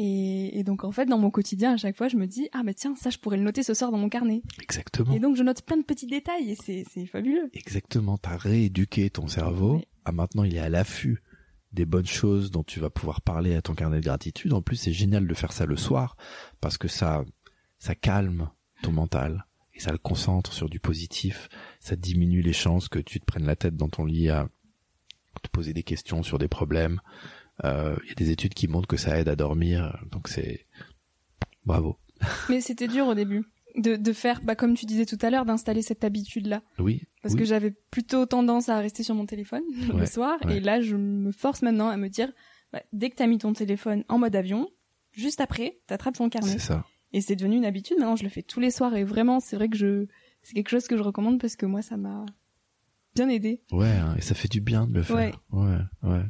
Et, 0.00 0.56
et, 0.56 0.62
donc 0.62 0.84
en 0.84 0.92
fait 0.92 1.06
dans 1.06 1.18
mon 1.18 1.32
quotidien 1.32 1.72
à 1.72 1.76
chaque 1.76 1.96
fois 1.96 2.06
je 2.06 2.16
me 2.16 2.28
dis 2.28 2.48
ah 2.52 2.62
mais 2.62 2.72
tiens 2.72 2.94
ça 2.94 3.10
je 3.10 3.18
pourrais 3.18 3.36
le 3.36 3.42
noter 3.42 3.64
ce 3.64 3.74
soir 3.74 3.90
dans 3.90 3.98
mon 3.98 4.08
carnet. 4.08 4.42
Exactement. 4.62 5.12
Et 5.12 5.18
donc 5.18 5.34
je 5.34 5.42
note 5.42 5.62
plein 5.62 5.76
de 5.76 5.82
petits 5.82 6.06
détails 6.06 6.52
et 6.52 6.54
c'est 6.54 6.84
c'est 6.88 7.04
fabuleux. 7.04 7.50
Exactement, 7.52 8.16
t'as 8.16 8.36
rééduqué 8.36 9.10
ton 9.10 9.26
cerveau. 9.26 9.80
À 10.04 10.12
maintenant 10.12 10.44
il 10.44 10.54
est 10.54 10.60
à 10.60 10.68
l'affût 10.68 11.20
des 11.72 11.84
bonnes 11.84 12.06
choses 12.06 12.50
dont 12.50 12.62
tu 12.62 12.80
vas 12.80 12.90
pouvoir 12.90 13.20
parler 13.20 13.54
à 13.54 13.62
ton 13.62 13.74
carnet 13.74 13.98
de 13.98 14.04
gratitude. 14.04 14.52
En 14.52 14.62
plus, 14.62 14.76
c'est 14.76 14.92
génial 14.92 15.26
de 15.26 15.34
faire 15.34 15.52
ça 15.52 15.66
le 15.66 15.76
soir 15.76 16.16
parce 16.60 16.78
que 16.78 16.88
ça, 16.88 17.24
ça 17.78 17.94
calme 17.94 18.50
ton 18.82 18.92
mental 18.92 19.46
et 19.78 19.80
ça 19.80 19.92
le 19.92 19.98
concentre 19.98 20.52
sur 20.52 20.68
du 20.68 20.80
positif. 20.80 21.48
Ça 21.78 21.94
diminue 21.96 22.42
les 22.42 22.52
chances 22.52 22.88
que 22.88 22.98
tu 22.98 23.20
te 23.20 23.24
prennes 23.24 23.46
la 23.46 23.56
tête 23.56 23.76
dans 23.76 23.88
ton 23.88 24.04
lit 24.04 24.28
à 24.28 24.48
te 25.42 25.48
poser 25.48 25.72
des 25.72 25.84
questions 25.84 26.24
sur 26.24 26.38
des 26.38 26.48
problèmes. 26.48 27.00
Euh, 27.64 27.96
il 28.02 28.08
y 28.08 28.12
a 28.12 28.14
des 28.14 28.30
études 28.30 28.54
qui 28.54 28.66
montrent 28.66 28.88
que 28.88 28.96
ça 28.96 29.18
aide 29.18 29.28
à 29.28 29.36
dormir, 29.36 30.04
donc 30.10 30.28
c'est 30.28 30.66
bravo. 31.64 31.96
Mais 32.48 32.60
c'était 32.60 32.88
dur 32.88 33.06
au 33.06 33.14
début 33.14 33.44
de, 33.76 33.94
de 33.94 34.12
faire, 34.12 34.40
bah, 34.42 34.56
comme 34.56 34.74
tu 34.74 34.84
disais 34.84 35.06
tout 35.06 35.18
à 35.22 35.30
l'heure, 35.30 35.44
d'installer 35.44 35.82
cette 35.82 36.02
habitude-là. 36.02 36.62
Oui. 36.78 37.02
Parce 37.22 37.36
que 37.36 37.44
j'avais 37.44 37.70
plutôt 37.90 38.26
tendance 38.26 38.68
à 38.68 38.78
rester 38.78 39.04
sur 39.04 39.14
mon 39.14 39.26
téléphone 39.26 39.62
le 39.94 40.06
soir, 40.06 40.38
et 40.50 40.58
là, 40.58 40.80
je 40.80 40.96
me 40.96 41.30
force 41.30 41.62
maintenant 41.62 41.88
à 41.88 41.96
me 41.96 42.08
dire, 42.08 42.32
bah, 42.72 42.82
dès 42.92 43.10
que 43.10 43.16
t'as 43.16 43.28
mis 43.28 43.38
ton 43.38 43.52
téléphone 43.52 44.04
en 44.08 44.18
mode 44.18 44.34
avion, 44.34 44.68
juste 45.12 45.40
après, 45.40 45.78
t'attrapes 45.86 46.16
ton 46.16 46.28
carnet. 46.28 46.50
C'est 46.50 46.58
ça. 46.58 46.84
Et 47.12 47.20
c'est 47.20 47.36
devenu 47.36 47.56
une 47.56 47.64
habitude. 47.64 47.98
Maintenant, 47.98 48.16
je 48.16 48.24
le 48.24 48.28
fais 48.28 48.42
tous 48.42 48.60
les 48.60 48.70
soirs, 48.70 48.94
et 48.94 49.04
vraiment, 49.04 49.40
c'est 49.40 49.56
vrai 49.56 49.68
que 49.68 49.76
je, 49.76 50.06
c'est 50.42 50.54
quelque 50.54 50.70
chose 50.70 50.86
que 50.86 50.96
je 50.96 51.02
recommande 51.02 51.40
parce 51.40 51.56
que 51.56 51.66
moi, 51.66 51.82
ça 51.82 51.96
m'a 51.96 52.26
bien 53.14 53.28
aidé. 53.28 53.62
Ouais, 53.72 53.88
hein, 53.88 54.14
et 54.16 54.20
ça 54.20 54.34
fait 54.34 54.48
du 54.48 54.60
bien 54.60 54.86
de 54.86 54.94
le 54.94 55.02
faire. 55.02 55.16
Ouais. 55.16 55.32
ouais, 55.52 55.78
ouais. 56.02 56.24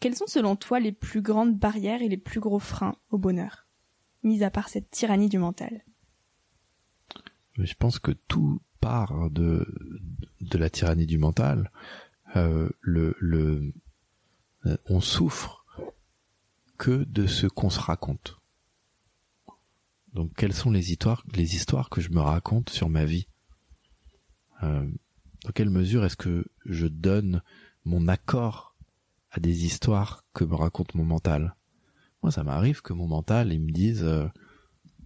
Quelles 0.00 0.16
sont 0.16 0.26
selon 0.26 0.56
toi 0.56 0.80
les 0.80 0.92
plus 0.92 1.22
grandes 1.22 1.56
barrières 1.56 2.02
et 2.02 2.08
les 2.08 2.16
plus 2.16 2.40
gros 2.40 2.58
freins 2.58 2.96
au 3.10 3.18
bonheur, 3.18 3.66
mis 4.22 4.42
à 4.42 4.50
part 4.50 4.68
cette 4.68 4.90
tyrannie 4.90 5.28
du 5.28 5.38
mental 5.38 5.84
je 7.58 7.74
pense 7.74 7.98
que 7.98 8.10
tout 8.10 8.60
part 8.80 9.30
de 9.30 9.66
de 10.40 10.58
la 10.58 10.70
tyrannie 10.70 11.06
du 11.06 11.18
mental. 11.18 11.70
Euh, 12.36 12.68
le, 12.80 13.16
le, 13.20 13.72
euh, 14.66 14.76
on 14.86 15.00
souffre 15.00 15.64
que 16.78 17.04
de 17.04 17.26
ce 17.26 17.46
qu'on 17.46 17.70
se 17.70 17.78
raconte. 17.78 18.40
Donc, 20.14 20.32
quelles 20.36 20.54
sont 20.54 20.70
les 20.70 20.92
histoires, 20.92 21.24
que 21.90 22.00
je 22.00 22.10
me 22.10 22.20
raconte 22.20 22.70
sur 22.70 22.88
ma 22.88 23.04
vie? 23.04 23.26
Euh, 24.62 24.88
Dans 25.44 25.50
quelle 25.52 25.70
mesure 25.70 26.04
est-ce 26.04 26.16
que 26.16 26.44
je 26.64 26.86
donne 26.86 27.42
mon 27.84 28.06
accord 28.08 28.76
à 29.30 29.40
des 29.40 29.64
histoires 29.64 30.24
que 30.32 30.44
me 30.44 30.54
raconte 30.54 30.94
mon 30.94 31.04
mental? 31.04 31.56
Moi, 32.22 32.30
ça 32.30 32.44
m'arrive 32.44 32.80
que 32.80 32.92
mon 32.92 33.08
mental, 33.08 33.52
il 33.52 33.60
me 33.60 33.72
dise 33.72 34.04
euh, 34.04 34.26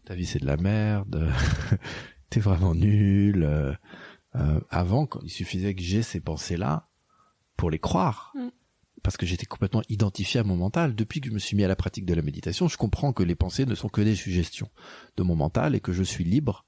ta 0.05 0.15
vie 0.15 0.27
c'est 0.27 0.39
de 0.39 0.47
la 0.47 0.57
merde, 0.59 1.33
t'es 2.31 2.41
vraiment 2.41 2.75
nul. 2.75 3.45
Euh, 3.45 4.61
avant, 4.69 5.09
il 5.23 5.31
suffisait 5.31 5.75
que 5.75 5.83
j'ai 5.83 6.03
ces 6.03 6.21
pensées-là 6.21 6.89
pour 7.57 7.71
les 7.71 7.79
croire. 7.79 8.33
Mm. 8.37 8.49
Parce 9.03 9.17
que 9.17 9.27
j'étais 9.27 9.47
complètement 9.47 9.83
identifié 9.89 10.41
à 10.41 10.45
mon 10.45 10.57
mental. 10.57 10.95
Depuis 10.95 11.21
que 11.21 11.29
je 11.29 11.35
me 11.35 11.39
suis 11.39 11.57
mis 11.57 11.65
à 11.65 11.69
la 11.69 11.77
pratique 11.77 12.05
de 12.05 12.15
la 12.15 12.23
méditation, 12.23 12.69
je 12.69 12.77
comprends 12.77 13.13
que 13.13 13.23
les 13.23 13.35
pensées 13.35 13.67
ne 13.67 13.75
sont 13.75 13.89
que 13.89 14.01
des 14.01 14.17
suggestions 14.17 14.71
de 15.17 15.23
mon 15.23 15.37
mental 15.37 15.75
et 15.75 15.81
que 15.81 15.93
je 15.93 16.03
suis 16.03 16.25
libre 16.25 16.65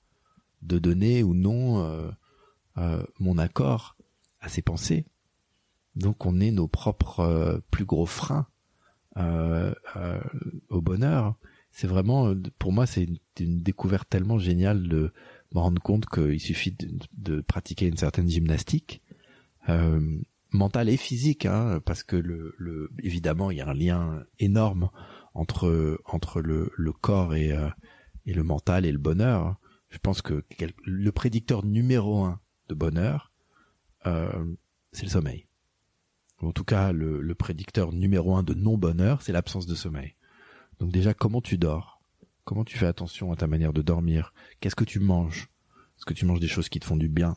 de 0.62 0.78
donner 0.78 1.22
ou 1.22 1.34
non 1.34 1.84
euh, 1.84 2.10
euh 2.76 3.02
mon 3.18 3.38
accord 3.38 3.96
à 4.40 4.48
ces 4.48 4.62
pensées. 4.62 5.06
Donc 5.96 6.24
on 6.24 6.40
est 6.40 6.52
nos 6.52 6.68
propres 6.68 7.20
euh, 7.20 7.58
plus 7.70 7.84
gros 7.84 8.06
freins 8.06 8.46
euh, 9.16 9.74
euh, 9.96 10.20
au 10.68 10.80
bonheur. 10.80 11.34
C'est 11.72 11.88
vraiment, 11.88 12.32
pour 12.58 12.72
moi, 12.72 12.86
c'est 12.86 13.08
une, 13.40 13.60
découverte 13.60 14.08
tellement 14.08 14.38
géniale 14.38 14.86
de 14.86 15.12
me 15.52 15.58
rendre 15.58 15.82
compte 15.82 16.06
qu'il 16.06 16.40
suffit 16.40 16.76
de, 17.12 17.40
pratiquer 17.40 17.86
une 17.86 17.96
certaine 17.96 18.28
gymnastique 18.28 19.02
euh, 19.68 20.20
mentale 20.52 20.88
et 20.88 20.96
physique, 20.96 21.46
hein, 21.46 21.80
parce 21.84 22.02
que 22.02 22.16
le, 22.16 22.54
le, 22.58 22.90
évidemment, 23.02 23.50
il 23.50 23.58
y 23.58 23.60
a 23.60 23.68
un 23.68 23.74
lien 23.74 24.24
énorme 24.38 24.90
entre 25.34 26.00
entre 26.04 26.40
le, 26.40 26.72
le 26.76 26.92
corps 26.92 27.34
et, 27.34 27.52
euh, 27.52 27.68
et 28.26 28.34
le 28.34 28.42
mental 28.42 28.84
et 28.84 28.92
le 28.92 28.98
bonheur. 28.98 29.56
Je 29.90 29.98
pense 29.98 30.22
que 30.22 30.44
le 30.84 31.12
prédicteur 31.12 31.64
numéro 31.64 32.24
un 32.24 32.40
de 32.68 32.74
bonheur, 32.74 33.32
euh, 34.06 34.44
c'est 34.92 35.04
le 35.04 35.10
sommeil. 35.10 35.46
En 36.38 36.52
tout 36.52 36.64
cas, 36.64 36.92
le, 36.92 37.20
le 37.20 37.34
prédicteur 37.34 37.92
numéro 37.92 38.34
un 38.34 38.42
de 38.42 38.54
non-bonheur, 38.54 39.20
c'est 39.22 39.32
l'absence 39.32 39.66
de 39.66 39.74
sommeil. 39.74 40.14
Donc 40.78 40.90
déjà, 40.90 41.12
comment 41.12 41.40
tu 41.40 41.58
dors? 41.58 42.00
Comment 42.44 42.64
tu 42.64 42.78
fais 42.78 42.86
attention 42.86 43.30
à 43.30 43.36
ta 43.36 43.46
manière 43.46 43.72
de 43.72 43.82
dormir? 43.82 44.32
Qu'est-ce 44.60 44.74
que 44.74 44.84
tu 44.84 45.00
manges? 45.00 45.50
Est-ce 45.96 46.06
que 46.06 46.14
tu 46.14 46.24
manges 46.24 46.40
des 46.40 46.48
choses 46.48 46.68
qui 46.68 46.80
te 46.80 46.86
font 46.86 46.96
du 46.96 47.08
bien? 47.08 47.36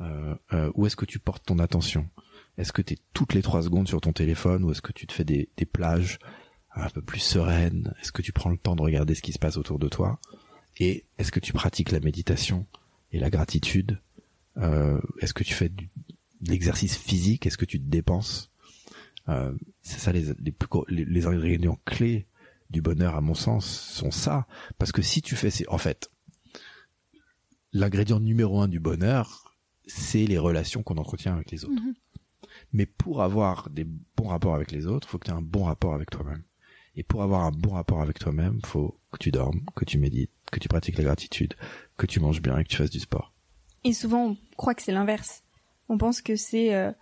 Euh, 0.00 0.34
euh, 0.52 0.70
Où 0.74 0.86
est-ce 0.86 0.96
que 0.96 1.04
tu 1.04 1.18
portes 1.18 1.44
ton 1.44 1.58
attention? 1.58 2.08
Est-ce 2.60 2.72
que 2.72 2.82
tu 2.82 2.92
es 2.92 2.98
toutes 3.14 3.32
les 3.32 3.40
trois 3.40 3.62
secondes 3.62 3.88
sur 3.88 4.02
ton 4.02 4.12
téléphone 4.12 4.64
ou 4.64 4.70
est-ce 4.70 4.82
que 4.82 4.92
tu 4.92 5.06
te 5.06 5.14
fais 5.14 5.24
des, 5.24 5.48
plages 5.72 6.18
un 6.74 6.90
peu 6.90 7.00
plus 7.00 7.18
sereines? 7.18 7.94
Est-ce 8.02 8.12
que 8.12 8.20
tu 8.20 8.32
prends 8.32 8.50
le 8.50 8.58
temps 8.58 8.76
de 8.76 8.82
regarder 8.82 9.14
ce 9.14 9.22
qui 9.22 9.32
se 9.32 9.38
passe 9.38 9.56
autour 9.56 9.78
de 9.78 9.88
toi? 9.88 10.20
Et 10.78 11.06
est-ce 11.16 11.32
que 11.32 11.40
tu 11.40 11.54
pratiques 11.54 11.90
la 11.90 12.00
méditation 12.00 12.66
et 13.12 13.18
la 13.18 13.30
gratitude? 13.30 13.98
Euh, 14.58 15.00
Est-ce 15.20 15.32
que 15.32 15.42
tu 15.42 15.54
fais 15.54 15.70
de 15.70 15.82
l'exercice 16.42 16.98
physique? 16.98 17.46
Est-ce 17.46 17.56
que 17.56 17.64
tu 17.64 17.80
te 17.80 17.88
dépenses? 17.88 18.50
Euh, 19.30 19.54
C'est 19.80 19.98
ça 19.98 20.12
les, 20.12 21.26
ingrédients 21.26 21.78
clés 21.86 22.26
du 22.68 22.82
bonheur, 22.82 23.16
à 23.16 23.22
mon 23.22 23.34
sens, 23.34 23.64
sont 23.64 24.10
ça. 24.10 24.46
Parce 24.78 24.92
que 24.92 25.00
si 25.00 25.22
tu 25.22 25.34
fais, 25.34 25.50
en 25.68 25.78
fait, 25.78 26.10
l'ingrédient 27.72 28.20
numéro 28.20 28.60
un 28.60 28.68
du 28.68 28.80
bonheur, 28.80 29.56
c'est 29.86 30.26
les 30.26 30.38
relations 30.38 30.82
qu'on 30.82 30.98
entretient 30.98 31.34
avec 31.34 31.50
les 31.52 31.64
autres. 31.64 31.82
Mhm. 31.82 31.94
Mais 32.72 32.86
pour 32.86 33.22
avoir 33.22 33.68
des 33.70 33.84
bons 33.84 34.28
rapports 34.28 34.54
avec 34.54 34.70
les 34.70 34.86
autres, 34.86 35.08
faut 35.08 35.18
que 35.18 35.24
tu 35.24 35.30
aies 35.30 35.34
un 35.36 35.42
bon 35.42 35.64
rapport 35.64 35.94
avec 35.94 36.10
toi-même. 36.10 36.42
Et 36.96 37.02
pour 37.02 37.22
avoir 37.22 37.44
un 37.44 37.50
bon 37.50 37.70
rapport 37.70 38.00
avec 38.00 38.18
toi-même, 38.18 38.60
faut 38.64 38.98
que 39.12 39.18
tu 39.18 39.30
dormes, 39.30 39.62
que 39.74 39.84
tu 39.84 39.98
médites, 39.98 40.30
que 40.50 40.58
tu 40.58 40.68
pratiques 40.68 40.98
la 40.98 41.04
gratitude, 41.04 41.54
que 41.96 42.06
tu 42.06 42.20
manges 42.20 42.42
bien 42.42 42.58
et 42.58 42.64
que 42.64 42.68
tu 42.68 42.76
fasses 42.76 42.90
du 42.90 43.00
sport. 43.00 43.32
Et 43.84 43.92
souvent, 43.92 44.30
on 44.30 44.36
croit 44.56 44.74
que 44.74 44.82
c'est 44.82 44.92
l'inverse. 44.92 45.42
On 45.88 45.98
pense 45.98 46.20
que 46.20 46.36
c'est 46.36 46.74
euh, 46.74 46.92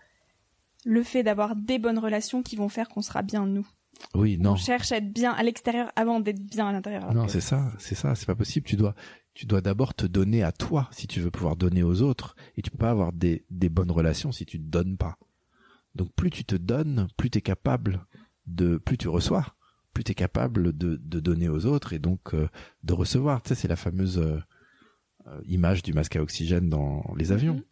le 0.85 1.03
fait 1.03 1.23
d'avoir 1.23 1.57
des 1.57 1.79
bonnes 1.79 1.99
relations 1.99 2.43
qui 2.43 2.57
vont 2.57 2.69
faire 2.69 2.89
qu'on 2.89 3.03
sera 3.03 3.23
bien 3.23 3.47
nous. 3.47 3.67
Oui, 4.15 4.39
non. 4.39 4.53
On 4.53 4.57
cherche 4.57 4.93
à 4.93 4.99
être 4.99 5.13
bien 5.13 5.33
à 5.33 5.43
l'extérieur 5.43 5.91
avant 5.97 6.21
d'être 6.21 6.41
bien 6.41 6.69
à 6.69 6.73
l'intérieur. 6.73 7.13
Non, 7.13 7.27
c'est 7.29 7.41
ça, 7.41 7.73
c'est 7.79 7.95
ça, 7.95 8.15
c'est 8.15 8.27
pas 8.27 8.37
possible. 8.37 8.67
Tu 8.67 8.77
dois, 8.77 8.95
tu 9.35 9.47
dois 9.47 9.61
d'abord 9.61 9.95
te 9.95 10.07
donner 10.07 10.43
à 10.43 10.53
toi 10.53 10.89
si 10.93 11.07
tu 11.07 11.21
veux 11.21 11.31
pouvoir 11.31 11.57
donner 11.57 11.83
aux 11.83 12.03
autres, 12.03 12.37
et 12.57 12.63
tu 12.63 12.71
peux 12.71 12.79
pas 12.79 12.91
avoir 12.91 13.13
des, 13.13 13.45
des 13.51 13.69
bonnes 13.69 13.91
relations 13.91 14.31
si 14.31 14.47
tu 14.47 14.59
te 14.59 14.65
donnes 14.65 14.97
pas. 14.97 15.19
Donc 15.99 16.15
plus 16.15 16.31
tu 16.31 16.45
te 16.45 16.57
donnes, 16.57 17.09
plus 17.19 17.29
tu 17.29 17.39
es 17.39 17.43
capable 17.43 18.07
de, 18.47 18.79
plus 18.79 18.97
tu 18.97 19.09
reçois, 19.09 19.55
plus 19.93 20.05
tu 20.05 20.13
es 20.13 20.15
capable 20.15 20.77
de, 20.77 20.97
de 20.97 21.21
donner 21.21 21.51
aux 21.51 21.67
autres 21.67 21.93
et 21.93 21.99
donc 21.99 22.33
euh, 22.33 22.49
de 22.85 22.95
recevoir. 22.95 23.43
Tu 23.43 23.51
sais, 23.51 23.55
c'est 23.55 23.69
la 23.69 23.77
fameuse 23.77 24.19
euh, 24.19 24.41
image 25.45 25.83
du 25.83 25.93
masque 25.93 26.17
à 26.17 26.23
oxygène 26.23 26.71
dans 26.71 27.05
les 27.17 27.33
avions. 27.33 27.57
Mm-hmm 27.57 27.65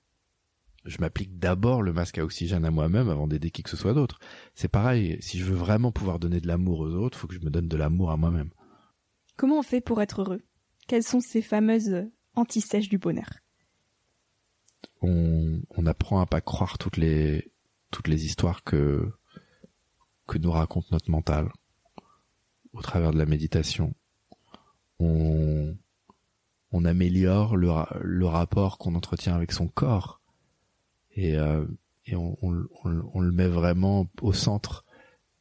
je 0.86 0.98
m'applique 1.00 1.38
d'abord 1.38 1.82
le 1.82 1.92
masque 1.92 2.18
à 2.18 2.24
oxygène 2.24 2.64
à 2.64 2.70
moi-même 2.70 3.08
avant 3.08 3.26
d'aider 3.26 3.50
qui 3.50 3.62
que 3.62 3.70
ce 3.70 3.76
soit 3.76 3.94
d'autre. 3.94 4.18
C'est 4.54 4.68
pareil, 4.68 5.18
si 5.20 5.38
je 5.38 5.44
veux 5.44 5.56
vraiment 5.56 5.92
pouvoir 5.92 6.18
donner 6.18 6.40
de 6.40 6.46
l'amour 6.46 6.80
aux 6.80 6.94
autres, 6.94 7.18
faut 7.18 7.26
que 7.26 7.34
je 7.34 7.40
me 7.40 7.50
donne 7.50 7.68
de 7.68 7.76
l'amour 7.76 8.10
à 8.10 8.16
moi-même. 8.16 8.50
Comment 9.36 9.58
on 9.58 9.62
fait 9.62 9.80
pour 9.80 10.00
être 10.00 10.22
heureux? 10.22 10.42
Quelles 10.86 11.02
sont 11.02 11.20
ces 11.20 11.42
fameuses 11.42 12.06
anti-sèches 12.34 12.88
du 12.88 12.98
bonheur? 12.98 13.30
On, 15.02 15.60
on 15.70 15.86
apprend 15.86 16.20
à 16.20 16.26
pas 16.26 16.40
croire 16.40 16.78
toutes 16.78 16.96
les 16.96 17.52
toutes 17.96 18.08
les 18.08 18.26
histoires 18.26 18.62
que 18.62 19.10
que 20.26 20.36
nous 20.36 20.50
raconte 20.50 20.90
notre 20.90 21.10
mental 21.10 21.50
au 22.74 22.82
travers 22.82 23.10
de 23.10 23.16
la 23.16 23.24
méditation. 23.24 23.94
On 24.98 25.74
on 26.72 26.84
améliore 26.84 27.56
le, 27.56 27.70
le 28.02 28.26
rapport 28.26 28.76
qu'on 28.76 28.96
entretient 28.96 29.34
avec 29.34 29.50
son 29.50 29.66
corps 29.68 30.20
et, 31.12 31.38
euh, 31.38 31.64
et 32.04 32.16
on, 32.16 32.36
on, 32.42 32.66
on, 32.84 33.20
le 33.20 33.32
met 33.32 33.48
vraiment 33.48 34.06
au 34.20 34.34
centre 34.34 34.84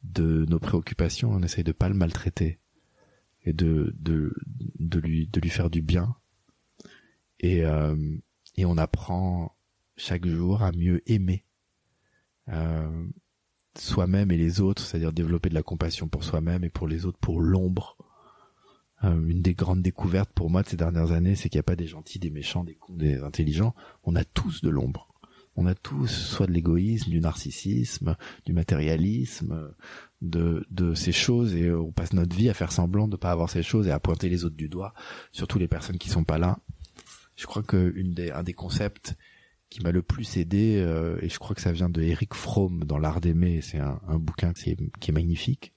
de 0.02 0.46
nos 0.48 0.58
préoccupations. 0.58 1.32
On 1.32 1.42
essaye 1.42 1.64
de 1.64 1.72
pas 1.72 1.90
le 1.90 1.94
maltraiter 1.94 2.58
et 3.44 3.52
de 3.52 3.94
de 3.98 4.34
de 4.78 4.98
lui 4.98 5.26
de 5.26 5.40
lui 5.40 5.50
faire 5.50 5.68
du 5.68 5.82
bien. 5.82 6.16
Et 7.38 7.66
euh, 7.66 8.16
et 8.54 8.64
on 8.64 8.78
apprend 8.78 9.54
chaque 9.98 10.26
jour 10.26 10.62
à 10.62 10.72
mieux 10.72 11.02
aimer 11.04 11.44
euh, 12.48 13.06
soi-même 13.76 14.30
et 14.30 14.36
les 14.36 14.60
autres, 14.60 14.82
c'est-à-dire 14.82 15.12
développer 15.12 15.48
de 15.48 15.54
la 15.54 15.62
compassion 15.62 16.08
pour 16.08 16.24
soi-même 16.24 16.64
et 16.64 16.70
pour 16.70 16.88
les 16.88 17.06
autres, 17.06 17.18
pour 17.18 17.40
l'ombre. 17.40 17.96
Euh, 19.04 19.26
une 19.26 19.42
des 19.42 19.54
grandes 19.54 19.82
découvertes 19.82 20.30
pour 20.32 20.50
moi 20.50 20.62
de 20.62 20.68
ces 20.68 20.76
dernières 20.76 21.12
années, 21.12 21.34
c'est 21.34 21.48
qu'il 21.48 21.58
n'y 21.58 21.60
a 21.60 21.64
pas 21.64 21.76
des 21.76 21.86
gentils, 21.86 22.18
des 22.18 22.30
méchants, 22.30 22.64
des 22.64 22.74
cons, 22.74 22.94
des 22.94 23.22
intelligents. 23.22 23.74
On 24.04 24.16
a 24.16 24.24
tous 24.24 24.62
de 24.62 24.70
l'ombre 24.70 25.12
on 25.56 25.66
a 25.66 25.74
tous 25.74 26.06
soit 26.06 26.46
de 26.46 26.52
l'égoïsme, 26.52 27.10
du 27.10 27.20
narcissisme, 27.20 28.16
du 28.44 28.52
matérialisme, 28.52 29.74
de, 30.20 30.66
de 30.70 30.94
ces 30.94 31.12
choses 31.12 31.54
et 31.54 31.72
on 31.72 31.92
passe 31.92 32.12
notre 32.12 32.36
vie 32.36 32.50
à 32.50 32.54
faire 32.54 32.72
semblant 32.72 33.08
de 33.08 33.16
pas 33.16 33.30
avoir 33.30 33.50
ces 33.50 33.62
choses 33.62 33.88
et 33.88 33.90
à 33.90 33.98
pointer 33.98 34.28
les 34.28 34.44
autres 34.44 34.56
du 34.56 34.68
doigt, 34.68 34.94
surtout 35.32 35.58
les 35.58 35.68
personnes 35.68 35.98
qui 35.98 36.10
sont 36.10 36.24
pas 36.24 36.38
là. 36.38 36.58
Je 37.36 37.46
crois 37.46 37.62
que 37.62 37.94
des, 37.96 38.30
un 38.30 38.42
des 38.42 38.52
concepts 38.52 39.16
qui 39.70 39.82
m'a 39.82 39.90
le 39.90 40.02
plus 40.02 40.36
aidé, 40.36 40.76
euh, 40.76 41.18
et 41.22 41.28
je 41.28 41.38
crois 41.38 41.54
que 41.54 41.62
ça 41.62 41.72
vient 41.72 41.88
de 41.88 42.02
Eric 42.02 42.34
Fromm 42.34 42.84
dans 42.84 42.98
L'Art 42.98 43.20
d'aimer, 43.20 43.60
c'est 43.60 43.78
un, 43.78 44.18
bouquin 44.18 44.52
qui 44.52 44.70
est, 44.70 44.78
qui 45.00 45.10
est 45.10 45.14
magnifique, 45.14 45.72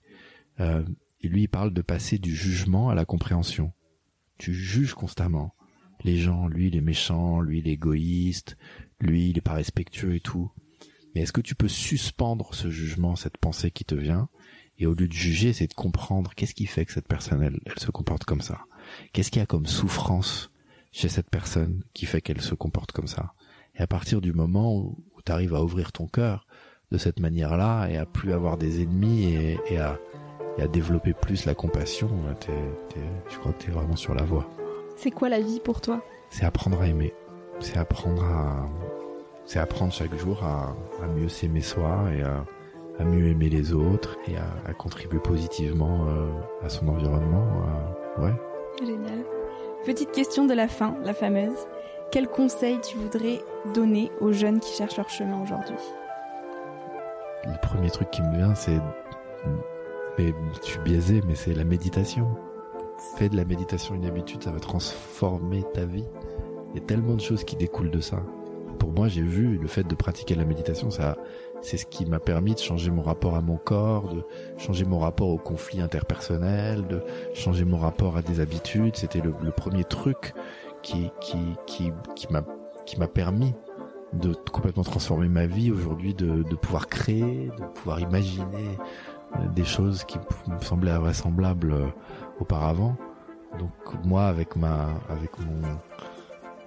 euh, 0.60 0.84
et 1.22 1.28
lui 1.28 1.44
il 1.44 1.48
parle 1.48 1.74
de 1.74 1.82
passer 1.82 2.18
du 2.18 2.36
jugement 2.36 2.90
à 2.90 2.96
la 2.96 3.06
compréhension. 3.06 3.74
Tu 4.38 4.54
juges 4.54 4.94
constamment 4.94 5.54
les 6.04 6.18
gens, 6.18 6.48
lui 6.48 6.68
il 6.68 6.76
est 6.76 6.82
méchant, 6.82 7.42
lui 7.42 7.60
il 7.60 7.68
est 7.68 7.74
égoïste, 7.74 8.58
lui 9.00 9.30
il 9.30 9.38
est 9.38 9.42
pas 9.42 9.54
respectueux 9.54 10.16
et 10.16 10.22
tout. 10.22 10.52
Mais 11.14 11.22
est-ce 11.22 11.34
que 11.34 11.42
tu 11.42 11.56
peux 11.56 11.68
suspendre 11.68 12.54
ce 12.54 12.70
jugement, 12.70 13.16
cette 13.16 13.38
pensée 13.38 13.72
qui 13.72 13.84
te 13.84 13.96
vient, 13.96 14.30
et 14.78 14.86
au 14.86 14.94
lieu 14.94 15.08
de 15.08 15.14
juger, 15.14 15.52
c'est 15.52 15.68
de 15.68 15.74
comprendre 15.74 16.34
qu'est-ce 16.36 16.56
qui 16.56 16.66
fait 16.66 16.86
que 16.86 16.94
cette 16.94 17.08
personne 17.08 17.44
elle, 17.44 17.60
se 17.78 17.92
comporte 17.92 18.24
comme 18.24 18.42
ça? 18.42 18.62
Qu'est-ce 19.12 19.30
qu'il 19.30 19.40
y 19.40 19.44
a 19.44 19.48
comme 19.48 19.66
souffrance 19.66 20.52
chez 20.92 21.10
cette 21.10 21.30
personne 21.30 21.84
qui 21.94 22.06
fait 22.06 22.22
qu'elle 22.22 22.42
se 22.42 22.56
comporte 22.56 22.94
comme 22.94 23.08
ça? 23.08 23.34
Et 23.80 23.84
à 23.84 23.88
partir 23.88 24.21
du 24.21 24.34
moment 24.34 24.75
où, 24.75 24.97
tu 25.25 25.32
arrives 25.32 25.55
à 25.55 25.63
ouvrir 25.63 25.91
ton 25.91 26.07
cœur 26.07 26.45
de 26.91 26.97
cette 26.97 27.19
manière-là 27.19 27.88
et 27.88 27.97
à 27.97 28.05
plus 28.05 28.34
avoir 28.34 28.57
des 28.57 28.82
ennemis 28.82 29.34
et, 29.69 29.77
à, 29.77 29.99
et 30.57 30.61
à 30.61 30.67
développer 30.67 31.13
plus 31.13 31.45
la 31.45 31.53
compassion, 31.53 32.09
je 33.30 33.38
crois 33.38 33.51
que 33.53 33.63
tu 33.63 33.69
es 33.69 33.73
vraiment 33.73 33.95
sur 33.95 34.15
la 34.15 34.23
voie. 34.23 34.49
C'est 34.95 35.11
quoi 35.11 35.30
la 35.30 35.39
vie 35.39 35.59
pour 35.59 35.82
toi? 35.82 36.01
C'est 36.30 36.45
apprendre 36.45 36.82
à 36.82 36.88
aimer. 36.88 37.13
C'est 37.59 37.77
apprendre 37.77 38.23
à, 38.23 38.69
c'est 39.45 39.59
apprendre 39.59 39.93
chaque 39.93 40.15
jour 40.15 40.43
à, 40.43 40.75
mieux 41.15 41.30
s'aimer 41.30 41.61
soi 41.61 42.05
et 42.13 42.21
à, 42.21 42.45
mieux 43.03 43.27
aimer 43.27 43.49
les 43.49 43.71
autres 43.71 44.17
et 44.27 44.36
à, 44.38 44.73
contribuer 44.73 45.19
positivement 45.19 46.07
euh, 46.07 46.30
à 46.65 46.69
son 46.69 46.88
environnement. 46.88 47.47
Euh, 48.17 48.25
ouais. 48.25 48.34
Génial. 48.80 49.23
Petite 49.86 50.11
question 50.11 50.45
de 50.45 50.53
la 50.53 50.67
fin, 50.67 50.95
la 51.03 51.13
fameuse. 51.13 51.67
Quel 52.12 52.28
conseil 52.28 52.80
tu 52.82 52.97
voudrais 52.97 53.39
donner 53.74 54.12
aux 54.20 54.32
jeunes 54.32 54.60
qui 54.60 54.76
cherchent 54.76 54.97
leur 54.97 55.10
chemin 55.10 55.41
aujourd'hui? 55.41 55.76
Le 57.45 57.60
premier 57.62 57.89
truc 57.89 58.10
qui 58.12 58.22
me 58.22 58.36
vient, 58.36 58.55
c'est, 58.55 58.80
mais 60.18 60.34
je 60.62 60.68
suis 60.68 60.80
biaisé, 60.80 61.22
mais 61.28 61.36
c'est 61.36 61.53
la 61.53 61.64
méditation 61.64 62.28
fais 63.16 63.30
de 63.30 63.36
la 63.36 63.45
méditation 63.45 63.95
une 63.95 64.05
habitude, 64.05 64.43
ça 64.43 64.51
va 64.51 64.60
transformer 64.60 65.64
ta 65.74 65.86
vie. 65.86 66.05
Il 66.70 66.80
y 66.80 66.84
a 66.84 66.86
tellement 66.86 67.16
de 67.16 67.22
choses 67.22 67.43
qui 67.43 67.55
découlent 67.55 67.91
de 67.91 68.01
ça. 68.01 68.22
Pour 68.78 68.91
moi, 68.91 69.07
j'ai 69.07 69.22
vu 69.22 69.57
le 69.57 69.68
fait 69.68 69.84
de 69.84 69.95
pratiquer 69.95 70.36
la 70.36 70.45
méditation, 70.45 70.89
ça, 70.89 71.18
c'est 71.62 71.76
ce 71.76 71.86
qui 71.86 72.05
m'a 72.05 72.20
permis 72.20 72.53
de 72.53 72.60
changer 72.60 72.91
mon 72.91 73.01
rapport 73.01 73.36
à 73.36 73.41
mon 73.41 73.57
corps, 73.57 74.07
de 74.14 74.24
changer 74.57 74.86
mon 74.86 74.99
rapport 74.99 75.28
aux 75.28 75.38
conflits 75.38 75.82
interpersonnels, 75.82 76.88
de 76.88 77.01
changer 77.34 77.66
mon 77.66 77.78
rapport 77.78 78.16
à 78.16 78.22
des 78.22 78.39
habitudes. 78.39 78.95
C'était 78.95 79.22
le, 79.22 79.34
premier 79.51 79.84
truc 79.84 80.34
qui, 80.82 81.11
qui, 81.21 81.38
qui, 81.65 81.91
qui 82.15 82.27
m'a, 82.32 83.07
permis 83.07 83.53
de 84.13 84.34
complètement 84.51 84.84
transformer 84.84 85.27
ma 85.27 85.45
vie 85.45 85.71
aujourd'hui, 85.71 86.13
de, 86.13 86.43
de 86.43 86.55
pouvoir 86.55 86.88
créer, 86.88 87.51
de 87.57 87.65
pouvoir 87.75 87.99
imaginer 87.99 88.77
euh, 89.36 89.47
des 89.49 89.65
choses 89.65 90.03
qui 90.03 90.17
me 90.47 90.59
semblaient 90.61 90.91
invraisemblables 90.91 91.71
euh, 91.71 91.88
auparavant. 92.39 92.95
Donc 93.59 93.71
moi, 94.03 94.25
avec 94.25 94.55
ma, 94.55 94.89
avec 95.09 95.38
mon, 95.39 95.61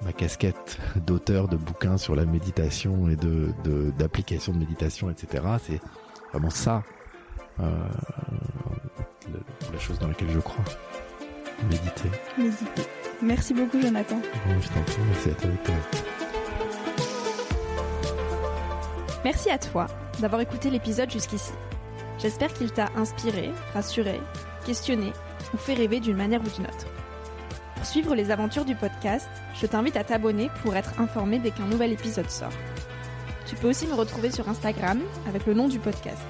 ma 0.05 0.13
casquette 0.13 0.79
d'auteur 1.07 1.49
de 1.49 1.57
bouquins 1.57 1.97
sur 1.97 2.15
la 2.15 2.25
méditation 2.25 3.09
et 3.09 3.17
de 3.17 3.53
d'application 3.99 4.53
de, 4.53 4.59
méditation, 4.59 5.11
etc. 5.11 5.45
C'est 5.63 5.81
vraiment 6.33 6.51
ça 6.51 6.83
euh, 7.61 7.89
chose 9.79 9.99
dans 9.99 10.09
lequel 10.09 10.31
je 10.31 10.39
crois. 10.39 10.65
Méditer. 11.69 12.11
Merci 13.23 13.55
beaucoup, 13.55 13.81
Jonathan. 13.81 14.21
je 14.61 14.69
t'en 14.69 14.83
prie, 14.83 14.97
merci 15.07 15.31
à 15.31 15.35
toi, 15.35 15.51
Merci 19.25 19.51
à 19.51 19.59
toi 19.59 19.87
d'avoir 20.21 20.41
écouté 20.41 20.71
l'épisode 20.71 21.09
jusqu'ici. 21.09 21.53
J'espère 22.19 22.53
qu'il 22.53 22.73
t'a 22.73 22.89
inspiré, 22.97 23.53
rassuré, 23.75 24.21
questionné 24.67 25.13
ou 25.55 25.57
fait 25.57 25.75
rêver 25.75 26.01
d'une 26.01 26.17
manière 26.17 26.41
ou 26.41 26.49
d'une 26.49 26.67
autre. 26.67 26.87
Pour 27.77 27.87
suivre 27.87 28.17
les 28.17 28.33
aventures 28.33 28.65
du 28.65 28.75
podcast, 28.75 29.29
je 29.55 29.67
t'invite 29.67 29.97
à 29.97 30.03
t'abonner 30.03 30.51
pour 30.63 30.75
être 30.75 31.01
informé 31.01 31.39
dès 31.39 31.53
qu'un 31.53 31.67
nouvel 31.67 31.93
épisode 31.93 32.31
sort. 32.31 32.53
Tu 33.47 33.55
peux 33.55 33.69
aussi 33.69 33.87
me 33.87 33.95
retrouver 33.95 34.33
sur 34.33 34.49
Instagram 34.49 35.01
avec 35.29 35.47
le 35.47 35.55
nom 35.55 35.69
du 35.69 35.79
podcast. 35.79 36.23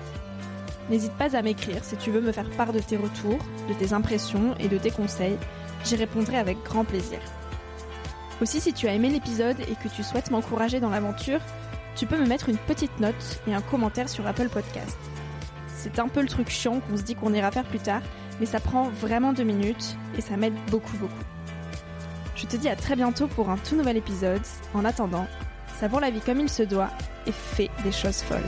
N'hésite 0.90 1.12
pas 1.12 1.34
à 1.36 1.42
m'écrire 1.42 1.84
si 1.84 1.96
tu 1.96 2.10
veux 2.10 2.20
me 2.20 2.32
faire 2.32 2.50
part 2.50 2.74
de 2.74 2.80
tes 2.80 2.96
retours, 2.96 3.38
de 3.68 3.74
tes 3.74 3.94
impressions 3.94 4.54
et 4.58 4.68
de 4.68 4.76
tes 4.76 4.90
conseils. 4.90 5.38
J'y 5.84 5.96
répondrai 5.96 6.38
avec 6.38 6.62
grand 6.62 6.84
plaisir. 6.84 7.18
Aussi, 8.40 8.60
si 8.60 8.72
tu 8.72 8.88
as 8.88 8.94
aimé 8.94 9.08
l'épisode 9.08 9.60
et 9.60 9.74
que 9.74 9.88
tu 9.88 10.02
souhaites 10.02 10.30
m'encourager 10.30 10.80
dans 10.80 10.90
l'aventure, 10.90 11.40
tu 11.94 12.06
peux 12.06 12.18
me 12.18 12.26
mettre 12.26 12.48
une 12.48 12.56
petite 12.56 12.98
note 13.00 13.40
et 13.46 13.54
un 13.54 13.60
commentaire 13.60 14.08
sur 14.08 14.26
Apple 14.26 14.48
Podcast. 14.48 14.98
C'est 15.68 15.98
un 15.98 16.08
peu 16.08 16.22
le 16.22 16.28
truc 16.28 16.48
chiant 16.48 16.80
qu'on 16.80 16.96
se 16.96 17.02
dit 17.02 17.14
qu'on 17.14 17.34
ira 17.34 17.50
faire 17.50 17.64
plus 17.64 17.78
tard, 17.78 18.02
mais 18.40 18.46
ça 18.46 18.60
prend 18.60 18.84
vraiment 18.88 19.32
deux 19.32 19.44
minutes 19.44 19.96
et 20.16 20.20
ça 20.20 20.36
m'aide 20.36 20.54
beaucoup 20.70 20.96
beaucoup. 20.96 21.12
Je 22.36 22.46
te 22.46 22.56
dis 22.56 22.68
à 22.68 22.76
très 22.76 22.96
bientôt 22.96 23.28
pour 23.28 23.50
un 23.50 23.56
tout 23.56 23.76
nouvel 23.76 23.96
épisode. 23.96 24.42
En 24.74 24.84
attendant, 24.84 25.26
savoure 25.78 26.00
la 26.00 26.10
vie 26.10 26.20
comme 26.20 26.40
il 26.40 26.48
se 26.48 26.62
doit 26.62 26.90
et 27.26 27.32
fais 27.32 27.70
des 27.84 27.92
choses 27.92 28.22
folles. 28.22 28.40